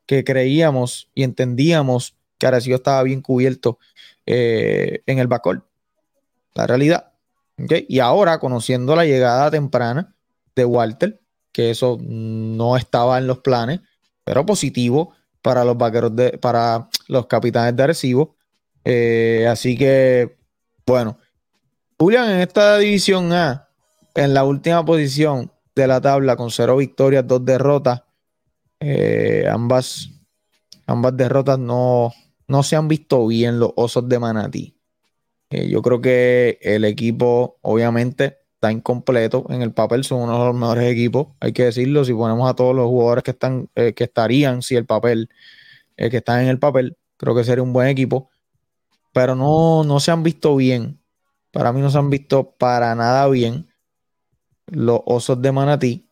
que 0.07 0.25
creíamos 0.25 1.11
y 1.15 1.25
entendíamos 1.25 2.17
que 2.39 2.47
Arecibo 2.47 2.77
estaba 2.77 3.03
bien 3.03 3.21
cubierto 3.21 3.79
eh, 4.25 5.03
en 5.07 5.19
el 5.19 5.27
backcourt. 5.27 5.65
La 6.55 6.67
realidad. 6.67 7.13
Y 7.57 7.99
ahora, 7.99 8.39
conociendo 8.39 8.95
la 8.95 9.05
llegada 9.05 9.51
temprana 9.51 10.15
de 10.55 10.65
Walter, 10.65 11.21
que 11.53 11.71
eso 11.71 11.99
no 12.01 12.77
estaba 12.77 13.19
en 13.19 13.27
los 13.27 13.39
planes, 13.41 13.81
pero 14.25 14.47
positivo 14.47 15.15
para 15.43 15.65
los 15.65 15.77
vaqueros 15.77 16.15
de, 16.15 16.39
para 16.39 16.89
los 17.09 17.27
capitanes 17.27 17.75
de 17.75 17.83
Arecibo. 17.83 18.37
Eh, 18.85 19.47
así 19.51 19.77
que, 19.77 20.37
bueno, 20.87 21.19
Julián, 21.99 22.31
en 22.31 22.41
esta 22.41 22.79
división 22.79 23.33
A, 23.33 23.69
en 24.15 24.35
la 24.35 24.45
última 24.45 24.85
posición 24.85 25.51
de 25.79 25.87
la 25.87 26.01
tabla, 26.01 26.37
con 26.37 26.51
cero 26.51 26.77
victorias, 26.77 27.27
dos 27.27 27.45
derrotas, 27.45 28.03
eh, 28.81 29.47
ambas, 29.51 30.11
ambas 30.87 31.17
derrotas 31.17 31.59
no, 31.59 32.13
no 32.47 32.63
se 32.63 32.77
han 32.77 32.89
visto 32.89 33.27
bien 33.27 33.59
los 33.59 33.73
osos 33.77 34.09
de 34.09 34.19
Manatí. 34.19 34.77
Eh, 35.51 35.69
yo 35.69 35.81
creo 35.81 36.01
que 36.01 36.59
el 36.61 36.85
equipo, 36.85 37.59
obviamente, 37.63 38.39
está 38.55 38.73
incompleto. 38.73 39.47
En 39.51 39.63
el 39.63 39.73
papel 39.73 40.05
son 40.05 40.23
uno 40.23 40.39
de 40.39 40.47
los 40.47 40.55
mejores 40.57 40.93
equipos, 40.93 41.29
hay 41.41 41.53
que 41.53 41.65
decirlo. 41.65 42.05
Si 42.05 42.13
ponemos 42.13 42.51
a 42.51 42.55
todos 42.55 42.75
los 42.75 42.87
jugadores 42.87 43.25
que 43.25 43.31
están, 43.31 43.71
eh, 43.77 43.95
que 43.95 44.05
estarían, 44.05 44.63
si 44.63 44.77
el 44.77 44.85
papel, 44.85 45.31
que 45.97 46.17
están 46.17 46.43
en 46.43 46.49
el 46.49 46.59
papel, 46.59 46.97
creo 47.17 47.35
que 47.35 47.45
sería 47.45 47.63
un 47.63 47.73
buen 47.73 47.89
equipo. 47.89 48.31
Pero 49.13 49.35
no, 49.35 49.85
no 49.85 50.01
se 50.01 50.11
han 50.11 50.23
visto 50.23 50.55
bien. 50.57 51.01
Para 51.53 51.73
mí 51.73 51.81
no 51.81 51.91
se 51.91 51.99
han 51.99 52.11
visto 52.11 52.55
para 52.59 52.95
nada 52.95 53.27
bien 53.29 53.68
los 54.71 55.01
osos 55.05 55.41
de 55.41 55.53
Manatí. 55.53 56.09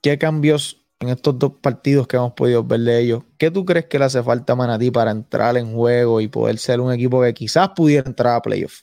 ¿Qué 0.00 0.18
cambios 0.18 0.86
en 1.00 1.08
estos 1.10 1.38
dos 1.38 1.54
partidos 1.60 2.06
que 2.06 2.16
hemos 2.16 2.32
podido 2.32 2.64
ver 2.64 2.80
de 2.80 3.00
ellos? 3.00 3.22
¿Qué 3.36 3.50
tú 3.50 3.64
crees 3.64 3.86
que 3.86 3.98
le 3.98 4.04
hace 4.04 4.22
falta 4.22 4.52
a 4.52 4.56
Manatí 4.56 4.90
para 4.90 5.10
entrar 5.10 5.56
en 5.56 5.72
juego 5.72 6.20
y 6.20 6.28
poder 6.28 6.58
ser 6.58 6.80
un 6.80 6.92
equipo 6.92 7.22
que 7.22 7.34
quizás 7.34 7.70
pudiera 7.70 8.08
entrar 8.08 8.36
a 8.36 8.42
playoff? 8.42 8.82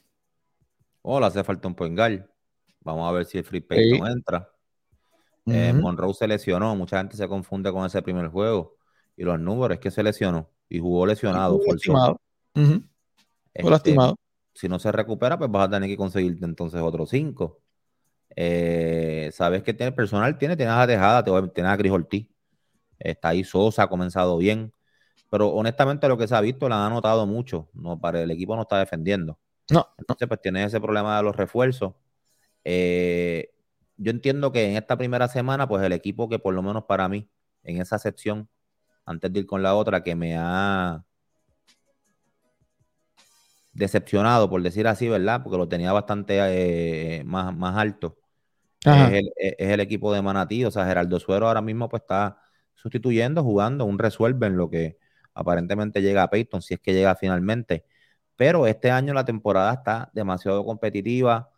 Oh, 1.01 1.19
le 1.19 1.25
hace 1.25 1.43
falta 1.43 1.67
un 1.67 1.75
poengal. 1.75 2.29
Vamos 2.81 3.07
a 3.09 3.11
ver 3.11 3.25
si 3.25 3.37
el 3.37 3.43
Free 3.43 3.61
Payton 3.61 4.07
entra. 4.07 4.49
Eh, 5.45 5.73
Monroe 5.73 6.13
se 6.13 6.27
lesionó. 6.27 6.75
Mucha 6.75 6.97
gente 6.97 7.15
se 7.15 7.27
confunde 7.27 7.71
con 7.71 7.85
ese 7.85 8.01
primer 8.01 8.27
juego. 8.27 8.77
Y 9.15 9.23
los 9.23 9.39
números 9.39 9.75
es 9.75 9.79
que 9.79 9.91
se 9.91 10.03
lesionó. 10.03 10.49
Y 10.67 10.79
jugó 10.79 11.05
lesionado. 11.05 11.59
Fue 11.59 11.73
lastimado. 11.73 12.21
Este, 13.53 13.69
lastimado. 13.69 14.15
Si 14.53 14.67
no 14.67 14.79
se 14.79 14.91
recupera, 14.91 15.37
pues 15.37 15.51
vas 15.51 15.67
a 15.67 15.71
tener 15.71 15.89
que 15.89 15.97
conseguirte 15.97 16.45
entonces 16.45 16.81
otros 16.81 17.09
cinco. 17.09 17.61
Eh, 18.35 19.29
Sabes 19.33 19.63
que 19.63 19.73
tiene 19.73 19.91
personal, 19.91 20.37
tiene, 20.37 20.55
tienes 20.57 20.75
a 20.75 20.87
Tejada, 20.87 21.23
tienes 21.23 21.71
a 21.71 21.77
Cris 21.77 21.91
Ortiz. 21.91 22.27
Está 22.99 23.29
ahí 23.29 23.43
Sosa, 23.43 23.83
ha 23.83 23.87
comenzado 23.87 24.37
bien. 24.37 24.73
Pero 25.29 25.49
honestamente 25.49 26.07
lo 26.07 26.17
que 26.17 26.27
se 26.27 26.35
ha 26.35 26.41
visto 26.41 26.69
la 26.69 26.85
han 26.85 26.91
anotado 26.91 27.25
mucho. 27.25 27.69
No, 27.73 27.99
para 27.99 28.21
el 28.21 28.31
equipo 28.31 28.55
no 28.55 28.63
está 28.63 28.79
defendiendo. 28.79 29.39
No. 29.71 29.87
Entonces, 29.97 30.27
pues 30.27 30.41
tiene 30.41 30.63
ese 30.63 30.79
problema 30.79 31.17
de 31.17 31.23
los 31.23 31.35
refuerzos. 31.35 31.93
Eh, 32.63 33.51
yo 33.97 34.11
entiendo 34.11 34.51
que 34.51 34.69
en 34.69 34.77
esta 34.77 34.97
primera 34.97 35.27
semana, 35.27 35.67
pues 35.67 35.83
el 35.83 35.93
equipo 35.93 36.29
que 36.29 36.39
por 36.39 36.53
lo 36.53 36.61
menos 36.61 36.83
para 36.85 37.07
mí, 37.09 37.29
en 37.63 37.81
esa 37.81 37.97
sección, 37.99 38.49
antes 39.05 39.31
de 39.33 39.39
ir 39.41 39.45
con 39.45 39.63
la 39.63 39.75
otra, 39.75 40.03
que 40.03 40.15
me 40.15 40.35
ha 40.37 41.03
decepcionado, 43.73 44.49
por 44.49 44.61
decir 44.61 44.87
así, 44.87 45.09
¿verdad? 45.09 45.43
Porque 45.43 45.57
lo 45.57 45.67
tenía 45.67 45.91
bastante 45.91 46.37
eh, 47.19 47.23
más, 47.25 47.55
más 47.55 47.77
alto. 47.77 48.17
Es 48.85 49.55
el, 49.57 49.79
equipo 49.79 50.13
de 50.13 50.21
Manatí, 50.21 50.65
o 50.65 50.71
sea, 50.71 50.85
Geraldo 50.85 51.19
Suero 51.19 51.47
ahora 51.47 51.61
mismo 51.61 51.89
pues 51.89 52.01
está 52.03 52.39
sustituyendo, 52.75 53.43
jugando, 53.43 53.85
un 53.85 53.99
resuelve 53.99 54.47
en 54.47 54.57
lo 54.57 54.69
que 54.69 54.97
aparentemente 55.33 56.01
llega 56.01 56.23
a 56.23 56.29
Peyton, 56.29 56.61
si 56.61 56.75
es 56.75 56.79
que 56.79 56.93
llega 56.93 57.15
finalmente. 57.15 57.85
Pero 58.35 58.67
este 58.67 58.91
año 58.91 59.13
la 59.13 59.25
temporada 59.25 59.73
está 59.73 60.11
demasiado 60.13 60.63
competitiva 60.65 61.51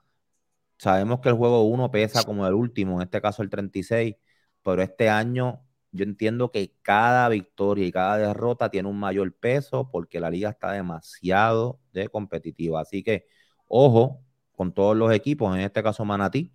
Sabemos 0.77 1.21
que 1.21 1.29
el 1.29 1.35
juego 1.35 1.63
1 1.63 1.91
pesa 1.91 2.23
como 2.23 2.45
el 2.47 2.53
último, 2.53 2.97
en 2.97 3.03
este 3.03 3.21
caso 3.21 3.41
el 3.41 3.49
36, 3.49 4.15
pero 4.63 4.81
este 4.83 5.09
año 5.09 5.63
yo 5.91 6.03
entiendo 6.03 6.51
que 6.51 6.75
cada 6.83 7.27
victoria 7.29 7.85
y 7.87 7.91
cada 7.91 8.17
derrota 8.17 8.69
tiene 8.69 8.87
un 8.87 8.99
mayor 8.99 9.33
peso 9.33 9.89
porque 9.89 10.19
la 10.19 10.29
liga 10.29 10.49
está 10.51 10.71
demasiado 10.71 11.79
de 11.93 12.09
competitiva. 12.09 12.81
Así 12.81 13.03
que 13.03 13.25
ojo 13.67 14.21
con 14.55 14.73
todos 14.73 14.95
los 14.95 15.11
equipos, 15.13 15.55
en 15.55 15.61
este 15.61 15.81
caso 15.81 16.05
Manatí, 16.05 16.53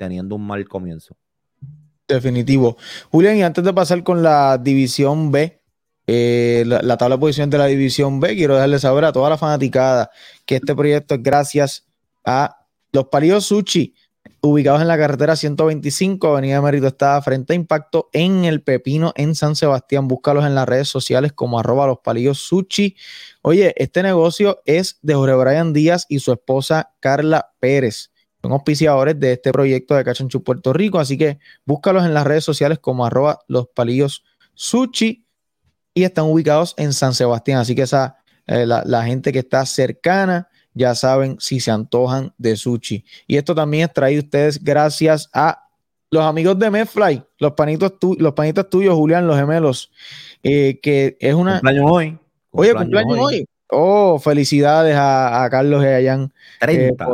teniendo 0.00 0.34
un 0.34 0.46
mal 0.46 0.66
comienzo. 0.66 1.14
Definitivo. 2.08 2.78
Julián, 3.10 3.36
y 3.36 3.42
antes 3.42 3.62
de 3.62 3.74
pasar 3.74 4.02
con 4.02 4.22
la 4.22 4.56
división 4.56 5.30
B, 5.30 5.60
eh, 6.06 6.64
la, 6.66 6.80
la, 6.80 6.96
tabla 6.96 7.16
de 7.16 7.20
posición 7.20 7.50
de 7.50 7.58
la 7.58 7.66
división 7.66 8.18
B, 8.18 8.34
quiero 8.34 8.54
dejarles 8.54 8.80
saber 8.80 9.04
a 9.04 9.12
toda 9.12 9.28
la 9.28 9.36
fanaticada 9.36 10.10
que 10.46 10.56
este 10.56 10.74
proyecto 10.74 11.16
es 11.16 11.22
gracias 11.22 11.86
a 12.24 12.66
los 12.92 13.08
Palillos 13.08 13.44
Sushi, 13.44 13.94
ubicados 14.40 14.80
en 14.80 14.88
la 14.88 14.96
carretera 14.96 15.36
125, 15.36 16.28
Avenida 16.28 16.62
Mérito, 16.62 16.86
está 16.86 17.20
frente 17.20 17.52
a 17.52 17.56
Impacto 17.56 18.08
en 18.14 18.46
el 18.46 18.62
Pepino, 18.62 19.12
en 19.16 19.34
San 19.34 19.54
Sebastián. 19.54 20.08
Búscalos 20.08 20.46
en 20.46 20.54
las 20.54 20.66
redes 20.66 20.88
sociales 20.88 21.34
como 21.34 21.60
arroba 21.60 21.86
los 21.86 21.98
palillos 21.98 22.38
sushi. 22.38 22.96
Oye, 23.42 23.74
este 23.76 24.02
negocio 24.02 24.62
es 24.64 24.98
de 25.02 25.14
Jorge 25.14 25.34
Brian 25.34 25.74
Díaz 25.74 26.06
y 26.08 26.20
su 26.20 26.32
esposa 26.32 26.94
Carla 27.00 27.52
Pérez. 27.60 28.10
Son 28.42 28.52
auspiciadores 28.52 29.18
de 29.20 29.32
este 29.32 29.52
proyecto 29.52 29.94
de 29.94 30.04
Cachanchu 30.04 30.42
Puerto 30.42 30.72
Rico, 30.72 30.98
así 30.98 31.18
que 31.18 31.38
búscalos 31.64 32.04
en 32.04 32.14
las 32.14 32.26
redes 32.26 32.44
sociales 32.44 32.78
como 32.78 33.04
arroba 33.04 33.40
los 33.48 33.68
palillos 33.68 34.24
sushi 34.54 35.26
y 35.94 36.04
están 36.04 36.24
ubicados 36.24 36.74
en 36.78 36.92
San 36.92 37.14
Sebastián. 37.14 37.58
Así 37.58 37.74
que 37.74 37.82
esa 37.82 38.16
eh, 38.46 38.66
la, 38.66 39.02
gente 39.04 39.32
que 39.32 39.38
está 39.38 39.64
cercana, 39.64 40.48
ya 40.74 40.96
saben 40.96 41.36
si 41.38 41.60
se 41.60 41.70
antojan 41.70 42.34
de 42.36 42.56
sushi. 42.56 43.04
Y 43.28 43.36
esto 43.36 43.54
también 43.54 43.84
es 43.84 43.92
traído 43.92 44.22
ustedes 44.22 44.62
gracias 44.62 45.30
a 45.32 45.68
los 46.10 46.24
amigos 46.24 46.58
de 46.58 46.68
Medfly, 46.68 47.22
los 47.38 47.52
panitos, 47.52 47.92
los 48.18 48.32
panitos 48.32 48.68
tuyos, 48.68 48.94
Julián, 48.94 49.28
los 49.28 49.36
gemelos, 49.36 49.92
eh, 50.42 50.80
que 50.82 51.16
es 51.20 51.34
una... 51.34 51.60
Cumpleaños 51.60 51.90
hoy. 51.90 52.18
Oye, 52.50 52.74
cumpleaños 52.74 53.18
hoy. 53.20 53.46
Oh, 53.68 54.18
felicidades 54.18 54.96
a, 54.98 55.46
Carlos 55.48 55.84
y 55.84 55.86
a 55.86 56.10
Jan. 56.10 56.32
30. 56.58 57.06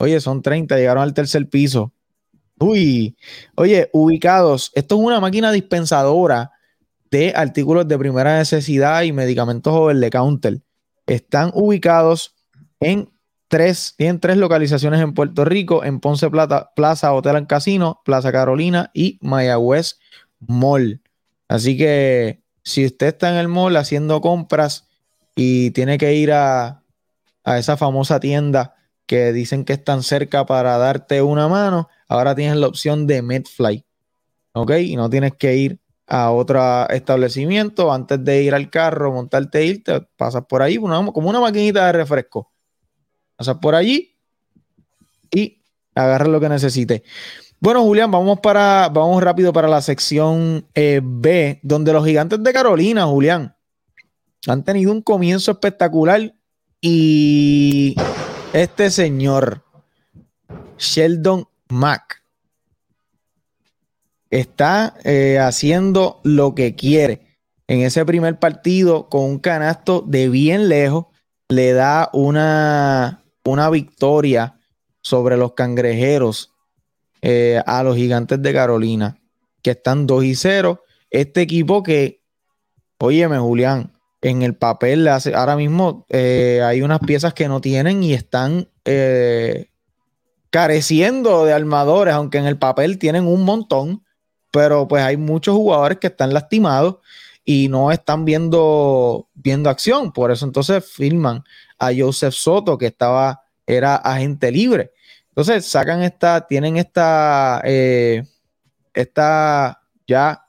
Oye, 0.00 0.18
son 0.20 0.42
30, 0.42 0.76
llegaron 0.76 1.02
al 1.02 1.14
tercer 1.14 1.48
piso. 1.48 1.92
Uy, 2.58 3.16
oye, 3.54 3.90
ubicados, 3.92 4.72
esto 4.74 4.96
es 4.96 5.00
una 5.02 5.20
máquina 5.20 5.52
dispensadora 5.52 6.52
de 7.10 7.32
artículos 7.36 7.86
de 7.86 7.98
primera 7.98 8.38
necesidad 8.38 9.02
y 9.02 9.12
medicamentos 9.12 9.72
over 9.74 10.10
counter. 10.10 10.60
Están 11.06 11.50
ubicados 11.54 12.34
en 12.80 13.10
tres, 13.48 13.94
tienen 13.96 14.20
tres 14.20 14.38
localizaciones 14.38 15.00
en 15.00 15.12
Puerto 15.12 15.44
Rico, 15.44 15.84
en 15.84 16.00
Ponce 16.00 16.30
Plaza 16.30 17.12
Hotel 17.12 17.36
en 17.36 17.46
Casino, 17.46 18.00
Plaza 18.04 18.32
Carolina 18.32 18.90
y 18.94 19.18
Mayagüez 19.20 19.98
Mall. 20.38 21.02
Así 21.46 21.76
que 21.76 22.42
si 22.62 22.86
usted 22.86 23.08
está 23.08 23.30
en 23.30 23.36
el 23.36 23.48
mall 23.48 23.76
haciendo 23.76 24.20
compras 24.22 24.86
y 25.36 25.72
tiene 25.72 25.98
que 25.98 26.14
ir 26.14 26.32
a, 26.32 26.84
a 27.44 27.58
esa 27.58 27.76
famosa 27.76 28.18
tienda 28.18 28.76
que 29.10 29.32
dicen 29.32 29.64
que 29.64 29.72
están 29.72 30.04
cerca 30.04 30.46
para 30.46 30.78
darte 30.78 31.20
una 31.20 31.48
mano, 31.48 31.88
ahora 32.06 32.36
tienes 32.36 32.56
la 32.58 32.68
opción 32.68 33.08
de 33.08 33.22
Medfly. 33.22 33.84
¿Ok? 34.52 34.70
Y 34.84 34.94
no 34.94 35.10
tienes 35.10 35.34
que 35.34 35.56
ir 35.56 35.80
a 36.06 36.30
otro 36.30 36.88
establecimiento 36.90 37.92
antes 37.92 38.24
de 38.24 38.44
ir 38.44 38.54
al 38.54 38.70
carro, 38.70 39.12
montarte 39.12 39.58
e 39.58 39.66
irte, 39.66 40.00
pasas 40.16 40.44
por 40.48 40.62
ahí, 40.62 40.76
como 40.76 41.28
una 41.28 41.40
maquinita 41.40 41.86
de 41.86 41.92
refresco. 41.92 42.52
Pasas 43.34 43.56
por 43.56 43.74
allí 43.74 44.16
y 45.28 45.60
agarras 45.96 46.28
lo 46.28 46.38
que 46.38 46.48
necesites. 46.48 47.02
Bueno, 47.58 47.82
Julián, 47.82 48.12
vamos 48.12 48.38
para, 48.38 48.90
vamos 48.90 49.20
rápido 49.24 49.52
para 49.52 49.66
la 49.66 49.82
sección 49.82 50.68
eh, 50.72 51.00
B, 51.02 51.58
donde 51.64 51.92
los 51.92 52.06
gigantes 52.06 52.40
de 52.40 52.52
Carolina, 52.52 53.06
Julián, 53.06 53.56
han 54.46 54.62
tenido 54.62 54.92
un 54.92 55.02
comienzo 55.02 55.50
espectacular 55.50 56.32
y 56.80 57.96
este 58.52 58.90
señor, 58.90 59.62
Sheldon 60.78 61.46
Mack, 61.68 62.22
está 64.30 64.94
eh, 65.04 65.38
haciendo 65.38 66.20
lo 66.24 66.54
que 66.54 66.74
quiere. 66.74 67.26
En 67.68 67.80
ese 67.80 68.04
primer 68.04 68.38
partido, 68.38 69.08
con 69.08 69.22
un 69.22 69.38
canasto 69.38 70.04
de 70.06 70.28
bien 70.28 70.68
lejos, 70.68 71.06
le 71.48 71.72
da 71.72 72.10
una, 72.12 73.24
una 73.44 73.70
victoria 73.70 74.58
sobre 75.00 75.36
los 75.36 75.54
cangrejeros 75.54 76.52
eh, 77.22 77.60
a 77.66 77.82
los 77.82 77.96
gigantes 77.96 78.40
de 78.42 78.52
Carolina, 78.52 79.20
que 79.62 79.72
están 79.72 80.06
2 80.06 80.24
y 80.24 80.34
0. 80.34 80.82
Este 81.10 81.42
equipo 81.42 81.82
que, 81.82 82.22
óyeme, 82.98 83.38
Julián, 83.38 83.92
en 84.22 84.42
el 84.42 84.54
papel 84.54 85.08
ahora 85.08 85.56
mismo 85.56 86.06
eh, 86.10 86.60
hay 86.64 86.82
unas 86.82 87.00
piezas 87.00 87.34
que 87.34 87.48
no 87.48 87.60
tienen 87.60 88.02
y 88.02 88.12
están 88.12 88.68
careciendo 90.50 91.44
de 91.44 91.52
armadores, 91.52 92.14
aunque 92.14 92.38
en 92.38 92.46
el 92.46 92.58
papel 92.58 92.98
tienen 92.98 93.26
un 93.26 93.44
montón 93.44 94.02
pero 94.50 94.88
pues 94.88 95.02
hay 95.02 95.16
muchos 95.16 95.54
jugadores 95.54 95.98
que 95.98 96.08
están 96.08 96.34
lastimados 96.34 96.96
y 97.44 97.68
no 97.68 97.90
están 97.90 98.24
viendo, 98.24 99.28
viendo 99.34 99.70
acción. 99.70 100.12
Por 100.12 100.30
eso 100.30 100.44
entonces 100.44 100.84
firman 100.84 101.44
a 101.78 101.90
Joseph 101.96 102.34
Soto, 102.34 102.76
que 102.76 102.86
estaba, 102.86 103.42
era 103.66 103.96
agente 103.96 104.50
libre. 104.50 104.92
Entonces 105.28 105.66
sacan 105.66 106.02
esta, 106.02 106.46
tienen 106.46 106.76
esta, 106.76 107.62
eh, 107.64 108.24
esta 108.92 109.82
ya 110.06 110.46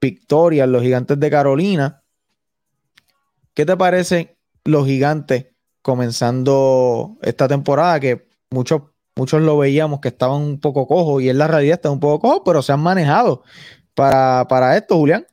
victoria 0.00 0.66
los 0.66 0.82
gigantes 0.82 1.20
de 1.20 1.30
Carolina. 1.30 2.02
¿Qué 3.58 3.66
te 3.66 3.76
parece 3.76 4.38
los 4.64 4.86
gigantes 4.86 5.48
comenzando 5.82 7.18
esta 7.22 7.48
temporada 7.48 7.98
que 7.98 8.28
muchos 8.50 8.82
Muchos 9.16 9.42
lo 9.42 9.58
veíamos 9.58 9.98
que 9.98 10.06
estaban 10.06 10.42
un 10.42 10.60
poco 10.60 10.86
cojos 10.86 11.20
y 11.20 11.28
en 11.28 11.38
la 11.38 11.48
realidad 11.48 11.74
están 11.74 11.90
un 11.90 11.98
poco 11.98 12.20
cojos, 12.20 12.42
pero 12.44 12.62
se 12.62 12.70
han 12.70 12.78
manejado 12.78 13.42
para, 13.92 14.76
esto, 14.76 14.96
Julián. 14.96 15.26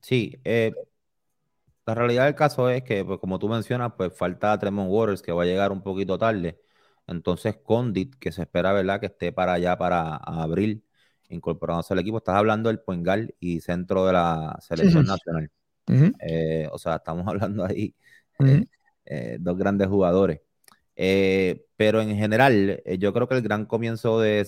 Sí, 0.00 0.38
eh, 0.44 0.72
la 1.84 1.96
realidad 1.96 2.26
del 2.26 2.36
caso 2.36 2.70
es 2.70 2.84
que, 2.84 3.04
pues, 3.04 3.18
como 3.18 3.40
tú 3.40 3.48
mencionas, 3.48 3.94
pues 3.96 4.16
falta 4.16 4.56
Tremont 4.60 4.88
Waters 4.88 5.22
que 5.22 5.32
va 5.32 5.42
a 5.42 5.46
llegar 5.46 5.72
un 5.72 5.82
poquito 5.82 6.18
tarde. 6.18 6.60
Entonces, 7.08 7.56
Condit, 7.64 8.14
que 8.14 8.30
se 8.30 8.42
espera, 8.42 8.72
¿verdad?, 8.72 9.00
que 9.00 9.06
esté 9.06 9.32
para 9.32 9.54
allá 9.54 9.76
para 9.76 10.14
abril, 10.18 10.84
incorporándose 11.30 11.94
al 11.94 11.98
equipo. 11.98 12.18
Estás 12.18 12.36
hablando 12.36 12.68
del 12.68 12.78
Puengal 12.78 13.34
y 13.40 13.58
centro 13.58 14.06
de 14.06 14.12
la 14.12 14.56
selección 14.60 15.04
nacional. 15.04 15.50
Eh, 15.86 16.68
o 16.70 16.78
sea, 16.78 16.96
estamos 16.96 17.26
hablando 17.28 17.64
ahí 17.64 17.94
eh, 19.04 19.36
dos 19.40 19.56
grandes 19.58 19.88
jugadores. 19.88 20.40
Eh, 20.96 21.64
pero 21.76 22.00
en 22.00 22.16
general, 22.16 22.82
yo 22.98 23.12
creo 23.12 23.28
que 23.28 23.34
el 23.36 23.42
gran 23.42 23.66
comienzo 23.66 24.20
de, 24.20 24.44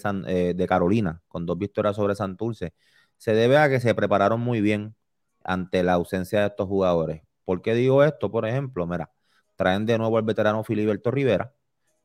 de 0.54 0.66
Carolina, 0.66 1.22
con 1.28 1.46
dos 1.46 1.58
victorias 1.58 1.96
sobre 1.96 2.14
Santurce, 2.14 2.74
se 3.16 3.32
debe 3.34 3.56
a 3.58 3.68
que 3.68 3.80
se 3.80 3.94
prepararon 3.94 4.40
muy 4.40 4.60
bien 4.60 4.94
ante 5.42 5.82
la 5.82 5.94
ausencia 5.94 6.40
de 6.40 6.46
estos 6.48 6.68
jugadores. 6.68 7.22
¿Por 7.44 7.62
qué 7.62 7.74
digo 7.74 8.04
esto? 8.04 8.30
Por 8.30 8.46
ejemplo, 8.46 8.86
mira, 8.86 9.10
traen 9.56 9.86
de 9.86 9.98
nuevo 9.98 10.18
al 10.18 10.24
veterano 10.24 10.64
Filiberto 10.64 11.10
Rivera, 11.10 11.54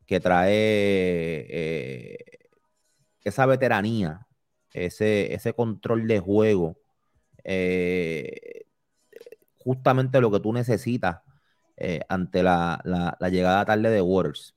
que 0.05 0.19
trae 0.19 2.17
esa 3.23 3.45
veteranía, 3.45 4.27
ese, 4.73 5.33
ese 5.33 5.53
control 5.53 6.07
de 6.07 6.19
juego, 6.19 6.77
justamente 9.59 10.21
lo 10.21 10.31
que 10.31 10.39
tú 10.39 10.53
necesitas 10.53 11.21
eh, 11.77 12.01
ante 12.09 12.43
la, 12.43 12.81
llegada 13.31 13.65
tarde 13.65 13.89
de 13.89 14.01
Waters. 14.01 14.55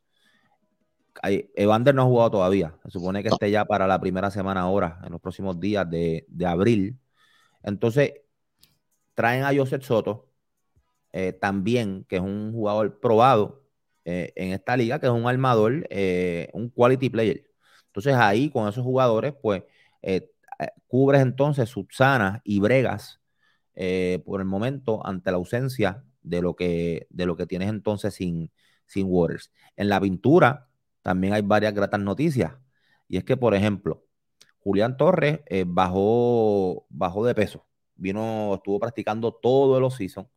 Evander 1.22 1.94
no 1.94 2.02
ha 2.02 2.06
jugado 2.06 2.30
todavía. 2.32 2.74
Se 2.84 2.90
supone 2.90 3.22
que 3.22 3.28
esté 3.28 3.50
ya 3.50 3.64
para 3.64 3.86
la 3.86 4.00
primera 4.00 4.30
semana 4.30 4.62
ahora, 4.62 5.00
en 5.04 5.12
los 5.12 5.20
próximos 5.20 5.60
días 5.60 5.88
de, 5.88 6.26
abril. 6.46 6.98
Entonces, 7.62 8.14
traen 9.14 9.44
a 9.44 9.54
Joseph 9.54 9.82
Soto, 9.82 10.28
eh, 11.12 11.32
también, 11.32 12.04
que 12.08 12.16
es 12.16 12.22
un 12.22 12.52
jugador 12.52 12.98
probado 13.00 13.62
eh, 14.04 14.32
en 14.36 14.52
esta 14.52 14.76
liga, 14.76 14.98
que 14.98 15.06
es 15.06 15.12
un 15.12 15.26
armador, 15.26 15.86
un 16.54 16.70
quality 16.70 17.10
player. 17.10 17.44
Entonces, 17.86 18.14
ahí 18.14 18.50
con 18.50 18.68
esos 18.68 18.82
jugadores, 18.84 19.34
pues, 19.40 19.62
cubres 20.88 21.22
entonces 21.22 21.68
Subsanas 21.68 22.40
y 22.44 22.60
Bregas 22.60 23.21
por 23.74 24.40
el 24.40 24.46
momento 24.46 25.04
ante 25.06 25.30
la 25.30 25.36
ausencia 25.36 26.04
de 26.22 26.42
lo 26.42 26.54
que, 26.54 27.06
de 27.10 27.26
lo 27.26 27.36
que 27.36 27.46
tienes 27.46 27.68
entonces 27.68 28.14
sin, 28.14 28.50
sin 28.86 29.06
Waters. 29.08 29.50
En 29.76 29.88
la 29.88 30.00
pintura 30.00 30.68
también 31.02 31.32
hay 31.34 31.42
varias 31.42 31.74
gratas 31.74 32.00
noticias. 32.00 32.52
Y 33.08 33.16
es 33.16 33.24
que, 33.24 33.36
por 33.36 33.54
ejemplo, 33.54 34.04
Julián 34.60 34.96
Torres 34.96 35.40
eh, 35.46 35.64
bajó, 35.66 36.86
bajó 36.88 37.24
de 37.26 37.34
peso. 37.34 37.66
Vino, 37.94 38.54
estuvo 38.54 38.80
practicando 38.80 39.32
todo 39.32 39.78
el 39.78 39.90
season 39.90 40.28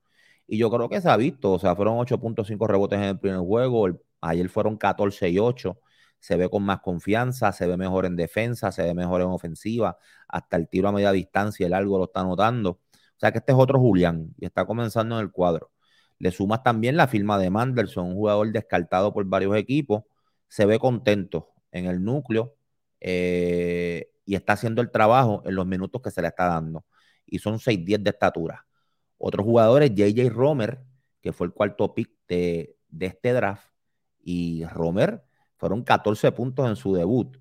y 0.48 0.58
yo 0.58 0.70
creo 0.70 0.90
que 0.90 1.02
se 1.02 1.10
ha 1.10 1.18
visto. 1.18 1.54
O 1.54 1.60
sea, 1.60 1.76
fueron 1.76 1.98
8.5 1.98 2.68
rebotes 2.68 3.00
en 3.00 3.06
el 3.06 3.20
primer 3.20 3.40
juego. 3.40 3.88
ayer 4.22 4.50
fueron 4.50 4.78
14 4.78 5.30
y 5.30 5.40
8. 5.40 5.80
Se 6.20 6.38
ve 6.38 6.50
con 6.50 6.64
más 6.64 6.80
confianza, 6.82 7.52
se 7.52 7.68
ve 7.68 7.78
mejor 7.78 8.06
en 8.06 8.16
defensa, 8.16 8.72
se 8.72 8.84
ve 8.84 8.94
mejor 8.94 9.22
en 9.22 9.28
ofensiva. 9.28 9.98
Hasta 10.28 10.58
el 10.58 10.68
tiro 10.70 10.90
a 10.90 10.92
media 10.92 11.12
distancia, 11.12 11.68
el 11.68 11.74
algo 11.74 11.98
lo 11.98 12.06
está 12.06 12.24
notando. 12.24 12.80
O 13.16 13.20
sea 13.20 13.32
que 13.32 13.40
este 13.40 13.52
es 13.54 13.58
otro 13.58 13.80
Julián 13.80 14.34
y 14.38 14.46
está 14.46 14.66
comenzando 14.66 15.16
en 15.20 15.26
el 15.26 15.32
cuadro. 15.32 15.72
Le 16.20 16.32
sumas 16.32 16.64
también 16.64 16.98
la 16.98 17.08
firma 17.08 17.38
de 17.38 17.50
Manderson, 17.50 18.08
un 18.08 18.16
jugador 18.16 18.52
descartado 18.52 19.14
por 19.14 19.26
varios 19.26 19.56
equipos. 19.56 20.04
Se 20.48 20.66
ve 20.66 20.80
contento 20.80 21.50
en 21.72 21.86
el 21.88 22.04
núcleo 22.04 22.56
eh, 23.02 24.10
y 24.26 24.36
está 24.36 24.54
haciendo 24.54 24.82
el 24.82 24.92
trabajo 24.92 25.44
en 25.46 25.56
los 25.56 25.66
minutos 25.66 26.02
que 26.02 26.12
se 26.12 26.22
le 26.22 26.30
está 26.30 26.48
dando. 26.48 26.86
Y 27.26 27.40
son 27.40 27.60
6-10 27.60 28.04
de 28.04 28.10
estatura. 28.12 28.66
Otros 29.18 29.46
jugadores, 29.46 29.92
JJ 29.94 30.30
Romer, 30.30 30.82
que 31.22 31.34
fue 31.34 31.48
el 31.48 31.54
cuarto 31.54 31.94
pick 31.94 32.12
de, 32.28 32.78
este 33.00 33.34
draft, 33.34 33.68
y 34.24 34.66
Romer 34.66 35.24
fueron 35.58 35.84
14 35.84 36.32
puntos 36.32 36.68
en 36.70 36.76
su 36.76 36.94
debut. 36.94 37.38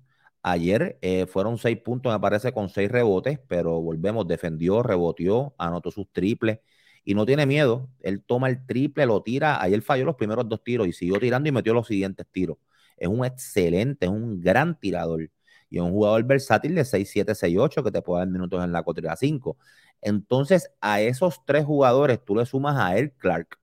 Ayer 0.47 0.99
eh, 1.01 1.25
fueron 1.25 1.57
6 1.57 1.77
puntos, 1.81 2.13
me 2.13 2.19
parece, 2.19 2.53
con 2.53 2.69
6 2.69 2.91
rebotes, 2.91 3.39
pero 3.47 3.81
volvemos, 3.81 4.27
defendió, 4.27 4.83
reboteó, 4.83 5.55
anotó 5.57 5.89
sus 5.89 6.07
triples 6.11 6.59
y 7.03 7.15
no 7.15 7.25
tiene 7.25 7.47
miedo. 7.47 7.89
Él 8.01 8.21
toma 8.23 8.49
el 8.49 8.63
triple, 8.67 9.07
lo 9.07 9.23
tira. 9.23 9.59
Ayer 9.59 9.81
falló 9.81 10.05
los 10.05 10.15
primeros 10.15 10.47
dos 10.47 10.63
tiros 10.63 10.87
y 10.87 10.93
siguió 10.93 11.19
tirando 11.19 11.49
y 11.49 11.51
metió 11.51 11.73
los 11.73 11.87
siguientes 11.87 12.27
tiros. 12.31 12.57
Es 12.95 13.07
un 13.07 13.25
excelente, 13.25 14.05
es 14.05 14.11
un 14.11 14.39
gran 14.39 14.79
tirador. 14.79 15.31
Y 15.67 15.77
es 15.77 15.81
un 15.83 15.91
jugador 15.91 16.23
versátil 16.25 16.75
de 16.75 16.85
6-7, 16.85 17.33
6-8 17.33 17.83
que 17.83 17.91
te 17.91 18.01
puede 18.03 18.19
dar 18.21 18.27
minutos 18.29 18.63
en 18.63 18.71
la 18.71 18.83
4 18.83 19.15
5. 19.17 19.57
Entonces, 20.01 20.69
a 20.79 21.01
esos 21.01 21.43
tres 21.45 21.65
jugadores 21.65 22.23
tú 22.23 22.35
le 22.35 22.45
sumas 22.45 22.77
a 22.77 22.95
él, 22.97 23.13
Clark, 23.17 23.57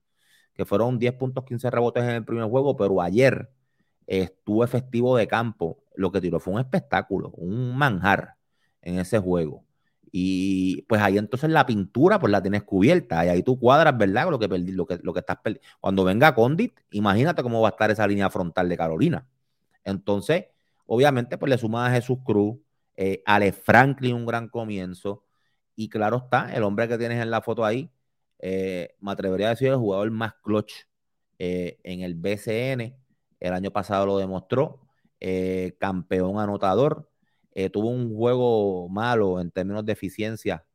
que 0.55 0.65
fueron 0.65 0.99
10 0.99 1.13
puntos, 1.13 1.45
15 1.45 1.69
rebotes 1.71 2.03
en 2.03 2.09
el 2.11 2.25
primer 2.25 2.45
juego, 2.49 2.75
pero 2.77 3.01
ayer 3.01 3.49
estuvo 4.07 4.63
efectivo 4.63 5.17
de 5.17 5.27
campo. 5.27 5.82
Lo 5.95 6.11
que 6.11 6.21
tiró 6.21 6.39
fue 6.39 6.53
un 6.53 6.59
espectáculo, 6.59 7.29
un 7.31 7.75
manjar 7.77 8.35
en 8.81 8.99
ese 8.99 9.19
juego. 9.19 9.65
Y 10.11 10.83
pues 10.83 11.01
ahí 11.01 11.17
entonces 11.17 11.49
la 11.49 11.65
pintura 11.65 12.19
pues 12.19 12.31
la 12.31 12.41
tienes 12.41 12.63
cubierta 12.63 13.25
y 13.25 13.29
ahí 13.29 13.41
tú 13.43 13.59
cuadras, 13.59 13.97
¿verdad? 13.97 14.29
Lo 14.29 14.37
que 14.37 14.47
perdí, 14.47 14.71
lo 14.71 14.85
que, 14.85 14.99
lo 15.01 15.13
que 15.13 15.21
estás 15.21 15.37
perdiendo. 15.43 15.67
Cuando 15.81 16.03
venga 16.03 16.35
Condit, 16.35 16.79
imagínate 16.91 17.41
cómo 17.41 17.61
va 17.61 17.69
a 17.69 17.71
estar 17.71 17.89
esa 17.89 18.05
línea 18.07 18.29
frontal 18.29 18.69
de 18.69 18.77
Carolina. 18.77 19.27
Entonces, 19.83 20.45
obviamente, 20.85 21.37
pues 21.37 21.49
le 21.49 21.57
sumas 21.57 21.89
a 21.89 21.95
Jesús 21.95 22.19
Cruz, 22.23 22.57
eh, 22.95 23.23
Ale 23.25 23.53
Franklin, 23.53 24.15
un 24.15 24.25
gran 24.25 24.49
comienzo. 24.49 25.25
Y 25.75 25.89
claro 25.89 26.17
está, 26.25 26.53
el 26.53 26.63
hombre 26.63 26.87
que 26.87 26.97
tienes 26.97 27.19
en 27.21 27.31
la 27.31 27.41
foto 27.41 27.65
ahí, 27.65 27.91
eh, 28.39 28.95
me 28.99 29.11
atrevería 29.11 29.47
a 29.47 29.49
decir 29.51 29.69
el 29.69 29.77
jugador 29.77 30.11
más 30.11 30.33
clutch 30.43 30.73
eh, 31.39 31.79
en 31.83 32.01
el 32.01 32.15
BCN. 32.15 32.95
El 33.39 33.53
año 33.53 33.71
pasado 33.71 34.05
lo 34.05 34.17
demostró. 34.17 34.82
Campeón 35.79 36.39
anotador 36.39 37.09
eh, 37.55 37.69
tuvo 37.69 37.89
un 37.89 38.15
juego 38.15 38.89
malo 38.89 39.39
en 39.39 39.51
términos 39.51 39.85
de 39.85 39.93
eficiencia 39.93 40.65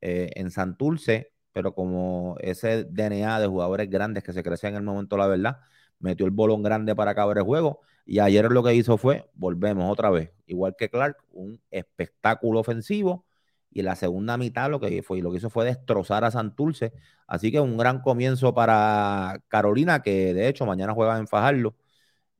eh, 0.00 0.30
en 0.36 0.50
Santurce, 0.50 1.32
pero 1.52 1.74
como 1.74 2.36
ese 2.40 2.84
DNA 2.84 3.40
de 3.40 3.46
jugadores 3.48 3.90
grandes 3.90 4.22
que 4.22 4.32
se 4.32 4.42
crecía 4.42 4.70
en 4.70 4.76
el 4.76 4.82
momento, 4.82 5.16
la 5.16 5.26
verdad, 5.26 5.58
metió 5.98 6.26
el 6.26 6.32
bolón 6.32 6.62
grande 6.62 6.94
para 6.94 7.12
acabar 7.12 7.38
el 7.38 7.44
juego. 7.44 7.80
Y 8.06 8.20
ayer 8.20 8.50
lo 8.50 8.62
que 8.62 8.74
hizo 8.74 8.96
fue, 8.98 9.28
volvemos 9.34 9.90
otra 9.90 10.10
vez, 10.10 10.32
igual 10.46 10.76
que 10.78 10.88
Clark, 10.90 11.16
un 11.32 11.60
espectáculo 11.70 12.60
ofensivo. 12.60 13.26
Y 13.70 13.80
en 13.80 13.86
la 13.86 13.96
segunda 13.96 14.36
mitad 14.38 14.70
lo 14.70 14.80
que, 14.80 15.02
fue, 15.02 15.20
lo 15.20 15.30
que 15.30 15.38
hizo 15.38 15.50
fue 15.50 15.64
destrozar 15.66 16.24
a 16.24 16.30
Santurce. 16.30 16.92
Así 17.26 17.52
que 17.52 17.60
un 17.60 17.76
gran 17.76 18.00
comienzo 18.00 18.54
para 18.54 19.42
Carolina, 19.48 20.00
que 20.02 20.32
de 20.34 20.48
hecho 20.48 20.64
mañana 20.66 20.94
juega 20.94 21.18
en 21.18 21.26
Fajardo. 21.28 21.76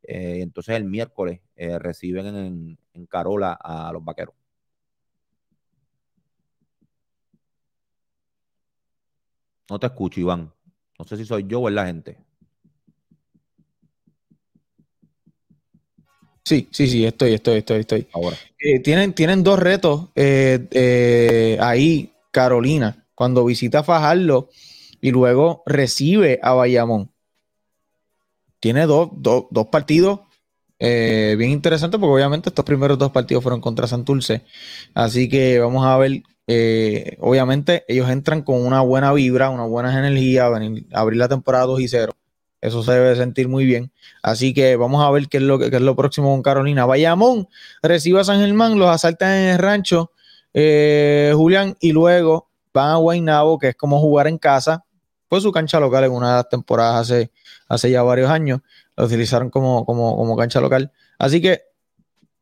Eh, 0.02 0.40
entonces 0.42 0.76
el 0.76 0.84
miércoles 0.84 1.40
reciben 1.80 2.26
en, 2.26 2.78
en 2.94 3.06
Carola 3.06 3.52
a 3.52 3.92
los 3.92 4.04
vaqueros. 4.04 4.34
No 9.68 9.78
te 9.78 9.86
escucho, 9.86 10.20
Iván. 10.20 10.52
No 10.98 11.04
sé 11.04 11.16
si 11.16 11.24
soy 11.24 11.46
yo 11.46 11.60
o 11.60 11.68
es 11.68 11.74
la 11.74 11.86
gente. 11.86 12.18
Sí, 16.44 16.66
sí, 16.70 16.86
sí, 16.86 17.04
estoy, 17.04 17.34
estoy, 17.34 17.58
estoy, 17.58 17.80
estoy. 17.80 18.06
Ahora. 18.14 18.36
Eh, 18.58 18.80
tienen, 18.80 19.12
tienen 19.12 19.44
dos 19.44 19.58
retos 19.58 20.08
eh, 20.14 20.66
eh, 20.70 21.58
ahí, 21.60 22.14
Carolina, 22.30 23.06
cuando 23.14 23.44
visita 23.44 23.84
Fajardo 23.84 24.48
y 25.02 25.10
luego 25.10 25.62
recibe 25.66 26.40
a 26.42 26.54
Bayamón. 26.54 27.10
Tiene 28.60 28.86
dos, 28.86 29.10
dos 29.12 29.66
partidos 29.70 30.20
eh, 30.80 31.34
bien 31.36 31.50
interesante 31.50 31.98
porque 31.98 32.14
obviamente 32.14 32.50
estos 32.50 32.64
primeros 32.64 32.98
dos 32.98 33.10
partidos 33.10 33.42
fueron 33.42 33.60
contra 33.60 33.86
Santurce. 33.86 34.44
Así 34.94 35.28
que 35.28 35.58
vamos 35.58 35.84
a 35.86 35.96
ver. 35.96 36.22
Eh, 36.50 37.18
obviamente 37.20 37.84
ellos 37.88 38.08
entran 38.08 38.40
con 38.42 38.64
una 38.64 38.80
buena 38.80 39.12
vibra, 39.12 39.50
una 39.50 39.64
buena 39.64 39.96
energía, 39.98 40.46
abrir 40.46 41.18
la 41.18 41.28
temporada 41.28 41.66
2 41.66 41.80
y 41.80 41.88
0. 41.88 42.12
Eso 42.60 42.82
se 42.82 42.92
debe 42.92 43.14
sentir 43.16 43.48
muy 43.48 43.66
bien. 43.66 43.92
Así 44.22 44.54
que 44.54 44.76
vamos 44.76 45.04
a 45.04 45.10
ver 45.10 45.28
qué 45.28 45.36
es 45.36 45.42
lo, 45.42 45.58
qué 45.58 45.66
es 45.66 45.82
lo 45.82 45.94
próximo 45.94 46.30
con 46.30 46.42
Carolina. 46.42 46.86
Bayamón 46.86 47.48
recibe 47.82 48.20
a 48.20 48.24
San 48.24 48.40
Germán, 48.40 48.78
los 48.78 48.88
asaltan 48.88 49.30
en 49.32 49.48
el 49.50 49.58
rancho, 49.58 50.12
eh, 50.54 51.32
Julián, 51.34 51.76
y 51.80 51.92
luego 51.92 52.48
van 52.72 52.90
a 52.90 52.96
Guaynabo, 52.96 53.58
que 53.58 53.68
es 53.68 53.76
como 53.76 54.00
jugar 54.00 54.26
en 54.26 54.38
casa. 54.38 54.84
Fue 55.28 55.40
su 55.40 55.52
cancha 55.52 55.78
local 55.78 56.04
en 56.04 56.12
una 56.12 56.30
de 56.30 56.34
las 56.36 56.48
temporadas 56.48 57.02
hace, 57.02 57.30
hace 57.68 57.90
ya 57.90 58.02
varios 58.02 58.30
años 58.30 58.60
lo 58.98 59.04
utilizaron 59.06 59.48
como, 59.48 59.86
como, 59.86 60.36
cancha 60.36 60.60
local. 60.60 60.92
Así 61.18 61.40
que 61.40 61.62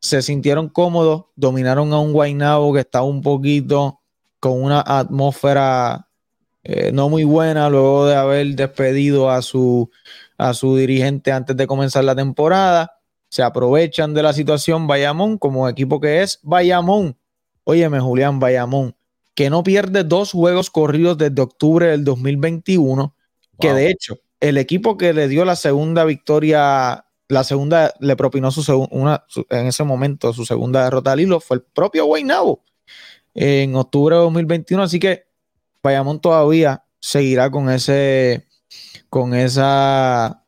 se 0.00 0.22
sintieron 0.22 0.70
cómodos, 0.70 1.26
dominaron 1.36 1.92
a 1.92 2.00
un 2.00 2.12
Guaynabo 2.12 2.72
que 2.72 2.80
estaba 2.80 3.04
un 3.04 3.20
poquito 3.20 4.00
con 4.40 4.62
una 4.62 4.80
atmósfera 4.80 6.08
eh, 6.64 6.90
no 6.92 7.08
muy 7.08 7.24
buena 7.24 7.68
luego 7.68 8.06
de 8.06 8.16
haber 8.16 8.46
despedido 8.56 9.30
a 9.30 9.42
su, 9.42 9.90
a 10.38 10.54
su 10.54 10.76
dirigente 10.76 11.30
antes 11.30 11.56
de 11.56 11.66
comenzar 11.66 12.04
la 12.04 12.16
temporada. 12.16 13.00
Se 13.28 13.42
aprovechan 13.42 14.14
de 14.14 14.22
la 14.22 14.32
situación 14.32 14.86
Bayamón 14.86 15.36
como 15.36 15.68
equipo 15.68 16.00
que 16.00 16.22
es 16.22 16.40
Bayamón. 16.42 17.18
Óyeme, 17.64 18.00
Julián 18.00 18.40
Bayamón, 18.40 18.96
que 19.34 19.50
no 19.50 19.62
pierde 19.62 20.04
dos 20.04 20.32
juegos 20.32 20.70
corridos 20.70 21.18
desde 21.18 21.42
octubre 21.42 21.88
del 21.88 22.04
2021, 22.04 23.14
que 23.60 23.72
de 23.72 23.90
hecho 23.90 24.16
el 24.40 24.58
equipo 24.58 24.96
que 24.96 25.12
le 25.12 25.28
dio 25.28 25.44
la 25.44 25.56
segunda 25.56 26.04
victoria, 26.04 27.06
la 27.28 27.44
segunda, 27.44 27.94
le 28.00 28.16
propinó 28.16 28.50
su 28.50 28.88
una, 28.90 29.24
en 29.50 29.66
ese 29.66 29.84
momento 29.84 30.32
su 30.32 30.44
segunda 30.44 30.84
derrota 30.84 31.12
al 31.12 31.20
hilo, 31.20 31.40
fue 31.40 31.58
el 31.58 31.62
propio 31.62 32.04
Guaynabo 32.06 32.62
en 33.34 33.74
octubre 33.76 34.16
de 34.16 34.22
2021. 34.22 34.82
Así 34.82 34.98
que 34.98 35.26
Bayamón 35.82 36.20
todavía 36.20 36.84
seguirá 37.00 37.50
con 37.50 37.70
ese, 37.70 38.46
con 39.08 39.34
esa, 39.34 40.44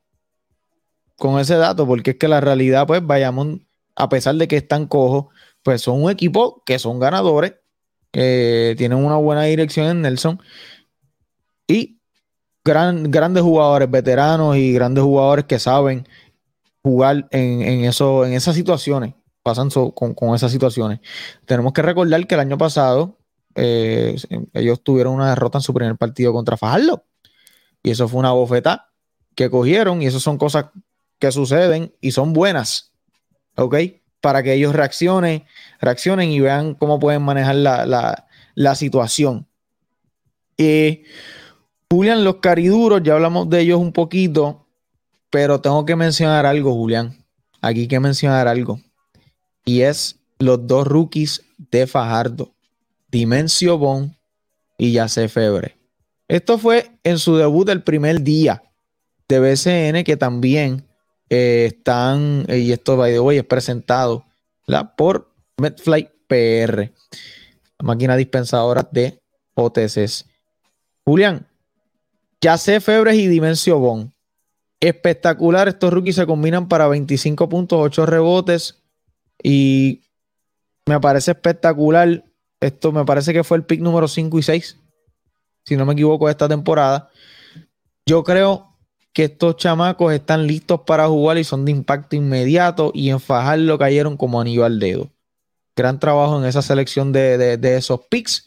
con 1.16 1.38
ese 1.38 1.56
dato, 1.56 1.86
porque 1.86 2.12
es 2.12 2.16
que 2.16 2.28
la 2.28 2.40
realidad, 2.40 2.86
pues, 2.86 3.04
Bayamón, 3.04 3.66
a 3.96 4.08
pesar 4.08 4.34
de 4.36 4.48
que 4.48 4.56
están 4.56 4.86
cojos, 4.86 5.26
pues 5.62 5.82
son 5.82 6.02
un 6.02 6.10
equipo 6.10 6.62
que 6.64 6.78
son 6.78 6.98
ganadores, 6.98 7.54
que 8.10 8.74
tienen 8.78 8.98
una 8.98 9.16
buena 9.16 9.42
dirección 9.42 9.86
en 9.88 10.02
Nelson. 10.02 10.40
Y 11.66 11.97
grandes 12.64 13.42
jugadores, 13.42 13.90
veteranos 13.90 14.56
y 14.56 14.72
grandes 14.72 15.04
jugadores 15.04 15.44
que 15.46 15.58
saben 15.58 16.06
jugar 16.82 17.28
en, 17.30 17.84
eso, 17.84 18.24
en 18.24 18.32
esas 18.32 18.54
situaciones, 18.54 19.14
pasan 19.42 19.70
con, 19.70 20.34
esas 20.34 20.52
situaciones. 20.52 21.00
Tenemos 21.44 21.72
que 21.72 21.82
recordar 21.82 22.26
que 22.26 22.34
el 22.34 22.40
año 22.40 22.58
pasado 22.58 23.18
eh, 23.54 24.16
ellos 24.52 24.82
tuvieron 24.82 25.14
una 25.14 25.30
derrota 25.30 25.58
en 25.58 25.62
su 25.62 25.74
primer 25.74 25.96
partido 25.96 26.32
contra 26.32 26.56
Fajardo. 26.56 27.04
Y 27.82 27.90
eso 27.90 28.08
fue 28.08 28.20
una 28.20 28.32
bofeta 28.32 28.90
que 29.34 29.50
cogieron 29.50 30.02
y 30.02 30.06
eso 30.06 30.20
son 30.20 30.38
cosas 30.38 30.66
que 31.18 31.32
suceden 31.32 31.94
y 32.00 32.12
son 32.12 32.32
buenas. 32.32 32.92
¿Ok? 33.56 33.76
Para 34.20 34.42
que 34.42 34.54
ellos 34.54 34.74
reaccionen, 34.74 35.44
reaccionen 35.80 36.30
y 36.30 36.40
vean 36.40 36.74
cómo 36.74 36.98
pueden 36.98 37.22
manejar 37.22 37.56
la, 37.56 37.86
la, 37.86 38.26
la 38.54 38.74
situación. 38.74 39.46
Y 40.56 41.04
Julián, 41.90 42.22
los 42.22 42.36
cariduros, 42.36 43.02
ya 43.02 43.14
hablamos 43.14 43.48
de 43.48 43.60
ellos 43.60 43.80
un 43.80 43.92
poquito, 43.92 44.66
pero 45.30 45.60
tengo 45.60 45.86
que 45.86 45.96
mencionar 45.96 46.44
algo, 46.44 46.74
Julián. 46.74 47.24
Aquí 47.62 47.80
hay 47.80 47.88
que 47.88 48.00
mencionar 48.00 48.46
algo. 48.46 48.80
Y 49.64 49.80
es 49.80 50.18
los 50.38 50.66
dos 50.66 50.86
rookies 50.86 51.44
de 51.70 51.86
Fajardo, 51.86 52.52
Dimensio 53.10 53.78
Bon 53.78 54.14
y 54.76 54.92
Yace 54.92 55.28
Febre. 55.28 55.76
Esto 56.28 56.58
fue 56.58 56.90
en 57.04 57.18
su 57.18 57.36
debut 57.36 57.66
del 57.66 57.82
primer 57.82 58.22
día 58.22 58.62
de 59.28 59.40
BCN, 59.40 60.04
que 60.04 60.16
también 60.18 60.84
eh, 61.30 61.70
están, 61.74 62.44
y 62.48 62.70
esto, 62.70 62.98
by 62.98 63.12
the 63.12 63.20
way, 63.20 63.38
es 63.38 63.44
presentado 63.44 64.26
por 64.96 65.30
Medfly 65.56 66.10
PR, 66.26 66.92
máquina 67.82 68.14
dispensadora 68.16 68.86
de 68.92 69.18
OTCs. 69.54 70.26
Julián, 71.04 71.46
ya 72.40 72.56
sé 72.58 72.80
Febres 72.80 73.16
y 73.16 73.26
Dimensio 73.26 73.78
Bon. 73.78 74.12
Espectacular. 74.80 75.68
Estos 75.68 75.92
rookies 75.92 76.16
se 76.16 76.26
combinan 76.26 76.68
para 76.68 76.86
25 76.86 77.48
puntos, 77.48 77.78
8 77.80 78.06
rebotes. 78.06 78.80
Y 79.42 80.02
me 80.86 81.00
parece 81.00 81.32
espectacular. 81.32 82.24
Esto 82.60 82.92
me 82.92 83.04
parece 83.04 83.32
que 83.32 83.44
fue 83.44 83.56
el 83.56 83.64
pick 83.64 83.80
número 83.80 84.06
5 84.06 84.38
y 84.38 84.42
6. 84.42 84.76
Si 85.64 85.76
no 85.76 85.84
me 85.84 85.94
equivoco, 85.94 86.26
de 86.26 86.32
esta 86.32 86.48
temporada. 86.48 87.10
Yo 88.06 88.22
creo 88.24 88.76
que 89.12 89.24
estos 89.24 89.56
chamacos 89.56 90.12
están 90.12 90.46
listos 90.46 90.82
para 90.86 91.08
jugar 91.08 91.38
y 91.38 91.44
son 91.44 91.64
de 91.64 91.72
impacto 91.72 92.14
inmediato. 92.14 92.92
Y 92.94 93.10
en 93.10 93.18
Fajardo 93.18 93.78
cayeron 93.78 94.16
como 94.16 94.40
anillo 94.40 94.64
al 94.64 94.78
dedo. 94.78 95.10
Gran 95.74 95.98
trabajo 95.98 96.38
en 96.38 96.46
esa 96.46 96.62
selección 96.62 97.12
de, 97.12 97.58
de 97.58 97.76
esos 97.76 98.00
picks. 98.08 98.46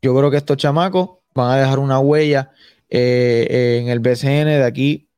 Yo 0.00 0.16
creo 0.16 0.30
que 0.30 0.36
estos 0.36 0.56
chamacos 0.56 1.10
van 1.34 1.52
a 1.52 1.56
dejar 1.56 1.78
una 1.78 2.00
huella 2.00 2.52
eh, 2.94 3.78
en 3.80 3.88
el 3.88 4.00
BCN 4.00 4.44
de 4.44 4.64
aquí 4.64 5.08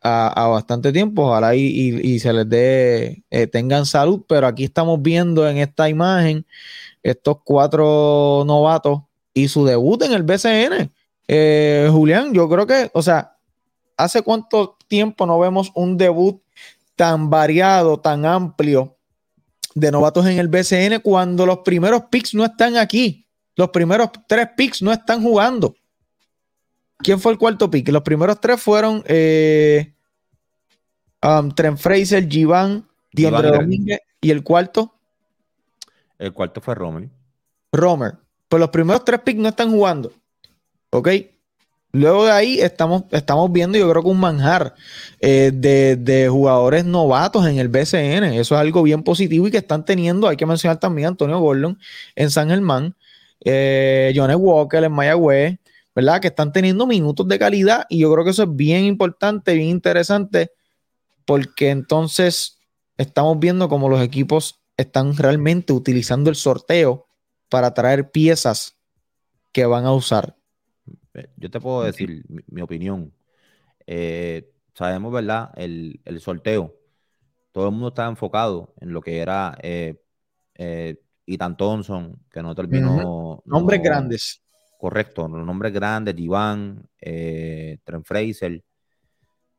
a, 0.00 0.48
bastante 0.48 0.92
tiempo. 0.92 1.24
Ojalá 1.26 1.54
y, 1.54 2.18
se 2.18 2.32
les 2.32 2.48
dé, 2.48 3.22
eh, 3.28 3.46
tengan 3.46 3.84
salud, 3.84 4.24
pero 4.26 4.46
aquí 4.46 4.64
estamos 4.64 5.02
viendo 5.02 5.46
en 5.46 5.58
esta 5.58 5.90
imagen 5.90 6.46
estos 7.02 7.38
cuatro 7.44 8.44
novatos 8.46 9.02
y 9.34 9.48
su 9.48 9.66
debut 9.66 10.02
en 10.02 10.12
el 10.14 10.22
BCN. 10.22 10.90
Eh, 11.28 11.88
Julián, 11.92 12.32
yo 12.32 12.48
creo 12.48 12.66
que, 12.66 12.90
o 12.94 13.02
sea, 13.02 13.36
¿hace 13.98 14.22
cuánto 14.22 14.78
tiempo 14.88 15.26
no 15.26 15.38
vemos 15.38 15.70
un 15.74 15.98
debut 15.98 16.40
tan 16.96 17.28
variado, 17.28 18.00
tan 18.00 18.24
amplio 18.24 18.96
de 19.74 19.92
novatos 19.92 20.26
en 20.26 20.38
el 20.38 20.48
BCN 20.48 21.00
cuando 21.02 21.44
los 21.44 21.58
primeros 21.58 22.04
picks 22.10 22.32
no 22.32 22.46
están 22.46 22.78
aquí? 22.78 23.26
Los 23.54 23.68
primeros 23.68 24.08
tres 24.26 24.48
picks 24.56 24.80
no 24.80 24.92
están 24.92 25.22
jugando. 25.22 25.74
¿Quién 26.98 27.20
fue 27.20 27.32
el 27.32 27.38
cuarto 27.38 27.70
pick? 27.70 27.88
Los 27.88 28.02
primeros 28.02 28.40
tres 28.40 28.60
fueron 28.60 29.02
eh, 29.06 29.94
um, 31.22 31.50
Trent 31.52 31.78
Fraser, 31.78 32.28
Givan, 32.28 32.86
Diondre 33.12 33.50
Domínguez 33.50 34.00
y 34.20 34.30
el 34.30 34.42
cuarto. 34.42 34.94
El 36.18 36.32
cuarto 36.32 36.60
fue 36.60 36.74
Romer. 36.74 37.08
Romer. 37.72 38.14
Pues 38.48 38.60
los 38.60 38.70
primeros 38.70 39.04
tres 39.04 39.20
picks 39.20 39.40
no 39.40 39.48
están 39.48 39.70
jugando. 39.70 40.12
¿Ok? 40.90 41.08
Luego 41.92 42.26
de 42.26 42.32
ahí 42.32 42.60
estamos, 42.60 43.04
estamos 43.12 43.50
viendo, 43.50 43.78
yo 43.78 43.90
creo 43.90 44.02
que 44.02 44.08
un 44.08 44.20
manjar 44.20 44.74
eh, 45.20 45.50
de, 45.54 46.28
jugadores 46.28 46.84
novatos 46.84 47.46
en 47.46 47.58
el 47.58 47.68
BCN. 47.68 48.24
Eso 48.24 48.54
es 48.54 48.60
algo 48.60 48.82
bien 48.82 49.02
positivo 49.02 49.48
y 49.48 49.50
que 49.50 49.58
están 49.58 49.84
teniendo, 49.84 50.28
hay 50.28 50.36
que 50.36 50.44
mencionar 50.44 50.78
también 50.78 51.06
a 51.06 51.08
Antonio 51.10 51.38
Gordon 51.38 51.78
en 52.14 52.30
San 52.30 52.50
Germán, 52.50 52.94
eh, 53.42 54.12
Johnny 54.14 54.34
Walker 54.34 54.84
en 54.84 54.92
Mayagüez, 54.92 55.58
¿verdad? 55.98 56.20
Que 56.20 56.28
están 56.28 56.52
teniendo 56.52 56.86
minutos 56.86 57.26
de 57.26 57.40
calidad 57.40 57.84
y 57.88 57.98
yo 57.98 58.12
creo 58.12 58.24
que 58.24 58.30
eso 58.30 58.44
es 58.44 58.54
bien 58.54 58.84
importante, 58.84 59.54
bien 59.54 59.66
interesante, 59.66 60.52
porque 61.24 61.70
entonces 61.70 62.60
estamos 62.96 63.40
viendo 63.40 63.68
cómo 63.68 63.88
los 63.88 64.00
equipos 64.00 64.62
están 64.76 65.16
realmente 65.16 65.72
utilizando 65.72 66.30
el 66.30 66.36
sorteo 66.36 67.08
para 67.48 67.74
traer 67.74 68.12
piezas 68.12 68.78
que 69.50 69.66
van 69.66 69.86
a 69.86 69.92
usar. 69.92 70.36
Eh, 71.14 71.30
yo 71.36 71.50
te 71.50 71.58
puedo 71.58 71.82
decir 71.82 72.24
mi, 72.46 72.62
opinión. 72.62 73.12
Eh, 73.84 74.52
sabemos, 74.74 75.12
¿verdad? 75.12 75.50
El, 75.56 76.00
sorteo. 76.20 76.76
Todo 77.50 77.66
el 77.66 77.72
mundo 77.72 77.88
estaba 77.88 78.08
enfocado 78.08 78.72
en 78.80 78.92
lo 78.92 79.00
que 79.00 79.18
era 79.18 79.58
eh, 79.64 80.00
Ethan 81.26 81.56
Thompson, 81.56 82.24
que 82.30 82.40
no 82.40 82.54
terminó. 82.54 83.42
Nombres 83.44 83.82
grandes. 83.82 84.44
Correcto, 84.78 85.28
los 85.28 85.44
nombres 85.44 85.72
grandes, 85.74 86.18
Iván, 86.18 86.88
Trent 86.98 88.04
Fraser. 88.04 88.64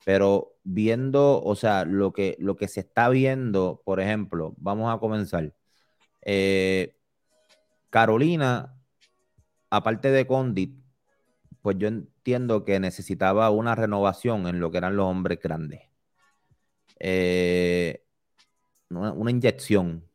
Pero 0.04 0.58
viendo, 0.64 1.44
o 1.44 1.56
sea, 1.56 1.86
lo 1.86 2.12
que, 2.14 2.36
lo 2.40 2.56
que 2.56 2.68
se 2.68 2.80
está 2.80 3.10
viendo, 3.10 3.82
por 3.86 4.00
ejemplo, 4.00 4.56
vamos 4.58 4.92
a 4.94 4.98
comenzar. 4.98 5.54
Carolina, 7.90 8.76
aparte 9.70 10.10
de 10.12 10.26
Condit, 10.26 10.80
pues 11.62 11.78
yo 11.78 11.88
entiendo 11.88 12.64
que 12.66 12.80
necesitaba 12.80 13.50
una 13.50 13.76
renovación 13.76 14.48
en 14.48 14.60
lo 14.60 14.72
que 14.72 14.78
eran 14.78 14.96
los 14.96 15.06
hombres 15.06 15.40
grandes. 15.42 15.82
Eh, 17.00 18.04
una, 18.90 19.32
inyección. 19.32 20.06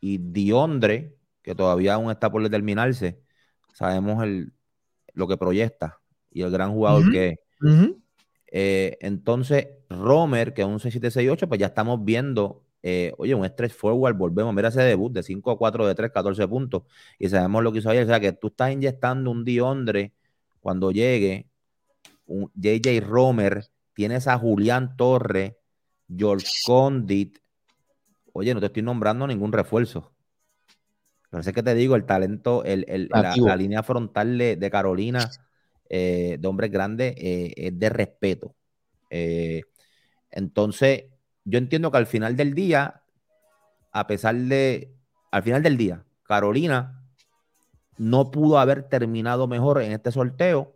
Y 0.00 0.18
Diondre, 0.18 1.16
que 1.42 1.54
todavía 1.54 1.94
aún 1.94 2.10
está 2.10 2.30
por 2.30 2.42
determinarse, 2.42 3.22
sabemos 3.80 4.22
el, 4.22 4.52
lo 5.14 5.26
que 5.26 5.38
proyecta 5.38 6.00
y 6.30 6.42
el 6.42 6.50
gran 6.50 6.72
jugador 6.72 7.10
que 7.10 7.28
es. 7.28 7.38
Eh, 8.52 8.98
entonces, 9.00 9.68
Romer, 9.88 10.52
que 10.52 10.62
es 10.62 10.68
un 10.68 10.78
6-7-6-8, 10.78 11.48
pues 11.48 11.58
ya 11.58 11.68
estamos 11.68 12.04
viendo, 12.04 12.64
eh, 12.82 13.14
oye, 13.16 13.34
un 13.34 13.46
stretch 13.46 13.72
forward, 13.72 14.16
volvemos, 14.16 14.54
mira 14.54 14.68
ese 14.68 14.82
debut 14.82 15.10
de 15.12 15.22
5 15.22 15.50
a 15.50 15.56
4 15.56 15.86
de 15.86 15.94
3, 15.94 16.10
14 16.10 16.46
puntos, 16.46 16.82
y 17.18 17.28
sabemos 17.28 17.62
lo 17.62 17.72
que 17.72 17.78
hizo 17.78 17.88
ayer, 17.88 18.04
o 18.04 18.08
sea, 18.08 18.20
que 18.20 18.32
tú 18.32 18.48
estás 18.48 18.72
inyectando 18.72 19.30
un 19.30 19.44
Diondre 19.44 20.12
cuando 20.60 20.90
llegue, 20.90 21.48
un 22.26 22.50
JJ 22.54 23.00
Romer, 23.00 23.66
tienes 23.94 24.28
a 24.28 24.36
Julián 24.36 24.96
Torre, 24.96 25.58
George 26.14 26.46
Condit. 26.66 27.38
Oye, 28.32 28.52
no 28.52 28.60
te 28.60 28.66
estoy 28.66 28.82
nombrando 28.82 29.26
ningún 29.26 29.52
refuerzo. 29.52 30.12
Parece 31.30 31.52
que 31.52 31.62
te 31.62 31.74
digo, 31.76 31.94
el 31.94 32.04
talento, 32.04 32.64
el, 32.64 33.08
la, 33.08 33.56
línea 33.56 33.84
frontal 33.84 34.36
de, 34.36 34.70
Carolina, 34.70 35.30
eh, 35.88 36.36
de 36.40 36.48
hombres 36.48 36.72
grandes, 36.72 37.14
eh, 37.16 37.54
es 37.56 37.78
de 37.78 37.88
respeto. 37.88 38.56
Eh, 39.10 39.62
entonces, 40.32 41.04
yo 41.44 41.58
entiendo 41.58 41.92
que 41.92 41.98
al 41.98 42.06
final 42.06 42.36
del 42.36 42.54
día, 42.54 43.02
a 43.92 44.06
pesar 44.08 44.34
de, 44.34 44.92
al 45.30 45.44
final 45.44 45.62
del 45.62 45.76
día, 45.76 46.04
Carolina 46.24 47.00
no 47.96 48.32
pudo 48.32 48.58
haber 48.58 48.88
terminado 48.88 49.46
mejor 49.46 49.82
en 49.82 49.92
este 49.92 50.10
sorteo 50.10 50.74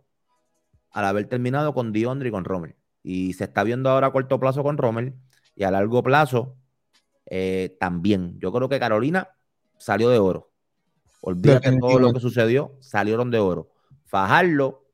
al 0.91 1.03
haber 1.03 1.27
terminado 1.27 1.73
con 1.73 1.91
Diondre 1.91 2.29
y 2.29 2.31
con 2.31 2.45
Rommel. 2.45 2.75
Y 3.03 3.33
se 3.33 3.43
está 3.43 3.63
viendo 3.63 3.89
ahora 3.89 4.07
a 4.07 4.11
corto 4.13 4.39
plazo 4.39 4.63
con 4.63 4.77
Rommel 4.77 5.15
y 5.53 5.63
a 5.63 5.71
largo 5.71 6.01
plazo 6.01 6.55
también. 7.79 8.39
Yo 8.39 8.53
creo 8.53 8.69
que 8.69 8.79
Carolina 8.79 9.34
salió 9.77 10.09
de 10.09 10.19
oro. 10.19 10.51
Olvídate 11.21 11.77
todo 11.79 11.99
lo 11.99 12.13
que 12.13 12.19
sucedió, 12.19 12.75
salieron 12.79 13.31
de 13.31 13.39
oro. 13.39 13.71
Fajarlo, 14.05 14.85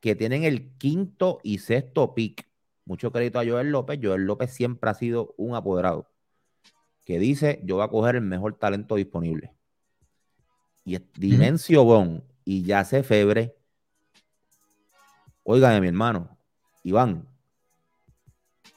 que 0.00 0.14
tienen 0.14 0.44
el 0.44 0.76
quinto 0.78 1.40
y 1.42 1.58
sexto 1.58 2.14
pick. 2.14 2.48
Mucho 2.84 3.10
crédito 3.12 3.40
a 3.40 3.44
Joel 3.44 3.70
López. 3.70 3.98
Joel 4.02 4.24
López 4.24 4.52
siempre 4.52 4.88
ha 4.88 4.94
sido 4.94 5.34
un 5.36 5.54
apoderado 5.54 6.08
que 7.04 7.18
dice: 7.18 7.60
Yo 7.64 7.76
voy 7.76 7.84
a 7.84 7.88
coger 7.88 8.16
el 8.16 8.22
mejor 8.22 8.54
talento 8.54 8.94
disponible 8.94 9.52
y 10.88 10.98
Dimensio 11.18 11.84
Bon 11.84 12.24
y 12.44 12.62
Yace 12.62 13.02
Febre. 13.02 13.54
Óigame, 15.42 15.82
mi 15.82 15.88
hermano, 15.88 16.38
Iván, 16.82 17.28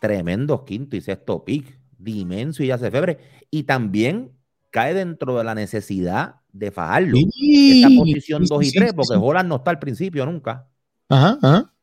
tremendos 0.01 0.63
quinto 0.63 0.97
y 0.97 1.01
sexto 1.01 1.45
pick, 1.45 1.79
Dimensio 1.97 2.65
y 2.65 2.67
Yace 2.67 2.91
Febre. 2.91 3.19
Y 3.49 3.63
también 3.63 4.37
cae 4.71 4.93
dentro 4.93 5.37
de 5.37 5.43
la 5.43 5.53
necesidad 5.53 6.35
de 6.51 6.71
fajarlo. 6.71 7.17
Esta 7.17 7.89
posición 7.95 8.45
2 8.45 8.65
y 8.65 8.71
3, 8.71 8.93
porque 8.93 9.15
Holland 9.15 9.47
no 9.47 9.57
está 9.57 9.71
al 9.71 9.79
principio 9.79 10.25
nunca. 10.25 10.67
Ajá, 11.09 11.37
ajá. 11.41 11.73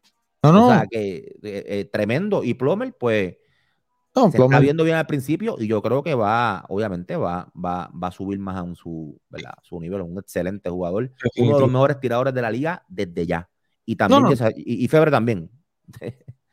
No, 0.43 0.53
no. 0.53 0.67
O 0.69 0.71
sea, 0.71 0.87
que 0.91 1.37
eh, 1.43 1.65
eh, 1.67 1.89
tremendo. 1.93 2.43
Y 2.43 2.55
Plomer, 2.55 2.95
pues, 2.99 3.37
se 4.15 4.43
está 4.43 4.59
viendo 4.59 4.85
bien 4.85 4.97
al 4.97 5.07
principio 5.07 5.57
y 5.59 5.67
yo 5.67 5.81
creo 5.83 6.03
que 6.03 6.15
va, 6.15 6.65
obviamente, 6.69 7.17
va, 7.17 7.51
va, 7.55 7.91
va 7.91 8.09
a 8.09 8.13
subir 8.13 8.39
más 8.39 8.57
a 8.57 8.75
su, 8.75 9.21
su 9.63 9.81
nivel. 9.81 10.01
un 10.03 10.19
excelente 10.19 10.71
jugador. 10.71 11.13
Uno 11.37 11.55
de 11.55 11.61
los 11.61 11.71
mejores 11.71 12.01
tiradores 12.01 12.35
de 12.35 12.43
la 12.43 12.51
liga 12.51 12.85
desde 12.89 13.27
ya. 13.27 13.49
Y 13.85 13.97
también, 13.97 14.25
Y, 14.57 14.89
Febre 14.89 15.11
también. 15.11 15.51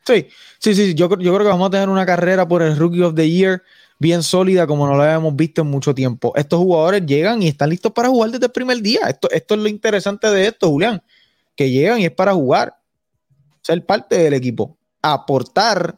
Sí, 0.05 0.27
sí, 0.59 0.75
sí. 0.75 0.93
Yo, 0.93 1.09
yo 1.09 1.33
creo 1.33 1.39
que 1.39 1.51
vamos 1.51 1.67
a 1.67 1.71
tener 1.71 1.89
una 1.89 2.05
carrera 2.05 2.47
por 2.47 2.61
el 2.61 2.77
Rookie 2.77 3.01
of 3.01 3.15
the 3.15 3.27
Year 3.27 3.63
bien 3.99 4.23
sólida 4.23 4.67
como 4.67 4.87
no 4.87 4.97
la 4.97 5.05
habíamos 5.05 5.35
visto 5.35 5.61
en 5.61 5.67
mucho 5.67 5.93
tiempo. 5.95 6.33
Estos 6.35 6.59
jugadores 6.59 7.05
llegan 7.05 7.41
y 7.41 7.47
están 7.47 7.69
listos 7.69 7.91
para 7.91 8.09
jugar 8.09 8.31
desde 8.31 8.45
el 8.47 8.51
primer 8.51 8.81
día. 8.81 9.01
Esto, 9.07 9.29
esto 9.31 9.55
es 9.55 9.59
lo 9.61 9.67
interesante 9.67 10.27
de 10.27 10.47
esto, 10.47 10.69
Julián. 10.69 11.01
Que 11.55 11.69
llegan 11.69 11.99
y 11.99 12.05
es 12.05 12.11
para 12.11 12.33
jugar. 12.33 12.75
Ser 13.61 13.85
parte 13.85 14.17
del 14.17 14.33
equipo. 14.33 14.77
Aportar 15.01 15.97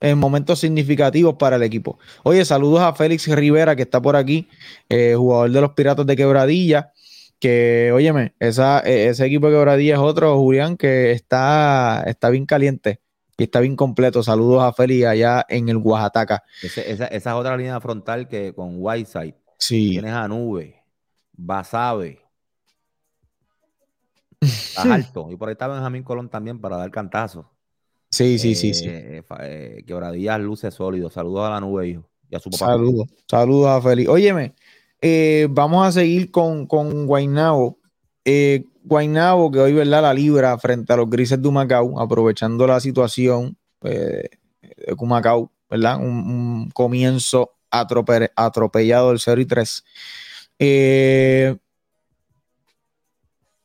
en 0.00 0.18
momentos 0.18 0.60
significativos 0.60 1.36
para 1.36 1.56
el 1.56 1.62
equipo. 1.62 1.98
Oye, 2.24 2.44
saludos 2.44 2.80
a 2.80 2.92
Félix 2.94 3.26
Rivera, 3.26 3.74
que 3.74 3.82
está 3.82 4.02
por 4.02 4.16
aquí, 4.16 4.48
eh, 4.88 5.14
jugador 5.16 5.50
de 5.50 5.60
los 5.62 5.72
Piratas 5.72 6.06
de 6.06 6.16
Quebradilla. 6.16 6.92
Que, 7.38 7.90
óyeme, 7.92 8.34
esa, 8.38 8.80
e, 8.80 9.08
ese 9.08 9.26
equipo 9.26 9.46
de 9.46 9.54
Quebradilla 9.54 9.94
es 9.94 10.00
otro, 10.00 10.36
Julián, 10.36 10.76
que 10.76 11.12
está, 11.12 12.04
está 12.06 12.30
bien 12.30 12.46
caliente 12.46 13.00
y 13.36 13.44
está 13.44 13.60
bien 13.60 13.76
completo. 13.76 14.22
Saludos 14.22 14.62
a 14.62 14.72
Félix 14.72 15.06
allá 15.06 15.44
en 15.48 15.68
el 15.68 15.76
Oaxaca. 15.78 16.42
esa, 16.62 17.06
es 17.06 17.26
otra 17.26 17.56
línea 17.56 17.80
frontal 17.80 18.28
que 18.28 18.54
con 18.54 18.76
Whiteside. 18.78 19.34
Sí. 19.58 19.90
Tienes 19.90 20.12
a 20.12 20.28
Nube, 20.28 20.82
Basabe. 21.32 22.20
Estás 24.40 24.86
alto. 24.86 25.28
Y 25.30 25.36
por 25.36 25.48
ahí 25.48 25.52
está 25.52 25.68
Benjamín 25.68 26.02
Colón 26.02 26.28
también 26.28 26.60
para 26.60 26.76
dar 26.76 26.90
cantazo. 26.90 27.50
Sí, 28.10 28.38
sí, 28.38 28.54
sí, 28.54 28.74
sí. 28.74 28.86
Eh, 28.86 29.22
eh, 29.40 29.82
quebradillas, 29.86 30.40
luces 30.40 30.72
sólidos. 30.74 31.14
Saludos 31.14 31.46
a 31.46 31.50
la 31.50 31.60
nube, 31.60 31.88
hijo. 31.88 32.08
Y 32.30 32.36
a 32.36 32.38
su 32.38 32.50
papá. 32.50 32.66
Saludos, 32.66 33.08
saludos 33.28 33.68
a 33.68 33.82
Félix. 33.82 34.08
Óyeme, 34.08 34.54
eh, 35.00 35.48
vamos 35.50 35.86
a 35.86 35.92
seguir 35.92 36.30
con, 36.30 36.66
con 36.66 37.06
Guainabo. 37.06 37.80
Eh, 38.24 38.66
Guainabo, 38.84 39.50
que 39.50 39.58
hoy, 39.60 39.72
¿verdad? 39.72 40.02
La 40.02 40.12
libra 40.12 40.56
frente 40.58 40.92
a 40.92 40.96
los 40.96 41.08
grises 41.08 41.40
de 41.40 41.48
Humacao, 41.48 41.98
aprovechando 41.98 42.66
la 42.66 42.78
situación 42.80 43.56
de 43.80 44.30
Humacao, 44.98 45.50
¿verdad? 45.70 45.96
Un, 45.96 46.70
comienzo 46.70 47.54
atropellado 47.70 49.08
del 49.08 49.18
0 49.18 49.40
y 49.40 49.46
3. 49.46 49.84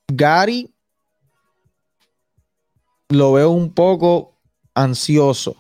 Gary 0.07 0.73
lo 3.09 3.33
veo 3.33 3.49
un 3.49 3.73
poco 3.73 4.39
ansioso. 4.73 5.57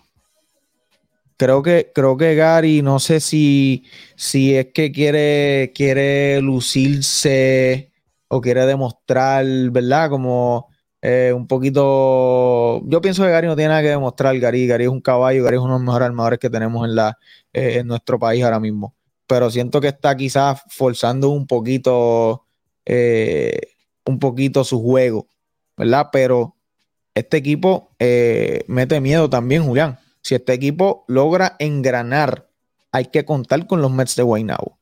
Creo 1.37 1.61
que, 1.61 1.91
creo 1.93 2.17
que 2.17 2.35
Gary, 2.35 2.81
no 2.81 2.99
sé 2.99 3.19
si, 3.19 3.85
si 4.15 4.55
es 4.55 4.67
que 4.73 4.91
quiere, 4.91 5.71
quiere 5.73 6.41
lucirse 6.41 7.89
o 8.29 8.41
quiere 8.41 8.65
demostrar, 8.65 9.45
¿verdad? 9.71 10.09
Como 10.09 10.69
eh, 11.01 11.33
un 11.35 11.47
poquito. 11.47 12.81
Yo 12.85 13.01
pienso 13.01 13.23
que 13.23 13.29
Gary 13.31 13.47
no 13.47 13.55
tiene 13.55 13.69
nada 13.69 13.81
que 13.81 13.89
demostrar. 13.89 14.37
Gary, 14.39 14.67
Gary 14.67 14.85
es 14.85 14.89
un 14.89 15.01
caballo, 15.01 15.43
Gary 15.43 15.57
es 15.57 15.61
uno 15.61 15.73
de 15.73 15.79
los 15.79 15.85
mejores 15.85 16.05
armadores 16.07 16.39
que 16.39 16.49
tenemos 16.49 16.87
en, 16.87 16.95
la, 16.95 17.17
eh, 17.53 17.79
en 17.79 17.87
nuestro 17.87 18.19
país 18.19 18.43
ahora 18.43 18.59
mismo. 18.59 18.95
Pero 19.27 19.49
siento 19.49 19.81
que 19.81 19.89
está 19.89 20.15
quizás 20.15 20.61
forzando 20.69 21.29
un 21.29 21.47
poquito, 21.47 22.45
eh, 22.85 23.59
un 24.05 24.19
poquito 24.19 24.63
su 24.63 24.81
juego, 24.81 25.27
¿verdad? 25.77 26.09
Pero 26.11 26.55
este 27.13 27.37
equipo 27.37 27.91
mete 27.99 29.01
miedo 29.01 29.29
también, 29.29 29.63
Julián. 29.65 29.99
Si 30.21 30.35
este 30.35 30.53
equipo 30.53 31.05
logra 31.07 31.55
engranar, 31.59 32.49
hay 32.91 33.05
que 33.05 33.25
contar 33.25 33.67
con 33.67 33.81
los 33.81 33.91
Mets 33.91 34.15
de 34.15 34.23
Guaynabo. 34.23 34.78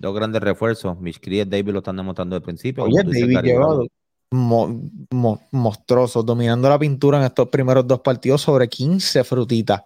Dos 0.00 0.14
grandes 0.14 0.40
refuerzos. 0.40 0.98
Mis 1.00 1.18
crías 1.18 1.48
David 1.50 1.72
lo 1.72 1.78
están 1.78 1.96
demostrando 1.96 2.36
de 2.36 2.40
principio. 2.40 2.84
Oye, 2.84 3.02
David 3.02 3.40
llevado 3.42 3.86
monstruosos, 4.30 6.24
dominando 6.24 6.68
la 6.68 6.78
pintura 6.78 7.18
en 7.18 7.24
estos 7.24 7.48
primeros 7.48 7.86
dos 7.86 8.00
partidos 8.00 8.42
sobre 8.42 8.68
15 8.68 9.24
frutitas. 9.24 9.82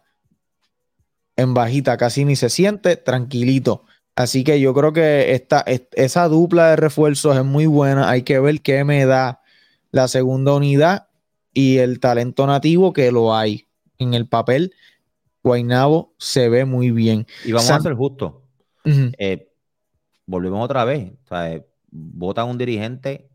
En 1.36 1.54
bajita, 1.54 1.96
casi 1.96 2.24
ni 2.24 2.36
se 2.36 2.50
siente, 2.50 2.96
tranquilito. 2.96 3.84
Así 4.14 4.44
que 4.44 4.60
yo 4.60 4.74
creo 4.74 4.92
que 4.92 5.32
esta, 5.32 5.64
esa 5.92 6.28
dupla 6.28 6.70
de 6.70 6.76
refuerzos 6.76 7.36
es 7.36 7.44
muy 7.44 7.66
buena. 7.66 8.10
Hay 8.10 8.22
que 8.22 8.38
ver 8.38 8.60
qué 8.60 8.84
me 8.84 9.06
da 9.06 9.40
la 9.90 10.08
segunda 10.08 10.52
unidad 10.52 11.08
y 11.54 11.78
el 11.78 12.00
talento 12.00 12.46
nativo 12.46 12.92
que 12.92 13.10
lo 13.12 13.34
hay. 13.34 13.66
En 13.98 14.12
el 14.12 14.26
papel, 14.28 14.74
Guainabo 15.42 16.12
se 16.18 16.48
ve 16.48 16.64
muy 16.66 16.90
bien. 16.90 17.26
Y 17.44 17.52
vamos 17.52 17.70
a 17.70 17.80
ser 17.80 17.94
justos. 17.94 18.34
Eh, 18.84 19.51
volvemos 20.26 20.64
otra 20.64 20.84
vez. 20.84 21.12
O 21.24 21.28
sea, 21.28 21.52
eh, 21.52 21.66
votan 21.90 22.48
un 22.48 22.58
dirigente 22.58 23.28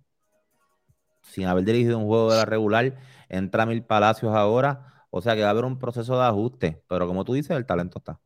sin 1.23 1.45
haber 1.45 1.63
dirigido 1.63 1.97
un 1.97 2.07
juego 2.07 2.31
de 2.31 2.37
la 2.37 2.45
regular. 2.45 2.95
Entra 3.29 3.65
Mil 3.65 3.83
Palacios 3.83 4.35
ahora. 4.35 5.05
O 5.09 5.21
sea 5.21 5.35
que 5.35 5.41
va 5.41 5.47
a 5.47 5.51
haber 5.51 5.65
un 5.65 5.79
proceso 5.79 6.17
de 6.17 6.25
ajuste. 6.25 6.83
Pero 6.87 7.07
como 7.07 7.23
tú 7.23 7.33
dices, 7.33 7.55
el 7.55 7.65
talento 7.65 7.99
está. 7.99 8.19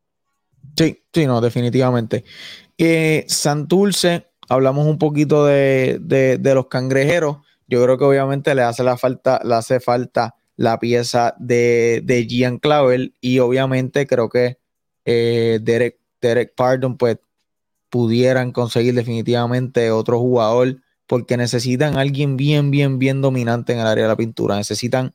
Sí, 0.78 1.04
sí, 1.14 1.26
no, 1.26 1.42
definitivamente. 1.42 2.24
Eh, 2.78 3.26
Santurce, 3.28 4.32
hablamos 4.48 4.88
un 4.88 4.98
poquito 4.98 5.46
de, 5.46 6.00
de, 6.02 6.54
los 6.54 6.68
cangrejeros. 6.68 7.38
Yo 7.68 7.84
creo 7.84 7.98
que 7.98 8.06
obviamente 8.06 8.54
le 8.56 8.64
hace 8.64 8.84
la 8.84 8.98
falta, 8.98 9.42
le 9.44 9.56
hace 9.56 9.80
falta 9.80 10.36
la 10.56 10.80
pieza 10.80 11.36
de, 11.40 12.02
de 12.04 12.26
Gian 12.28 12.60
Clavel 12.60 13.16
y 13.22 13.40
obviamente 13.40 14.06
creo 14.06 14.30
que 14.30 14.60
eh, 15.06 15.60
Derek, 15.62 16.00
Derek 16.22 16.54
Pardon 16.56 16.98
pues 16.98 17.18
pudieran 17.92 18.52
conseguir 18.52 18.96
definitivamente 18.96 19.92
otro 19.92 20.18
jugador 20.18 20.78
porque 21.06 21.38
necesitan 21.38 21.98
alguien 21.98 22.38
bien, 22.38 22.72
bien, 22.72 22.98
bien 22.98 23.22
dominante 23.22 23.74
en 23.74 23.80
el 23.80 23.86
área 23.86 24.06
de 24.06 24.08
la 24.08 24.16
pintura. 24.16 24.56
Necesitan 24.56 25.14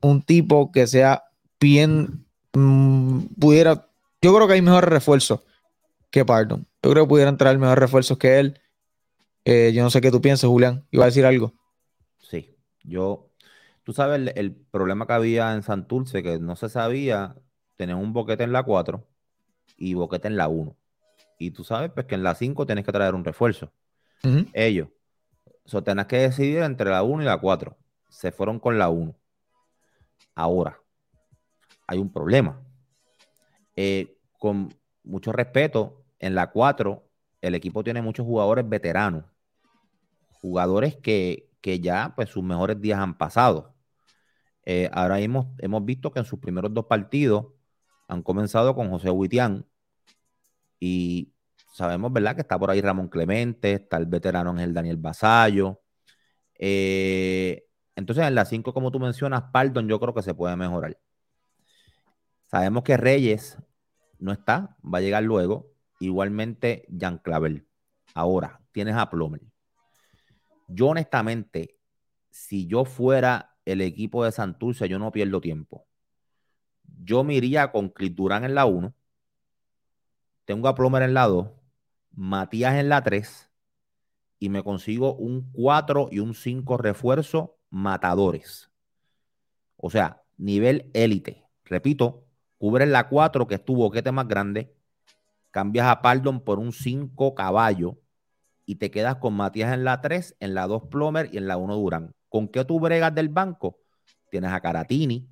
un 0.00 0.22
tipo 0.22 0.70
que 0.70 0.86
sea 0.86 1.24
bien, 1.58 2.24
mm, 2.52 3.20
pudiera, 3.40 3.88
yo 4.20 4.32
creo 4.32 4.46
que 4.46 4.54
hay 4.54 4.62
mejores 4.62 4.88
refuerzos 4.88 5.40
que 6.10 6.24
Pardon. 6.24 6.64
Yo 6.82 6.90
creo 6.90 7.04
que 7.04 7.08
pudieran 7.08 7.36
traer 7.36 7.58
mejores 7.58 7.80
refuerzos 7.80 8.18
que 8.18 8.38
él. 8.38 8.60
Eh, 9.44 9.72
yo 9.74 9.82
no 9.82 9.90
sé 9.90 10.00
qué 10.00 10.10
tú 10.10 10.20
piensas, 10.20 10.48
Julián. 10.48 10.86
Iba 10.90 11.04
a 11.04 11.06
decir 11.06 11.24
algo. 11.24 11.52
Sí, 12.18 12.54
yo 12.84 13.32
Tú 13.84 13.92
sabes 13.92 14.32
el, 14.36 14.54
problema 14.54 15.06
que 15.06 15.12
había 15.12 15.54
en 15.54 15.62
Santurce, 15.62 16.22
que 16.22 16.38
no 16.38 16.54
se 16.54 16.68
sabía, 16.68 17.34
tener 17.76 17.96
un 17.96 18.12
boquete 18.12 18.44
en 18.44 18.52
la 18.52 18.62
4 18.62 19.04
y 19.76 19.94
boquete 19.94 20.28
en 20.28 20.36
la 20.36 20.48
1. 20.48 20.76
Y 21.42 21.50
tú 21.50 21.64
sabes 21.64 21.90
pues 21.90 22.06
que 22.06 22.14
en 22.14 22.22
la 22.22 22.36
5 22.36 22.66
tienes 22.66 22.84
que 22.84 22.92
traer 22.92 23.16
un 23.16 23.24
refuerzo. 23.24 23.72
Ellos. 24.52 24.88
Tenés 25.84 26.06
que 26.06 26.18
decidir 26.18 26.62
entre 26.62 26.88
la 26.88 27.02
1 27.02 27.22
y 27.22 27.26
la 27.26 27.38
4. 27.38 27.76
Se 28.08 28.30
fueron 28.30 28.60
con 28.60 28.78
la 28.78 28.90
1. 28.90 29.12
Ahora, 30.36 30.80
hay 31.88 31.98
un 31.98 32.12
problema. 32.12 32.62
Eh, 33.74 34.16
con 34.38 34.72
mucho 35.02 35.32
respeto, 35.32 36.04
en 36.20 36.36
la 36.36 36.52
4 36.52 37.08
el 37.40 37.56
equipo 37.56 37.82
tiene 37.82 38.02
muchos 38.02 38.24
jugadores 38.24 38.68
veteranos. 38.68 39.24
Jugadores 40.40 40.94
que, 40.96 41.50
que 41.60 41.80
ya 41.80 42.12
pues 42.14 42.28
sus 42.28 42.44
mejores 42.44 42.80
días 42.80 43.00
han 43.00 43.18
pasado. 43.18 43.74
Eh, 44.64 44.88
ahora 44.92 45.18
hemos, 45.18 45.46
hemos 45.58 45.84
visto 45.84 46.12
que 46.12 46.20
en 46.20 46.24
sus 46.24 46.38
primeros 46.38 46.72
dos 46.72 46.86
partidos 46.86 47.46
han 48.06 48.22
comenzado 48.22 48.76
con 48.76 48.90
José 48.90 49.10
Huitián 49.10 49.66
y 50.84 51.32
sabemos, 51.72 52.12
¿verdad? 52.12 52.34
Que 52.34 52.40
está 52.40 52.58
por 52.58 52.68
ahí 52.68 52.80
Ramón 52.80 53.06
Clemente, 53.06 53.74
está 53.74 53.98
el 53.98 54.06
veterano 54.06 54.50
Ángel 54.50 54.74
Daniel 54.74 54.96
Basayo. 54.96 55.80
Eh, 56.58 57.68
entonces, 57.94 58.26
en 58.26 58.34
las 58.34 58.48
cinco, 58.48 58.74
como 58.74 58.90
tú 58.90 58.98
mencionas, 58.98 59.44
Pardon, 59.52 59.86
yo 59.86 60.00
creo 60.00 60.12
que 60.12 60.22
se 60.22 60.34
puede 60.34 60.56
mejorar. 60.56 60.98
Sabemos 62.50 62.82
que 62.82 62.96
Reyes 62.96 63.58
no 64.18 64.32
está, 64.32 64.76
va 64.82 64.98
a 64.98 65.00
llegar 65.00 65.22
luego. 65.22 65.70
Igualmente, 66.00 66.84
Jan 66.98 67.18
Clavel. 67.18 67.64
Ahora, 68.12 68.60
tienes 68.72 68.96
a 68.96 69.08
Plomer. 69.08 69.42
Yo, 70.66 70.88
honestamente, 70.88 71.78
si 72.28 72.66
yo 72.66 72.84
fuera 72.84 73.54
el 73.64 73.82
equipo 73.82 74.24
de 74.24 74.32
Santurce, 74.32 74.88
yo 74.88 74.98
no 74.98 75.12
pierdo 75.12 75.40
tiempo. 75.40 75.86
Yo 77.04 77.22
me 77.22 77.34
iría 77.34 77.70
con 77.70 77.88
Clip 77.88 78.16
Durán 78.16 78.42
en 78.42 78.56
la 78.56 78.66
1. 78.66 78.92
Tengo 80.52 80.68
a 80.68 80.74
Plomer 80.74 81.02
en 81.02 81.14
la 81.14 81.28
2. 81.28 81.48
Matías 82.14 82.74
en 82.74 82.90
la 82.90 83.02
3. 83.02 83.48
Y 84.38 84.50
me 84.50 84.62
consigo 84.62 85.14
un 85.14 85.50
4 85.50 86.10
y 86.12 86.18
un 86.18 86.34
5 86.34 86.76
refuerzo 86.76 87.56
matadores. 87.70 88.70
O 89.78 89.88
sea, 89.88 90.24
nivel 90.36 90.90
élite. 90.92 91.46
Repito, 91.64 92.26
cubres 92.58 92.86
la 92.86 93.08
4, 93.08 93.46
que 93.46 93.54
es 93.54 93.64
tu 93.64 93.76
boquete 93.76 94.12
más 94.12 94.28
grande. 94.28 94.76
Cambias 95.50 95.86
a 95.86 96.02
Pardon 96.02 96.44
por 96.44 96.58
un 96.58 96.74
5 96.74 97.34
caballo. 97.34 97.98
Y 98.66 98.74
te 98.74 98.90
quedas 98.90 99.16
con 99.16 99.32
Matías 99.32 99.72
en 99.72 99.84
la 99.84 100.02
3, 100.02 100.36
en 100.38 100.52
la 100.52 100.66
2 100.66 100.82
Plomer 100.90 101.30
y 101.32 101.38
en 101.38 101.48
la 101.48 101.56
1 101.56 101.76
Durán. 101.76 102.14
¿Con 102.28 102.48
qué 102.48 102.62
tú 102.66 102.78
bregas 102.78 103.14
del 103.14 103.30
banco? 103.30 103.78
Tienes 104.30 104.52
a 104.52 104.60
Caratini, 104.60 105.30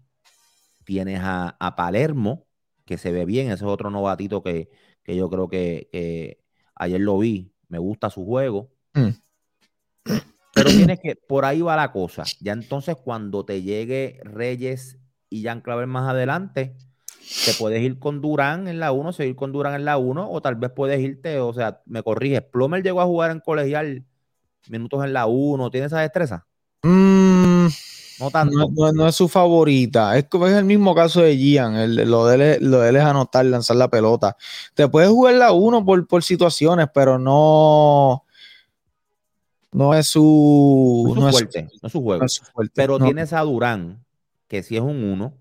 tienes 0.86 1.20
a, 1.22 1.74
Palermo, 1.76 2.46
que 2.86 2.96
se 2.96 3.12
ve 3.12 3.26
bien, 3.26 3.48
ese 3.48 3.56
es 3.56 3.70
otro 3.70 3.90
novatito 3.90 4.42
que, 4.42 4.70
yo 5.06 5.28
creo 5.28 5.48
que, 5.48 6.38
ayer 6.74 7.00
lo 7.00 7.18
vi, 7.18 7.52
me 7.68 7.78
gusta 7.78 8.10
su 8.10 8.24
juego. 8.24 8.70
Mm. 8.94 9.10
Pero 10.54 10.70
tienes 10.70 11.00
que, 11.00 11.16
por 11.16 11.44
ahí 11.44 11.60
va 11.60 11.76
la 11.76 11.92
cosa. 11.92 12.24
Ya 12.40 12.52
entonces 12.52 12.96
cuando 12.96 13.44
te 13.44 13.62
llegue 13.62 14.20
Reyes 14.24 14.98
y 15.28 15.42
Jan 15.42 15.60
Claver 15.60 15.86
más 15.86 16.08
adelante, 16.08 16.76
te 17.44 17.54
puedes 17.54 17.80
ir 17.82 17.98
con 17.98 18.20
Durán 18.20 18.66
en 18.66 18.80
la 18.80 18.92
1, 18.92 19.12
seguir 19.12 19.36
con 19.36 19.52
Durán 19.52 19.74
en 19.74 19.84
la 19.84 19.98
1, 19.98 20.30
o 20.30 20.42
tal 20.42 20.56
vez 20.56 20.70
puedes 20.74 21.00
irte, 21.00 21.38
o 21.38 21.52
sea, 21.52 21.80
me 21.86 22.02
corriges, 22.02 22.42
Plomer 22.42 22.82
llegó 22.82 23.00
a 23.00 23.06
jugar 23.06 23.30
en 23.30 23.40
colegial 23.40 24.04
minutos 24.68 25.04
en 25.04 25.12
la 25.12 25.26
1, 25.26 25.70
¿tiene 25.70 25.86
esa 25.86 26.00
destreza? 26.00 26.46
No 28.20 28.92
No, 28.92 29.08
es 29.08 29.14
su 29.14 29.28
favorita. 29.28 30.16
Es, 30.18 30.26
es 30.30 30.52
el 30.52 30.64
mismo 30.64 30.94
caso 30.94 31.22
de 31.22 31.36
Gian. 31.36 31.96
lo, 32.10 32.26
de 32.26 32.54
él, 32.56 32.70
lo 32.70 32.80
de 32.80 32.90
es 32.90 33.04
anotar, 33.04 33.44
lanzar 33.46 33.76
la 33.76 33.88
pelota. 33.88 34.36
Te 34.74 34.88
puedes 34.88 35.10
jugar 35.10 35.34
la 35.34 35.52
uno 35.52 35.84
por, 35.84 36.06
por 36.06 36.22
situaciones, 36.22 36.88
pero 36.92 37.18
no. 37.18 38.24
No 39.72 39.94
es 39.94 40.08
su. 40.08 41.12
No 41.16 41.28
es 41.28 41.34
su 41.34 41.38
fuerte. 41.38 41.68
no 41.80 41.86
es 41.86 41.92
su 41.92 42.02
juego. 42.02 42.26
pero 42.74 42.98
tienes 42.98 43.32
a 43.32 43.40
Durán, 43.40 44.04
que 44.48 44.62
si 44.62 44.76
es 44.76 44.82
un 44.82 45.04
uno, 45.04 45.34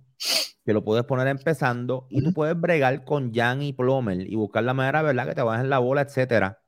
que 0.66 0.74
lo 0.74 0.84
puedes 0.84 1.04
poner 1.04 1.28
empezando 1.28 2.06
y 2.10 2.24
tú 2.24 2.34
puedes 2.34 2.60
bregar 2.60 3.04
con 3.04 3.34
Jan 3.34 3.62
y 3.64 3.74
Plomer 3.74 4.22
y 4.22 4.36
buscar 4.36 4.64
la 4.64 4.74
manera, 4.74 5.02
¿verdad? 5.02 5.28
Que 5.28 5.36
te 5.36 5.42
bajen 5.42 5.70
la 5.70 5.80
bola, 5.80 6.02
etcétera 6.02 6.60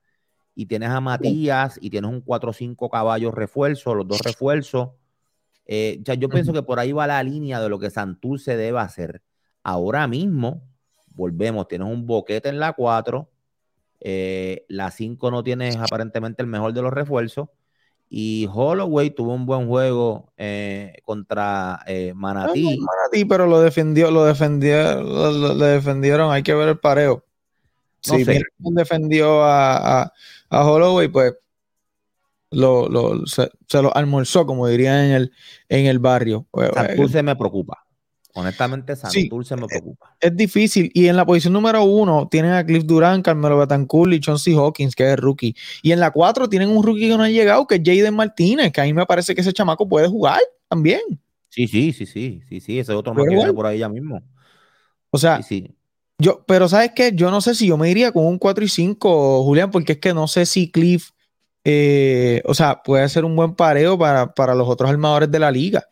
y 0.55 0.65
tienes 0.65 0.89
a 0.89 1.01
Matías 1.01 1.79
y 1.81 1.89
tienes 1.89 2.11
un 2.11 2.23
4-5 2.23 2.89
caballos 2.89 3.33
refuerzo, 3.33 3.95
los 3.95 4.07
dos 4.07 4.19
refuerzos. 4.19 4.89
Eh, 5.65 6.01
yo 6.17 6.29
pienso 6.29 6.53
que 6.53 6.63
por 6.63 6.79
ahí 6.79 6.91
va 6.91 7.07
la 7.07 7.23
línea 7.23 7.59
de 7.61 7.69
lo 7.69 7.79
que 7.79 7.89
Santurce 7.89 8.57
debe 8.57 8.79
hacer. 8.79 9.21
Ahora 9.63 10.07
mismo, 10.07 10.63
volvemos, 11.15 11.67
tienes 11.67 11.87
un 11.87 12.05
boquete 12.05 12.49
en 12.49 12.59
la 12.59 12.73
4, 12.73 13.29
eh, 14.01 14.65
la 14.67 14.91
5 14.91 15.29
no 15.31 15.43
tienes 15.43 15.77
aparentemente 15.77 16.41
el 16.41 16.47
mejor 16.47 16.73
de 16.73 16.81
los 16.81 16.91
refuerzos. 16.91 17.49
Y 18.09 18.49
Holloway 18.51 19.11
tuvo 19.11 19.33
un 19.33 19.45
buen 19.45 19.67
juego 19.67 20.33
eh, 20.35 20.97
contra 21.05 21.79
Manatí. 22.13 22.77
Manatí, 22.77 23.23
pero 23.23 23.47
lo 23.47 23.61
defendió, 23.61 24.11
lo 24.11 24.25
defendió, 24.25 25.01
lo, 25.01 25.55
defendieron, 25.55 26.31
hay 26.31 26.43
que 26.43 26.53
ver 26.53 26.67
el 26.67 26.79
pareo. 26.79 27.23
No 28.09 28.15
sí, 28.15 28.25
defendió 28.59 29.43
a, 29.43 30.11
a 30.49 30.65
Holloway, 30.67 31.07
pues 31.07 31.35
lo, 32.51 33.25
se, 33.25 33.49
lo 33.81 33.95
almorzó, 33.95 34.45
como 34.45 34.67
diría 34.67 35.05
en 35.05 35.11
el, 35.11 35.31
en 35.69 35.85
el 35.85 35.99
barrio. 35.99 36.47
Santurce 36.73 37.19
eh, 37.19 37.23
me 37.23 37.35
preocupa. 37.35 37.85
Honestamente, 38.33 38.95
Santurce 38.95 39.55
me 39.55 39.67
preocupa. 39.67 40.15
Es, 40.19 40.35
difícil. 40.35 40.91
Y 40.93 41.07
en 41.07 41.15
la 41.15 41.25
posición 41.25 41.53
número 41.53 41.83
uno 41.83 42.27
tienen 42.29 42.51
a 42.51 42.65
Cliff 42.65 42.85
Durán, 42.85 43.21
Carmelo 43.21 43.57
Betancourt 43.57 44.13
y 44.13 44.19
Chauncey 44.19 44.53
Hawkins, 44.53 44.95
que 44.95 45.03
es 45.03 45.11
el 45.11 45.17
rookie. 45.17 45.55
Y 45.81 45.91
en 45.91 45.99
la 45.99 46.11
cuatro 46.11 46.47
tienen 46.47 46.69
un 46.69 46.83
rookie 46.83 47.09
que 47.09 47.17
no 47.17 47.23
ha 47.23 47.29
llegado, 47.29 47.67
que 47.67 47.75
es 47.75 47.81
Jaden 47.83 48.15
Martínez, 48.15 48.71
que 48.71 48.81
a 48.81 48.85
mí 48.85 48.93
me 48.93 49.05
parece 49.05 49.35
que 49.35 49.41
ese 49.41 49.53
chamaco 49.53 49.87
puede 49.87 50.07
jugar 50.07 50.39
también. 50.69 51.01
Sí, 51.49 51.67
sí, 51.67 51.91
sí, 51.91 52.05
sí, 52.05 52.41
sí, 52.47 52.61
sí, 52.61 52.79
ese 52.79 52.93
otro 52.93 53.13
no 53.13 53.23
que 53.25 53.53
por 53.53 53.65
ahí 53.65 53.79
ya 53.79 53.89
mismo. 53.89 54.23
O 55.09 55.17
sea, 55.17 55.41
sí, 55.41 55.75
yo, 56.21 56.43
pero 56.45 56.69
¿sabes 56.69 56.91
qué? 56.95 57.13
Yo 57.15 57.31
no 57.31 57.41
sé 57.41 57.55
si 57.55 57.65
yo 57.65 57.77
me 57.77 57.89
iría 57.89 58.11
con 58.11 58.27
un 58.27 58.37
4 58.37 58.63
y 58.63 58.67
5, 58.67 59.43
Julián, 59.43 59.71
porque 59.71 59.93
es 59.93 59.97
que 59.97 60.13
no 60.13 60.27
sé 60.27 60.45
si 60.45 60.69
Cliff, 60.69 61.09
eh, 61.63 62.41
o 62.45 62.53
sea, 62.53 62.81
puede 62.83 63.07
ser 63.09 63.25
un 63.25 63.35
buen 63.35 63.55
pareo 63.55 63.97
para, 63.97 64.55
los 64.55 64.67
otros 64.67 64.89
armadores 64.89 65.29
de 65.31 65.39
la 65.39 65.51
liga. 65.51 65.87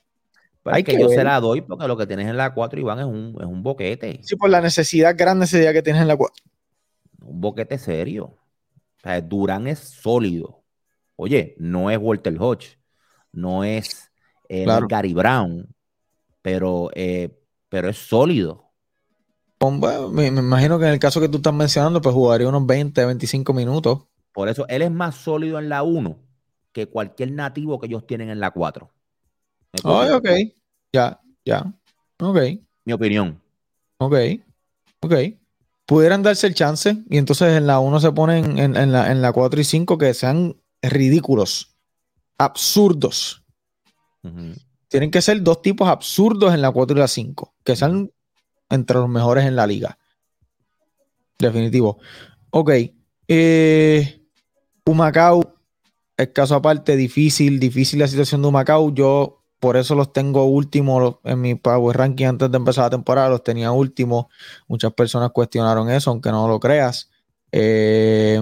Hay 0.65 0.83
que, 0.83 0.99
yo 0.99 1.09
se 1.09 1.23
la 1.23 1.39
doy 1.39 1.61
porque 1.61 1.87
lo 1.87 1.97
que 1.97 2.05
tienes 2.05 2.27
en 2.27 2.37
la 2.37 2.53
4, 2.53 2.79
Iván, 2.79 2.99
es 2.99 3.05
un, 3.05 3.35
es 3.39 3.47
un 3.47 3.63
boquete. 3.63 4.19
Sí, 4.23 4.35
por 4.35 4.49
la 4.49 4.61
necesidad, 4.61 5.15
gran 5.17 5.39
necesidad 5.39 5.73
que 5.73 5.81
tienes 5.81 6.01
en 6.01 6.07
la 6.07 6.17
4. 6.17 6.43
Un 7.21 7.41
boquete 7.41 7.77
serio. 7.77 8.25
O 8.25 9.01
sea, 9.01 9.21
Durán 9.21 9.67
es 9.67 9.79
sólido. 9.79 10.63
Oye, 11.15 11.55
no 11.57 11.89
es 11.89 11.97
Walter 11.99 12.35
Hodge, 12.39 12.77
no 13.31 13.63
es 13.63 14.11
eh, 14.47 14.65
Gary 14.87 15.13
Brown, 15.13 15.67
pero, 16.41 16.89
eh, 16.93 17.37
pero 17.67 17.89
es 17.89 17.97
sólido. 17.97 18.69
Me, 20.11 20.27
imagino 20.27 20.79
que 20.79 20.85
en 20.85 20.93
el 20.93 20.99
caso 20.99 21.19
que 21.19 21.27
tú 21.27 21.37
estás 21.37 21.53
mencionando, 21.53 22.01
pues 22.01 22.15
jugaría 22.15 22.47
unos 22.47 22.65
20, 22.65 23.05
25 23.05 23.53
minutos. 23.53 24.05
Por 24.39 24.47
eso, 24.47 24.65
él 24.69 24.83
es 24.83 24.89
más 24.89 25.15
sólido 25.15 25.59
en 25.59 25.67
la 25.67 25.83
1 25.83 26.17
que 26.71 26.87
cualquier 26.87 27.33
nativo 27.33 27.77
que 27.77 27.87
ellos 27.87 28.07
tienen 28.07 28.29
en 28.29 28.39
la 28.39 28.51
4. 28.51 28.89
ok. 29.83 30.29
Ya, 30.93 31.19
ya. 31.43 31.73
Ok. 32.21 32.39
Mi 32.85 32.93
opinión. 32.93 33.41
Ok. 33.97 34.15
Ok. 35.01 35.13
Pudieran 35.85 36.23
darse 36.23 36.47
el 36.47 36.53
chance 36.53 37.03
y 37.09 37.17
entonces 37.17 37.57
en 37.57 37.67
la 37.67 37.79
1 37.81 37.99
se 37.99 38.13
ponen 38.13 38.57
en, 38.57 38.91
la, 38.93 39.11
en 39.11 39.21
la 39.21 39.33
4 39.33 39.59
y 39.59 39.65
5 39.65 39.97
que 39.97 40.13
sean 40.13 40.55
ridículos, 40.81 41.75
absurdos. 42.37 43.43
Tienen 44.87 45.11
que 45.11 45.21
ser 45.21 45.43
dos 45.43 45.61
tipos 45.61 45.89
absurdos 45.89 46.53
en 46.53 46.61
la 46.61 46.71
4 46.71 46.95
y 46.95 46.99
la 47.01 47.09
5, 47.09 47.55
que 47.65 47.75
sean 47.75 48.09
entre 48.69 48.99
los 48.99 49.09
mejores 49.09 49.43
en 49.43 49.57
la 49.57 49.67
liga. 49.67 49.99
Definitivo. 51.37 51.99
Ok. 52.51 52.71
Eh, 53.27 54.18
Humacao, 54.85 55.55
caso 56.33 56.55
aparte, 56.55 56.95
difícil, 56.95 57.59
difícil 57.59 57.99
la 57.99 58.07
situación 58.07 58.41
de 58.41 58.47
Humacao. 58.47 58.93
Yo 58.93 59.39
por 59.59 59.77
eso 59.77 59.95
los 59.95 60.13
tengo 60.13 60.45
últimos 60.45 61.17
en 61.23 61.41
mi 61.41 61.55
Power 61.55 61.97
Ranking 61.97 62.25
antes 62.25 62.51
de 62.51 62.57
empezar 62.57 62.85
la 62.85 62.89
temporada, 62.89 63.29
los 63.29 63.43
tenía 63.43 63.71
últimos. 63.71 64.27
Muchas 64.67 64.93
personas 64.93 65.31
cuestionaron 65.31 65.89
eso, 65.89 66.11
aunque 66.11 66.31
no 66.31 66.47
lo 66.47 66.59
creas. 66.59 67.09
Eh, 67.51 68.41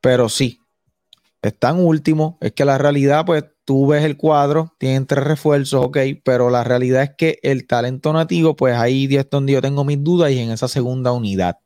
pero 0.00 0.28
sí, 0.28 0.60
están 1.42 1.80
últimos. 1.80 2.34
Es 2.40 2.52
que 2.52 2.64
la 2.64 2.78
realidad, 2.78 3.24
pues 3.26 3.44
tú 3.64 3.88
ves 3.88 4.04
el 4.04 4.16
cuadro, 4.16 4.74
tienen 4.78 5.06
tres 5.06 5.24
refuerzos, 5.24 5.84
ok, 5.86 5.98
pero 6.24 6.50
la 6.50 6.64
realidad 6.64 7.02
es 7.02 7.10
que 7.16 7.38
el 7.42 7.66
talento 7.66 8.12
nativo, 8.12 8.56
pues 8.56 8.74
ahí 8.76 9.08
es 9.14 9.28
donde 9.30 9.54
yo 9.54 9.62
tengo 9.62 9.84
mis 9.84 10.02
dudas 10.02 10.30
y 10.30 10.38
en 10.38 10.52
esa 10.52 10.68
segunda 10.68 11.12
unidad. 11.12 11.58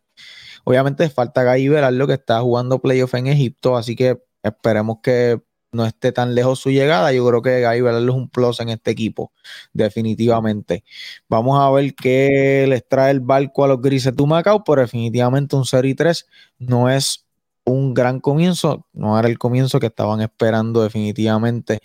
Obviamente 0.65 1.09
falta 1.11 1.45
Guy 1.45 1.67
lo 1.67 2.07
que 2.07 2.15
está 2.15 2.41
jugando 2.41 2.81
playoff 2.81 3.15
en 3.15 3.27
Egipto, 3.27 3.77
así 3.77 3.97
que 3.97 4.23
esperemos 4.43 4.99
que 5.03 5.41
no 5.73 5.87
esté 5.87 6.13
tan 6.13 6.35
lejos 6.35 6.61
su 6.61 6.71
llegada. 6.71 7.13
Yo 7.13 7.27
creo 7.27 7.43
que 7.43 7.67
Guy 7.67 7.89
es 7.89 8.15
un 8.15 8.29
plus 8.29 8.61
en 8.61 8.69
este 8.69 8.91
equipo, 8.91 9.33
definitivamente. 9.73 10.85
Vamos 11.29 11.59
a 11.61 11.71
ver 11.71 11.95
qué 11.95 12.67
les 12.69 12.87
trae 12.87 13.11
el 13.11 13.21
barco 13.21 13.65
a 13.65 13.69
los 13.69 13.81
grises 13.81 14.15
de 14.15 14.27
Macao, 14.27 14.63
pero 14.65 14.83
definitivamente 14.83 15.57
un 15.57 15.65
0 15.65 15.89
y 15.89 15.95
3 15.95 16.27
no 16.59 16.91
es 16.91 17.27
un 17.65 17.95
gran 17.95 18.21
comienzo, 18.21 18.87
no 18.93 19.19
era 19.19 19.29
el 19.29 19.39
comienzo 19.39 19.81
que 19.81 19.87
estaban 19.87 20.21
esperando 20.21 20.83
definitivamente 20.83 21.81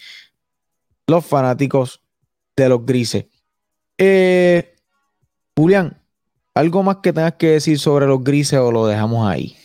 los 1.08 1.26
fanáticos 1.26 2.02
de 2.56 2.70
los 2.70 2.86
grises. 2.86 3.26
Eh, 3.98 4.76
Julián, 5.56 5.98
¿algo 6.58 6.84
más 6.84 6.98
que 6.98 7.14
tengas 7.14 7.34
que 7.34 7.52
decir 7.52 7.80
sobre 7.80 8.08
los 8.08 8.24
grises 8.24 8.60
o 8.60 8.72
lo 8.72 8.88
dejamos 8.88 9.28
ahí? 9.28 9.56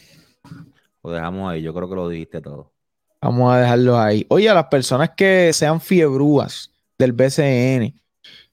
Lo 1.03 1.11
dejamos 1.11 1.51
ahí, 1.51 1.63
yo 1.63 1.75
creo 1.75 1.89
que 1.89 1.97
lo 1.97 2.09
dijiste 2.09 2.41
todo. 2.41 2.73
Vamos 3.21 3.53
a 3.53 3.59
dejarlo 3.59 3.99
ahí. 3.99 4.27
Oye, 4.29 4.49
a 4.49 4.55
las 4.55 4.67
personas 4.67 5.11
que 5.17 5.53
sean 5.53 5.81
fiebrúas 5.81 6.71
del 6.99 7.13
BCN, 7.13 7.95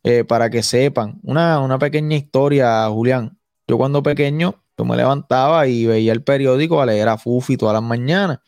eh, 0.03 0.23
para 0.23 0.49
que 0.49 0.63
sepan, 0.63 1.19
una, 1.23 1.59
una 1.59 1.77
pequeña 1.77 2.15
historia, 2.15 2.87
Julián. 2.87 3.37
Yo 3.67 3.77
cuando 3.77 4.01
pequeño 4.01 4.63
yo 4.79 4.85
me 4.85 4.95
levantaba 4.95 5.67
y 5.67 5.85
veía 5.85 6.13
el 6.13 6.23
periódico 6.23 6.81
a 6.81 6.85
leer 6.85 7.09
a 7.09 7.17
Fufi 7.17 7.57
todas 7.57 7.73
las 7.73 7.83
mañanas. 7.83 8.39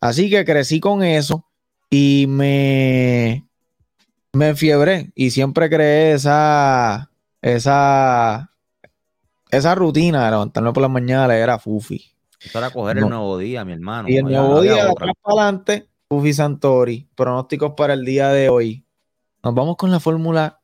Así 0.00 0.28
que 0.28 0.44
crecí 0.44 0.80
con 0.80 1.04
eso 1.04 1.46
y 1.88 2.26
me, 2.28 3.46
me 4.32 4.48
enfiebré 4.48 5.12
y 5.14 5.30
siempre 5.30 5.70
creé 5.70 6.14
esa, 6.14 7.12
esa, 7.40 8.50
esa 9.50 9.74
rutina 9.74 10.24
de 10.24 10.30
levantarme 10.32 10.72
por 10.72 10.82
la 10.82 10.88
mañana 10.88 11.24
a 11.24 11.28
leer 11.28 11.50
a 11.50 11.58
Fufi. 11.58 12.12
Eso 12.40 12.58
era 12.58 12.70
coger 12.70 12.98
el 12.98 13.08
nuevo 13.08 13.38
día, 13.38 13.64
mi 13.64 13.72
hermano. 13.72 14.08
Y 14.08 14.16
el 14.16 14.24
nuevo 14.24 14.60
día, 14.60 14.74
de 14.74 14.90
atrás 14.90 15.12
para 15.22 15.42
adelante, 15.42 15.88
Fufi 16.08 16.32
Santori, 16.32 17.08
pronósticos 17.14 17.72
para 17.76 17.94
el 17.94 18.04
día 18.04 18.28
de 18.28 18.48
hoy. 18.48 18.84
Nos 19.42 19.54
vamos 19.54 19.76
con 19.76 19.90
la 19.90 20.00
fórmula 20.00 20.60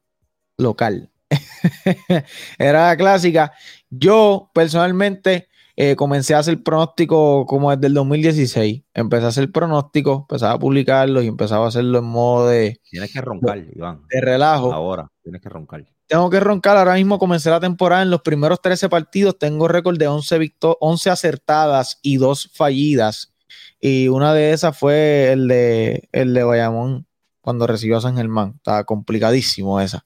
local. 0.59 1.11
Era 2.59 2.97
clásica. 2.97 3.53
Yo 3.91 4.51
personalmente 4.55 5.49
eh, 5.77 5.97
comencé 5.97 6.35
a 6.35 6.39
hacer 6.39 6.63
pronóstico 6.63 7.47
como 7.47 7.71
desde 7.71 7.87
el 7.87 7.95
2016. 7.95 8.85
Empecé 8.95 9.25
a 9.25 9.29
hacer 9.29 9.51
pronósticos, 9.51 10.21
empezaba 10.21 10.53
a 10.53 10.59
publicarlos 10.59 11.25
y 11.25 11.29
empezaba 11.29 11.65
a 11.65 11.69
hacerlo 11.69 11.99
en 11.99 12.05
modo 12.05 12.49
de. 12.49 12.81
Tienes 12.91 13.13
que 13.13 13.21
roncar, 13.21 13.59
Iván. 13.59 14.03
De 14.09 14.21
relajo. 14.21 14.73
Ahora, 14.73 15.11
tienes 15.23 15.41
que 15.41 15.49
roncar. 15.49 15.87
Tengo 16.07 16.29
que 16.31 16.41
roncar. 16.41 16.77
Ahora 16.77 16.95
mismo 16.95 17.19
comencé 17.19 17.51
la 17.51 17.61
temporada. 17.61 18.03
En 18.03 18.11
los 18.11 18.23
primeros 18.23 18.61
13 18.61 18.89
partidos 18.89 19.39
tengo 19.39 19.69
récord 19.69 19.99
de 19.99 20.09
11, 20.09 20.55
11 20.61 21.11
acertadas 21.11 21.99
y 22.03 22.17
2 22.17 22.51
fallidas. 22.53 23.33
Y 23.81 24.09
una 24.09 24.33
de 24.35 24.53
esas 24.53 24.79
fue 24.79 25.33
el 25.33 25.49
de, 25.49 26.09
el 26.13 26.35
de 26.35 26.45
Bayamón 26.45 27.07
cuando 27.41 27.67
recibió 27.67 27.99
a 27.99 28.01
San 28.01 28.17
Germán. 28.17 28.55
Estaba 28.57 28.85
complicadísimo 28.85 29.81
esa. 29.81 30.05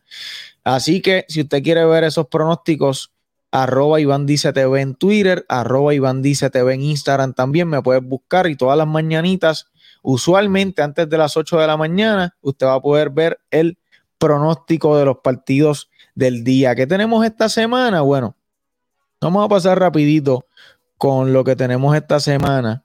Así 0.64 1.01
que 1.01 1.24
si 1.28 1.42
usted 1.42 1.62
quiere 1.62 1.84
ver 1.84 2.05
esos 2.05 2.26
pronósticos, 2.26 3.12
arroba 3.53 4.01
Iván 4.01 4.26
Dice 4.26 4.53
en 4.55 4.94
Twitter, 4.97 5.44
arroba 5.49 5.94
Iván 5.94 6.22
Dice 6.22 6.51
en 6.53 6.82
Instagram 6.82 7.34
también 7.34 7.68
me 7.68 7.82
puedes 7.82 8.03
buscar 8.03 8.49
y 8.49 8.57
todas 8.57 8.76
las 8.76 8.86
mañanitas, 8.86 9.70
usualmente 10.03 10.82
antes 10.82 11.09
de 11.09 11.18
las 11.18 11.36
8 11.36 11.59
de 11.59 11.66
la 11.66 11.76
mañana, 11.76 12.36
usted 12.40 12.66
va 12.66 12.74
a 12.74 12.80
poder 12.80 13.11
ver 13.11 13.38
el 13.51 13.78
pronóstico 14.18 14.96
de 14.96 15.04
los 15.04 15.18
partidos 15.18 15.90
del 16.14 16.44
día. 16.44 16.74
¿Qué 16.74 16.86
tenemos 16.86 17.24
esta 17.24 17.48
semana? 17.48 18.00
Bueno, 18.00 18.36
vamos 19.20 19.44
a 19.44 19.48
pasar 19.48 19.78
rapidito 19.78 20.46
con 20.98 21.32
lo 21.32 21.44
que 21.44 21.56
tenemos 21.56 21.94
esta 21.94 22.20
semana 22.20 22.84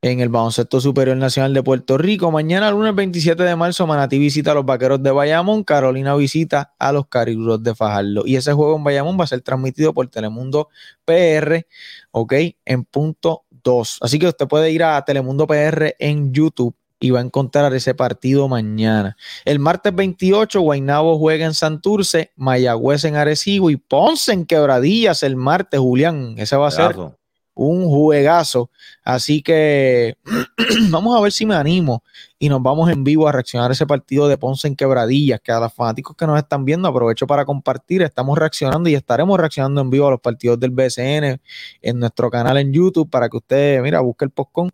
en 0.00 0.20
el 0.20 0.28
Baloncesto 0.28 0.80
Superior 0.80 1.16
Nacional 1.16 1.52
de 1.52 1.62
Puerto 1.62 1.98
Rico. 1.98 2.30
Mañana, 2.30 2.70
lunes 2.70 2.94
27 2.94 3.42
de 3.42 3.56
marzo, 3.56 3.86
Manatí 3.86 4.18
visita 4.18 4.52
a 4.52 4.54
los 4.54 4.64
Vaqueros 4.64 5.02
de 5.02 5.10
Bayamón, 5.10 5.64
Carolina 5.64 6.14
visita 6.14 6.74
a 6.78 6.92
los 6.92 7.08
Cariburos 7.08 7.62
de 7.62 7.74
Fajardo. 7.74 8.22
Y 8.24 8.36
ese 8.36 8.52
juego 8.52 8.76
en 8.76 8.84
Bayamón 8.84 9.18
va 9.18 9.24
a 9.24 9.26
ser 9.26 9.40
transmitido 9.40 9.92
por 9.92 10.06
Telemundo 10.08 10.68
PR, 11.04 11.66
¿ok? 12.12 12.32
En 12.64 12.84
punto 12.84 13.44
2. 13.50 13.98
Así 14.00 14.18
que 14.18 14.28
usted 14.28 14.46
puede 14.46 14.70
ir 14.70 14.84
a 14.84 15.04
Telemundo 15.04 15.46
PR 15.48 15.96
en 15.98 16.32
YouTube 16.32 16.76
y 17.00 17.10
va 17.10 17.20
a 17.20 17.22
encontrar 17.22 17.74
ese 17.74 17.94
partido 17.94 18.48
mañana. 18.48 19.16
El 19.44 19.58
martes 19.58 19.94
28, 19.94 20.60
Guaynabo 20.60 21.18
juega 21.18 21.46
en 21.46 21.54
Santurce, 21.54 22.32
Mayagüez 22.36 23.04
en 23.04 23.16
Arecibo 23.16 23.70
y 23.70 23.76
Ponce 23.76 24.32
en 24.32 24.46
Quebradillas 24.46 25.22
el 25.22 25.36
martes, 25.36 25.80
Julián. 25.80 26.34
Ese 26.38 26.56
va 26.56 26.68
a 26.68 26.72
ser 26.72 26.96
un 27.58 27.88
juegazo. 27.88 28.70
Así 29.04 29.42
que 29.42 30.16
vamos 30.90 31.16
a 31.16 31.20
ver 31.20 31.32
si 31.32 31.44
me 31.44 31.56
animo 31.56 32.04
y 32.38 32.48
nos 32.48 32.62
vamos 32.62 32.90
en 32.90 33.02
vivo 33.02 33.26
a 33.26 33.32
reaccionar 33.32 33.70
a 33.70 33.74
ese 33.74 33.86
partido 33.86 34.28
de 34.28 34.38
Ponce 34.38 34.68
en 34.68 34.76
Quebradillas, 34.76 35.40
que 35.40 35.50
a 35.50 35.58
los 35.58 35.72
fanáticos 35.72 36.16
que 36.16 36.26
nos 36.26 36.38
están 36.38 36.64
viendo 36.64 36.88
aprovecho 36.88 37.26
para 37.26 37.44
compartir, 37.44 38.02
estamos 38.02 38.38
reaccionando 38.38 38.88
y 38.88 38.94
estaremos 38.94 39.38
reaccionando 39.38 39.80
en 39.80 39.90
vivo 39.90 40.06
a 40.06 40.12
los 40.12 40.20
partidos 40.20 40.60
del 40.60 40.70
BCN 40.70 41.40
en 41.82 41.98
nuestro 41.98 42.30
canal 42.30 42.58
en 42.58 42.72
YouTube 42.72 43.10
para 43.10 43.28
que 43.28 43.36
usted, 43.36 43.82
mira, 43.82 44.00
busque 44.00 44.24
el 44.24 44.30
postcón 44.30 44.70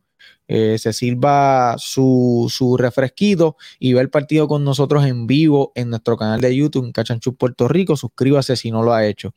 eh, 0.46 0.76
se 0.78 0.92
sirva 0.92 1.76
su, 1.78 2.50
su, 2.50 2.76
refresquito 2.76 3.56
y 3.78 3.94
ve 3.94 4.00
el 4.00 4.10
partido 4.10 4.46
con 4.46 4.62
nosotros 4.62 5.06
en 5.06 5.26
vivo 5.26 5.72
en 5.74 5.90
nuestro 5.90 6.16
canal 6.16 6.40
de 6.40 6.54
YouTube, 6.54 6.84
en 6.84 6.92
Cachanchú 6.92 7.34
Puerto 7.34 7.66
Rico. 7.66 7.96
Suscríbase 7.96 8.56
si 8.56 8.70
no 8.70 8.82
lo 8.82 8.92
ha 8.92 9.06
hecho. 9.06 9.34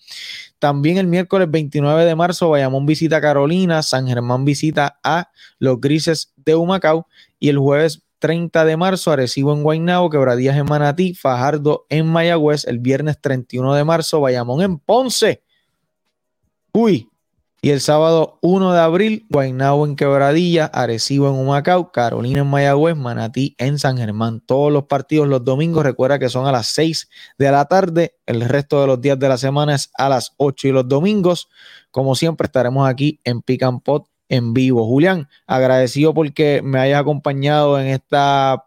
También 0.59 0.97
el 0.97 1.07
miércoles 1.07 1.49
29 1.49 2.05
de 2.05 2.15
marzo, 2.15 2.49
Bayamón 2.49 2.85
visita 2.85 3.17
a 3.17 3.21
Carolina, 3.21 3.83
San 3.83 4.07
Germán 4.07 4.43
visita 4.43 4.99
a 5.03 5.29
los 5.59 5.79
Grises 5.79 6.33
de 6.35 6.55
Humacao 6.55 7.07
y 7.39 7.49
el 7.49 7.57
jueves 7.57 8.03
30 8.19 8.65
de 8.65 8.77
marzo, 8.77 9.11
Arecibo 9.11 9.53
en 9.53 9.63
Guaynabo, 9.63 10.09
Quebradías 10.09 10.57
en 10.57 10.65
Manatí, 10.65 11.13
Fajardo 11.13 11.85
en 11.89 12.07
Mayagüez, 12.07 12.65
el 12.65 12.79
viernes 12.79 13.21
31 13.21 13.75
de 13.75 13.83
marzo, 13.83 14.21
Bayamón 14.21 14.61
en 14.61 14.79
Ponce. 14.79 15.43
Uy, 16.73 17.09
y 17.59 17.71
el 17.71 17.81
sábado 17.81 18.37
1 18.41 18.71
de 18.71 18.79
abril, 18.79 19.25
Guaynabo 19.29 19.87
en 19.87 19.95
Quebradilla, 19.95 20.65
Arecibo 20.65 21.27
en 21.27 21.35
Humacao, 21.35 21.91
Carolina 21.91 22.41
en 22.41 22.47
Mayagüez, 22.47 22.95
Manatí 22.95 23.55
en 23.57 23.79
San 23.79 23.97
Germán. 23.97 24.41
Todos 24.41 24.71
los 24.71 24.83
partidos 24.83 25.27
los 25.27 25.43
domingos, 25.43 25.83
recuerda 25.83 26.19
que 26.19 26.29
son 26.29 26.45
a 26.45 26.51
las 26.51 26.67
6 26.67 27.09
de 27.39 27.51
la 27.51 27.65
tarde. 27.65 28.15
El 28.27 28.41
resto 28.41 28.79
de 28.79 28.87
los 28.87 29.01
días 29.01 29.17
de 29.17 29.27
la 29.27 29.39
semana 29.39 29.73
es 29.73 29.89
a 29.97 30.07
las 30.07 30.33
8 30.37 30.67
y 30.67 30.71
los 30.71 30.87
domingos. 30.87 31.49
Como 31.89 32.13
siempre, 32.13 32.45
estaremos 32.45 32.87
aquí 32.87 33.19
en 33.23 33.41
Pick 33.41 33.63
Pot 33.83 34.07
en 34.29 34.53
vivo. 34.53 34.85
Julián, 34.85 35.27
agradecido 35.47 36.13
porque 36.13 36.61
me 36.63 36.79
hayas 36.79 37.01
acompañado 37.01 37.79
en 37.79 37.87
esta, 37.87 38.65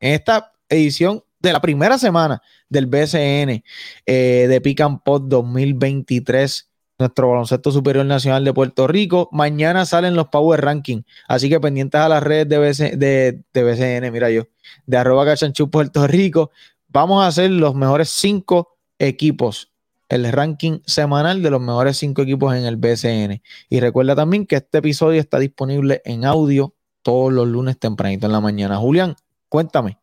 en 0.00 0.14
esta 0.14 0.52
edición 0.70 1.22
de 1.38 1.52
la 1.52 1.60
primera 1.60 1.98
semana 1.98 2.40
del 2.70 2.86
BCN 2.86 3.62
eh, 4.06 4.46
de 4.48 4.60
Pick 4.62 4.80
and 4.80 5.02
Pot 5.02 5.24
2023 5.24 6.71
nuestro 7.02 7.28
baloncesto 7.28 7.70
superior 7.70 8.06
nacional 8.06 8.44
de 8.44 8.54
Puerto 8.54 8.86
Rico. 8.86 9.28
Mañana 9.32 9.84
salen 9.84 10.14
los 10.14 10.28
Power 10.28 10.60
Ranking, 10.60 11.02
así 11.28 11.48
que 11.48 11.60
pendientes 11.60 12.00
a 12.00 12.08
las 12.08 12.22
redes 12.22 12.48
de, 12.48 13.42
BCN, 13.52 14.10
mira 14.12 14.30
yo, 14.30 14.44
de 14.86 14.96
arroba 14.96 15.24
cachanchú 15.24 15.70
Puerto 15.70 16.06
Rico. 16.06 16.50
Vamos 16.88 17.22
a 17.24 17.26
hacer 17.26 17.50
los 17.50 17.74
mejores 17.74 18.08
cinco 18.10 18.78
equipos, 18.98 19.72
el 20.08 20.30
ranking 20.30 20.80
semanal 20.86 21.42
de 21.42 21.50
los 21.50 21.60
mejores 21.60 21.96
cinco 21.96 22.22
equipos 22.22 22.54
en 22.54 22.64
el 22.64 22.76
BCN. 22.76 23.42
Y 23.68 23.80
recuerda 23.80 24.14
también 24.14 24.46
que 24.46 24.56
este 24.56 24.78
episodio 24.78 25.20
está 25.20 25.38
disponible 25.38 26.02
en 26.04 26.24
audio 26.24 26.74
todos 27.02 27.32
los 27.32 27.48
lunes 27.48 27.78
tempranito 27.78 28.26
en 28.26 28.32
la 28.32 28.40
mañana. 28.40 28.76
Julián, 28.76 29.16
cuéntame. 29.48 29.98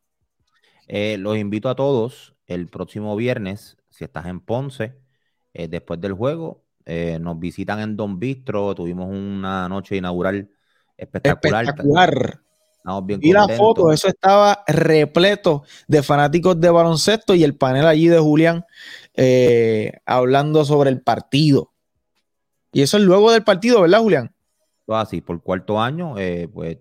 Eh, 0.88 1.18
los 1.18 1.38
invito 1.38 1.70
a 1.70 1.76
todos 1.76 2.36
el 2.48 2.68
próximo 2.68 3.16
viernes, 3.16 3.78
si 3.90 4.04
estás 4.04 4.26
en 4.26 4.40
Ponce, 4.42 4.96
eh, 5.54 5.68
después 5.68 6.02
del 6.02 6.14
juego, 6.14 6.64
eh, 6.92 7.20
nos 7.20 7.38
visitan 7.38 7.80
en 7.82 7.96
Don 7.96 8.18
Bistro, 8.18 8.74
tuvimos 8.74 9.08
una 9.08 9.70
noche 9.70 9.96
inaugural 9.96 10.50
espectacular. 10.98 11.66
Espectacular. 11.66 12.42
y 13.22 13.32
la 13.32 13.48
foto, 13.48 13.94
eso 13.94 14.08
estaba 14.08 14.64
repleto 14.66 15.62
de 15.88 16.02
fanáticos 16.02 16.60
de 16.60 16.72
baloncesto 16.72 17.36
y 17.36 17.44
el 17.44 17.56
panel 17.56 17.86
allí 17.86 18.08
de 18.08 18.18
Julián 18.18 18.66
eh, 19.14 20.00
hablando 20.04 20.66
sobre 20.66 20.90
el 20.90 21.00
partido. 21.00 21.74
Y 22.72 22.82
eso 22.82 22.98
es 22.98 23.04
luego 23.04 23.32
del 23.32 23.44
partido, 23.44 23.82
¿verdad, 23.82 24.00
Julián? 24.00 24.34
Así, 24.88 25.22
por 25.22 25.44
cuarto 25.44 25.80
año, 25.80 26.18
eh, 26.18 26.50
pues 26.52 26.80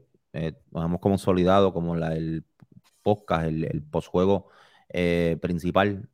nos 0.71 0.87
hemos 0.87 1.01
consolidado 1.01 1.75
como 1.75 1.97
la, 1.97 2.15
el 2.15 2.45
podcast, 3.03 3.45
el, 3.45 3.65
el 3.65 3.83
postjuego 3.83 4.49
principal 5.43 6.09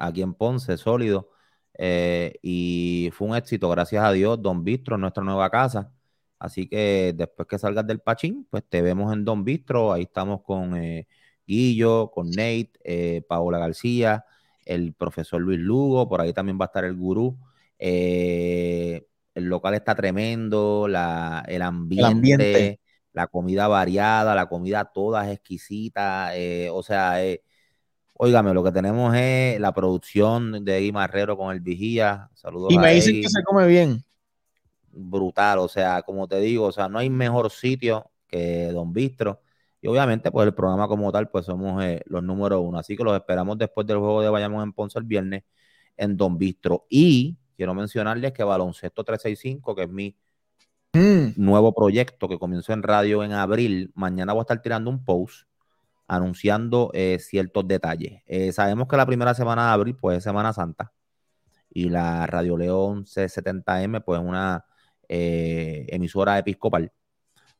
aquí 0.00 0.22
en 0.22 0.34
Ponce, 0.34 0.76
sólido. 0.78 1.28
Eh, 1.78 2.38
y 2.42 3.10
fue 3.12 3.28
un 3.28 3.36
éxito, 3.36 3.68
gracias 3.68 4.02
a 4.04 4.12
Dios, 4.12 4.40
Don 4.40 4.64
Bistro, 4.64 4.98
nuestra 4.98 5.22
nueva 5.22 5.50
casa. 5.50 5.92
Así 6.38 6.68
que 6.68 7.14
después 7.16 7.48
que 7.48 7.58
salgas 7.58 7.86
del 7.86 8.00
Pachín, 8.00 8.46
pues 8.50 8.64
te 8.68 8.82
vemos 8.82 9.12
en 9.12 9.24
Don 9.24 9.44
Bistro. 9.44 9.92
Ahí 9.92 10.02
estamos 10.02 10.42
con 10.42 10.76
eh, 10.76 11.06
Guillo, 11.46 12.10
con 12.10 12.28
Nate, 12.30 12.72
eh, 12.84 13.22
Paola 13.28 13.58
García, 13.58 14.24
el 14.64 14.94
profesor 14.94 15.40
Luis 15.40 15.58
Lugo. 15.58 16.08
Por 16.08 16.20
ahí 16.20 16.32
también 16.32 16.58
va 16.60 16.66
a 16.66 16.68
estar 16.68 16.84
el 16.84 16.96
gurú. 16.96 17.38
el 17.78 19.04
local 19.34 19.74
está 19.74 19.94
tremendo, 19.94 20.88
la, 20.88 21.44
el, 21.46 21.62
ambiente, 21.62 22.80
la 23.12 23.26
comida 23.26 23.68
variada, 23.68 24.34
la 24.34 24.46
comida 24.48 24.90
toda 24.92 25.26
es 25.26 25.36
exquisita. 25.36 26.32
o 26.72 26.82
sea, 26.82 27.16
Óigame, 28.18 28.54
lo 28.54 28.64
que 28.64 28.72
tenemos 28.72 29.14
es 29.14 29.60
la 29.60 29.74
producción 29.74 30.64
de 30.64 30.80
Gui 30.80 30.90
Marrero 30.90 31.36
con 31.36 31.52
el 31.52 31.60
Vigía. 31.60 32.30
Saludos 32.32 32.72
y 32.72 32.78
me 32.78 32.94
dicen 32.94 33.20
que 33.20 33.28
se 33.28 33.42
come 33.42 33.66
bien. 33.66 34.02
Brutal, 34.90 35.58
o 35.58 35.68
sea, 35.68 36.00
como 36.00 36.26
te 36.26 36.40
digo, 36.40 36.64
o 36.64 36.72
sea, 36.72 36.88
no 36.88 36.98
hay 36.98 37.10
mejor 37.10 37.50
sitio 37.50 38.10
que 38.26 38.70
Don 38.72 38.94
Bistro. 38.94 39.42
Y 39.82 39.88
obviamente, 39.88 40.30
pues 40.30 40.46
el 40.46 40.54
programa 40.54 40.88
como 40.88 41.12
tal, 41.12 41.28
pues 41.28 41.44
somos 41.44 41.84
eh, 41.84 42.00
los 42.06 42.22
número 42.22 42.62
uno. 42.62 42.78
Así 42.78 42.96
que 42.96 43.04
los 43.04 43.14
esperamos 43.14 43.58
después 43.58 43.86
del 43.86 43.98
juego 43.98 44.22
de 44.22 44.30
Bayamón 44.30 44.62
en 44.62 44.72
Ponce 44.72 44.98
el 44.98 45.04
viernes 45.04 45.44
en 45.98 46.16
Don 46.16 46.38
Bistro. 46.38 46.86
Y 46.88 47.36
quiero 47.54 47.74
mencionarles 47.74 48.32
que 48.32 48.42
Baloncesto 48.42 49.04
365, 49.04 49.74
que 49.74 49.82
es 49.82 49.90
mi 49.90 50.16
mm. 50.94 51.34
nuevo 51.36 51.74
proyecto 51.74 52.30
que 52.30 52.38
comenzó 52.38 52.72
en 52.72 52.82
radio 52.82 53.22
en 53.22 53.32
abril, 53.32 53.92
mañana 53.94 54.32
voy 54.32 54.40
a 54.40 54.44
estar 54.44 54.62
tirando 54.62 54.88
un 54.88 55.04
post 55.04 55.46
anunciando 56.08 56.90
eh, 56.94 57.18
ciertos 57.20 57.66
detalles. 57.66 58.22
Eh, 58.26 58.52
sabemos 58.52 58.88
que 58.88 58.96
la 58.96 59.06
primera 59.06 59.34
semana 59.34 59.66
de 59.66 59.72
abril 59.72 59.96
pues 59.96 60.18
es 60.18 60.24
Semana 60.24 60.52
Santa 60.52 60.92
y 61.70 61.88
la 61.88 62.26
Radio 62.26 62.56
León 62.56 63.04
C70M 63.04 64.02
pues 64.04 64.20
es 64.20 64.26
una 64.26 64.64
eh, 65.08 65.86
emisora 65.88 66.38
episcopal. 66.38 66.92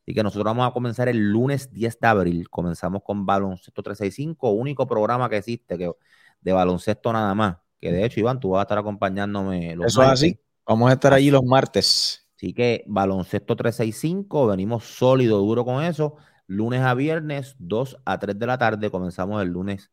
Así 0.01 0.13
que 0.13 0.23
nosotros 0.23 0.45
vamos 0.45 0.67
a 0.67 0.71
comenzar 0.71 1.09
el 1.09 1.31
lunes 1.31 1.71
10 1.73 1.99
de 1.99 2.07
abril. 2.07 2.49
Comenzamos 2.49 3.03
con 3.03 3.25
Baloncesto 3.25 3.83
365, 3.83 4.51
único 4.51 4.87
programa 4.87 5.29
que 5.29 5.37
existe 5.37 5.77
que, 5.77 5.91
de 6.39 6.53
baloncesto 6.53 7.11
nada 7.11 7.35
más. 7.35 7.57
Que 7.81 7.91
de 7.91 8.05
hecho, 8.05 8.21
Iván, 8.21 8.39
tú 8.39 8.51
vas 8.51 8.59
a 8.59 8.63
estar 8.63 8.77
acompañándome 8.77 9.75
los 9.75 9.87
Eso 9.87 10.03
es 10.03 10.09
así. 10.09 10.39
Vamos 10.65 10.89
a 10.89 10.93
estar 10.93 11.13
allí 11.13 11.29
los 11.29 11.43
martes. 11.43 12.25
Así 12.37 12.53
que 12.53 12.85
Baloncesto 12.87 13.57
365, 13.57 14.47
venimos 14.47 14.85
sólido, 14.85 15.39
duro 15.39 15.65
con 15.65 15.83
eso 15.83 16.15
lunes 16.47 16.81
a 16.81 16.93
viernes, 16.93 17.55
2 17.59 17.97
a 18.05 18.19
3 18.19 18.39
de 18.39 18.47
la 18.47 18.57
tarde. 18.57 18.89
Comenzamos 18.89 19.41
el 19.41 19.49
lunes 19.49 19.91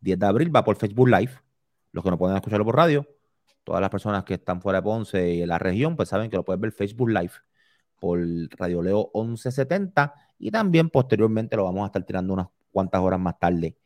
10 0.00 0.18
de 0.18 0.26
abril. 0.26 0.54
Va 0.54 0.64
por 0.64 0.76
Facebook 0.76 1.08
Live. 1.08 1.32
Los 1.92 2.02
que 2.02 2.10
no 2.10 2.18
pueden 2.18 2.36
escucharlo 2.36 2.64
por 2.64 2.76
radio, 2.76 3.06
todas 3.64 3.80
las 3.80 3.90
personas 3.90 4.24
que 4.24 4.34
están 4.34 4.60
fuera 4.60 4.80
de 4.80 4.82
Ponce 4.82 5.34
y 5.34 5.42
en 5.42 5.48
la 5.48 5.58
región, 5.58 5.96
pues 5.96 6.08
saben 6.08 6.30
que 6.30 6.36
lo 6.36 6.44
pueden 6.44 6.60
ver 6.60 6.72
Facebook 6.72 7.08
Live 7.08 7.32
por 7.98 8.20
Radio 8.50 8.82
Leo 8.82 9.10
1170 9.14 10.14
y 10.38 10.50
también 10.50 10.90
posteriormente 10.90 11.56
lo 11.56 11.64
vamos 11.64 11.82
a 11.82 11.86
estar 11.86 12.04
tirando 12.04 12.34
unas 12.34 12.48
cuantas 12.70 13.00
horas 13.00 13.18
más 13.18 13.38
tarde 13.38 13.76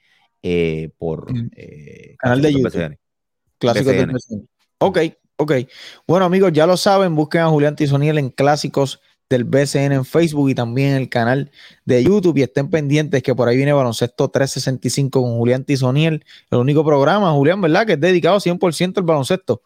eh, 0.42 0.90
por 0.98 1.32
mm. 1.32 1.51
eh, 1.55 2.16
canal 2.18 2.42
de 2.42 2.52
YouTube. 2.52 2.98
Clásicos 3.59 3.92
de 3.92 4.09
Ok, 4.78 4.98
ok. 5.36 5.52
Bueno, 6.06 6.24
amigos, 6.24 6.52
ya 6.52 6.66
lo 6.66 6.76
saben, 6.76 7.14
busquen 7.14 7.42
a 7.42 7.48
Julián 7.48 7.76
Tizoniel 7.76 8.18
en 8.18 8.30
Clásicos 8.30 9.01
del 9.31 9.44
BCN 9.44 9.93
en 9.93 10.05
Facebook 10.05 10.51
y 10.51 10.55
también 10.55 10.90
en 10.90 10.97
el 10.97 11.09
canal 11.09 11.51
de 11.85 12.02
YouTube. 12.02 12.36
Y 12.36 12.43
estén 12.43 12.69
pendientes 12.69 13.23
que 13.23 13.35
por 13.35 13.48
ahí 13.48 13.57
viene 13.57 13.73
Baloncesto 13.73 14.28
365 14.28 15.23
con 15.23 15.39
Julián 15.39 15.65
Tizoniel, 15.65 16.24
el 16.51 16.59
único 16.59 16.85
programa, 16.85 17.31
Julián, 17.31 17.61
¿verdad? 17.61 17.86
Que 17.86 17.93
es 17.94 18.01
dedicado 18.01 18.39
100% 18.39 18.98
al 18.98 19.05
baloncesto. 19.05 19.62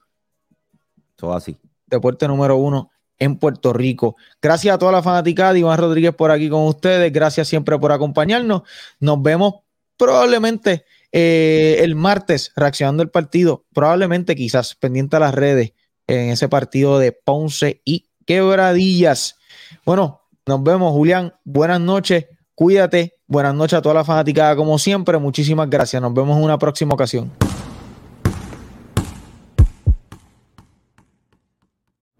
Todo 1.16 1.32
así. 1.32 1.56
Deporte 1.86 2.28
número 2.28 2.56
uno 2.56 2.90
en 3.18 3.38
Puerto 3.38 3.72
Rico. 3.72 4.16
Gracias 4.42 4.74
a 4.74 4.78
toda 4.78 4.92
la 4.92 5.02
fanaticada, 5.02 5.56
Iván 5.56 5.78
Rodríguez 5.78 6.14
por 6.14 6.30
aquí 6.30 6.48
con 6.50 6.66
ustedes. 6.66 7.12
Gracias 7.12 7.48
siempre 7.48 7.78
por 7.78 7.90
acompañarnos. 7.90 8.62
Nos 9.00 9.22
vemos 9.22 9.54
probablemente 9.96 10.84
eh, 11.10 11.78
el 11.80 11.94
martes 11.94 12.52
reaccionando 12.54 13.02
el 13.02 13.08
partido. 13.08 13.64
Probablemente 13.72 14.36
quizás 14.36 14.74
pendiente 14.74 15.16
a 15.16 15.20
las 15.20 15.34
redes 15.34 15.72
en 16.06 16.30
ese 16.30 16.48
partido 16.50 16.98
de 16.98 17.12
Ponce 17.12 17.80
y 17.84 18.10
Quebradillas. 18.26 19.38
Bueno, 19.84 20.20
nos 20.46 20.62
vemos, 20.62 20.92
Julián. 20.92 21.34
Buenas 21.44 21.80
noches. 21.80 22.26
Cuídate. 22.54 23.14
Buenas 23.26 23.54
noches 23.54 23.78
a 23.78 23.82
toda 23.82 23.94
la 23.94 24.04
fanaticada, 24.04 24.54
como 24.54 24.78
siempre. 24.78 25.18
Muchísimas 25.18 25.68
gracias. 25.68 26.00
Nos 26.00 26.12
vemos 26.12 26.36
en 26.36 26.44
una 26.44 26.58
próxima 26.58 26.94
ocasión. 26.94 27.32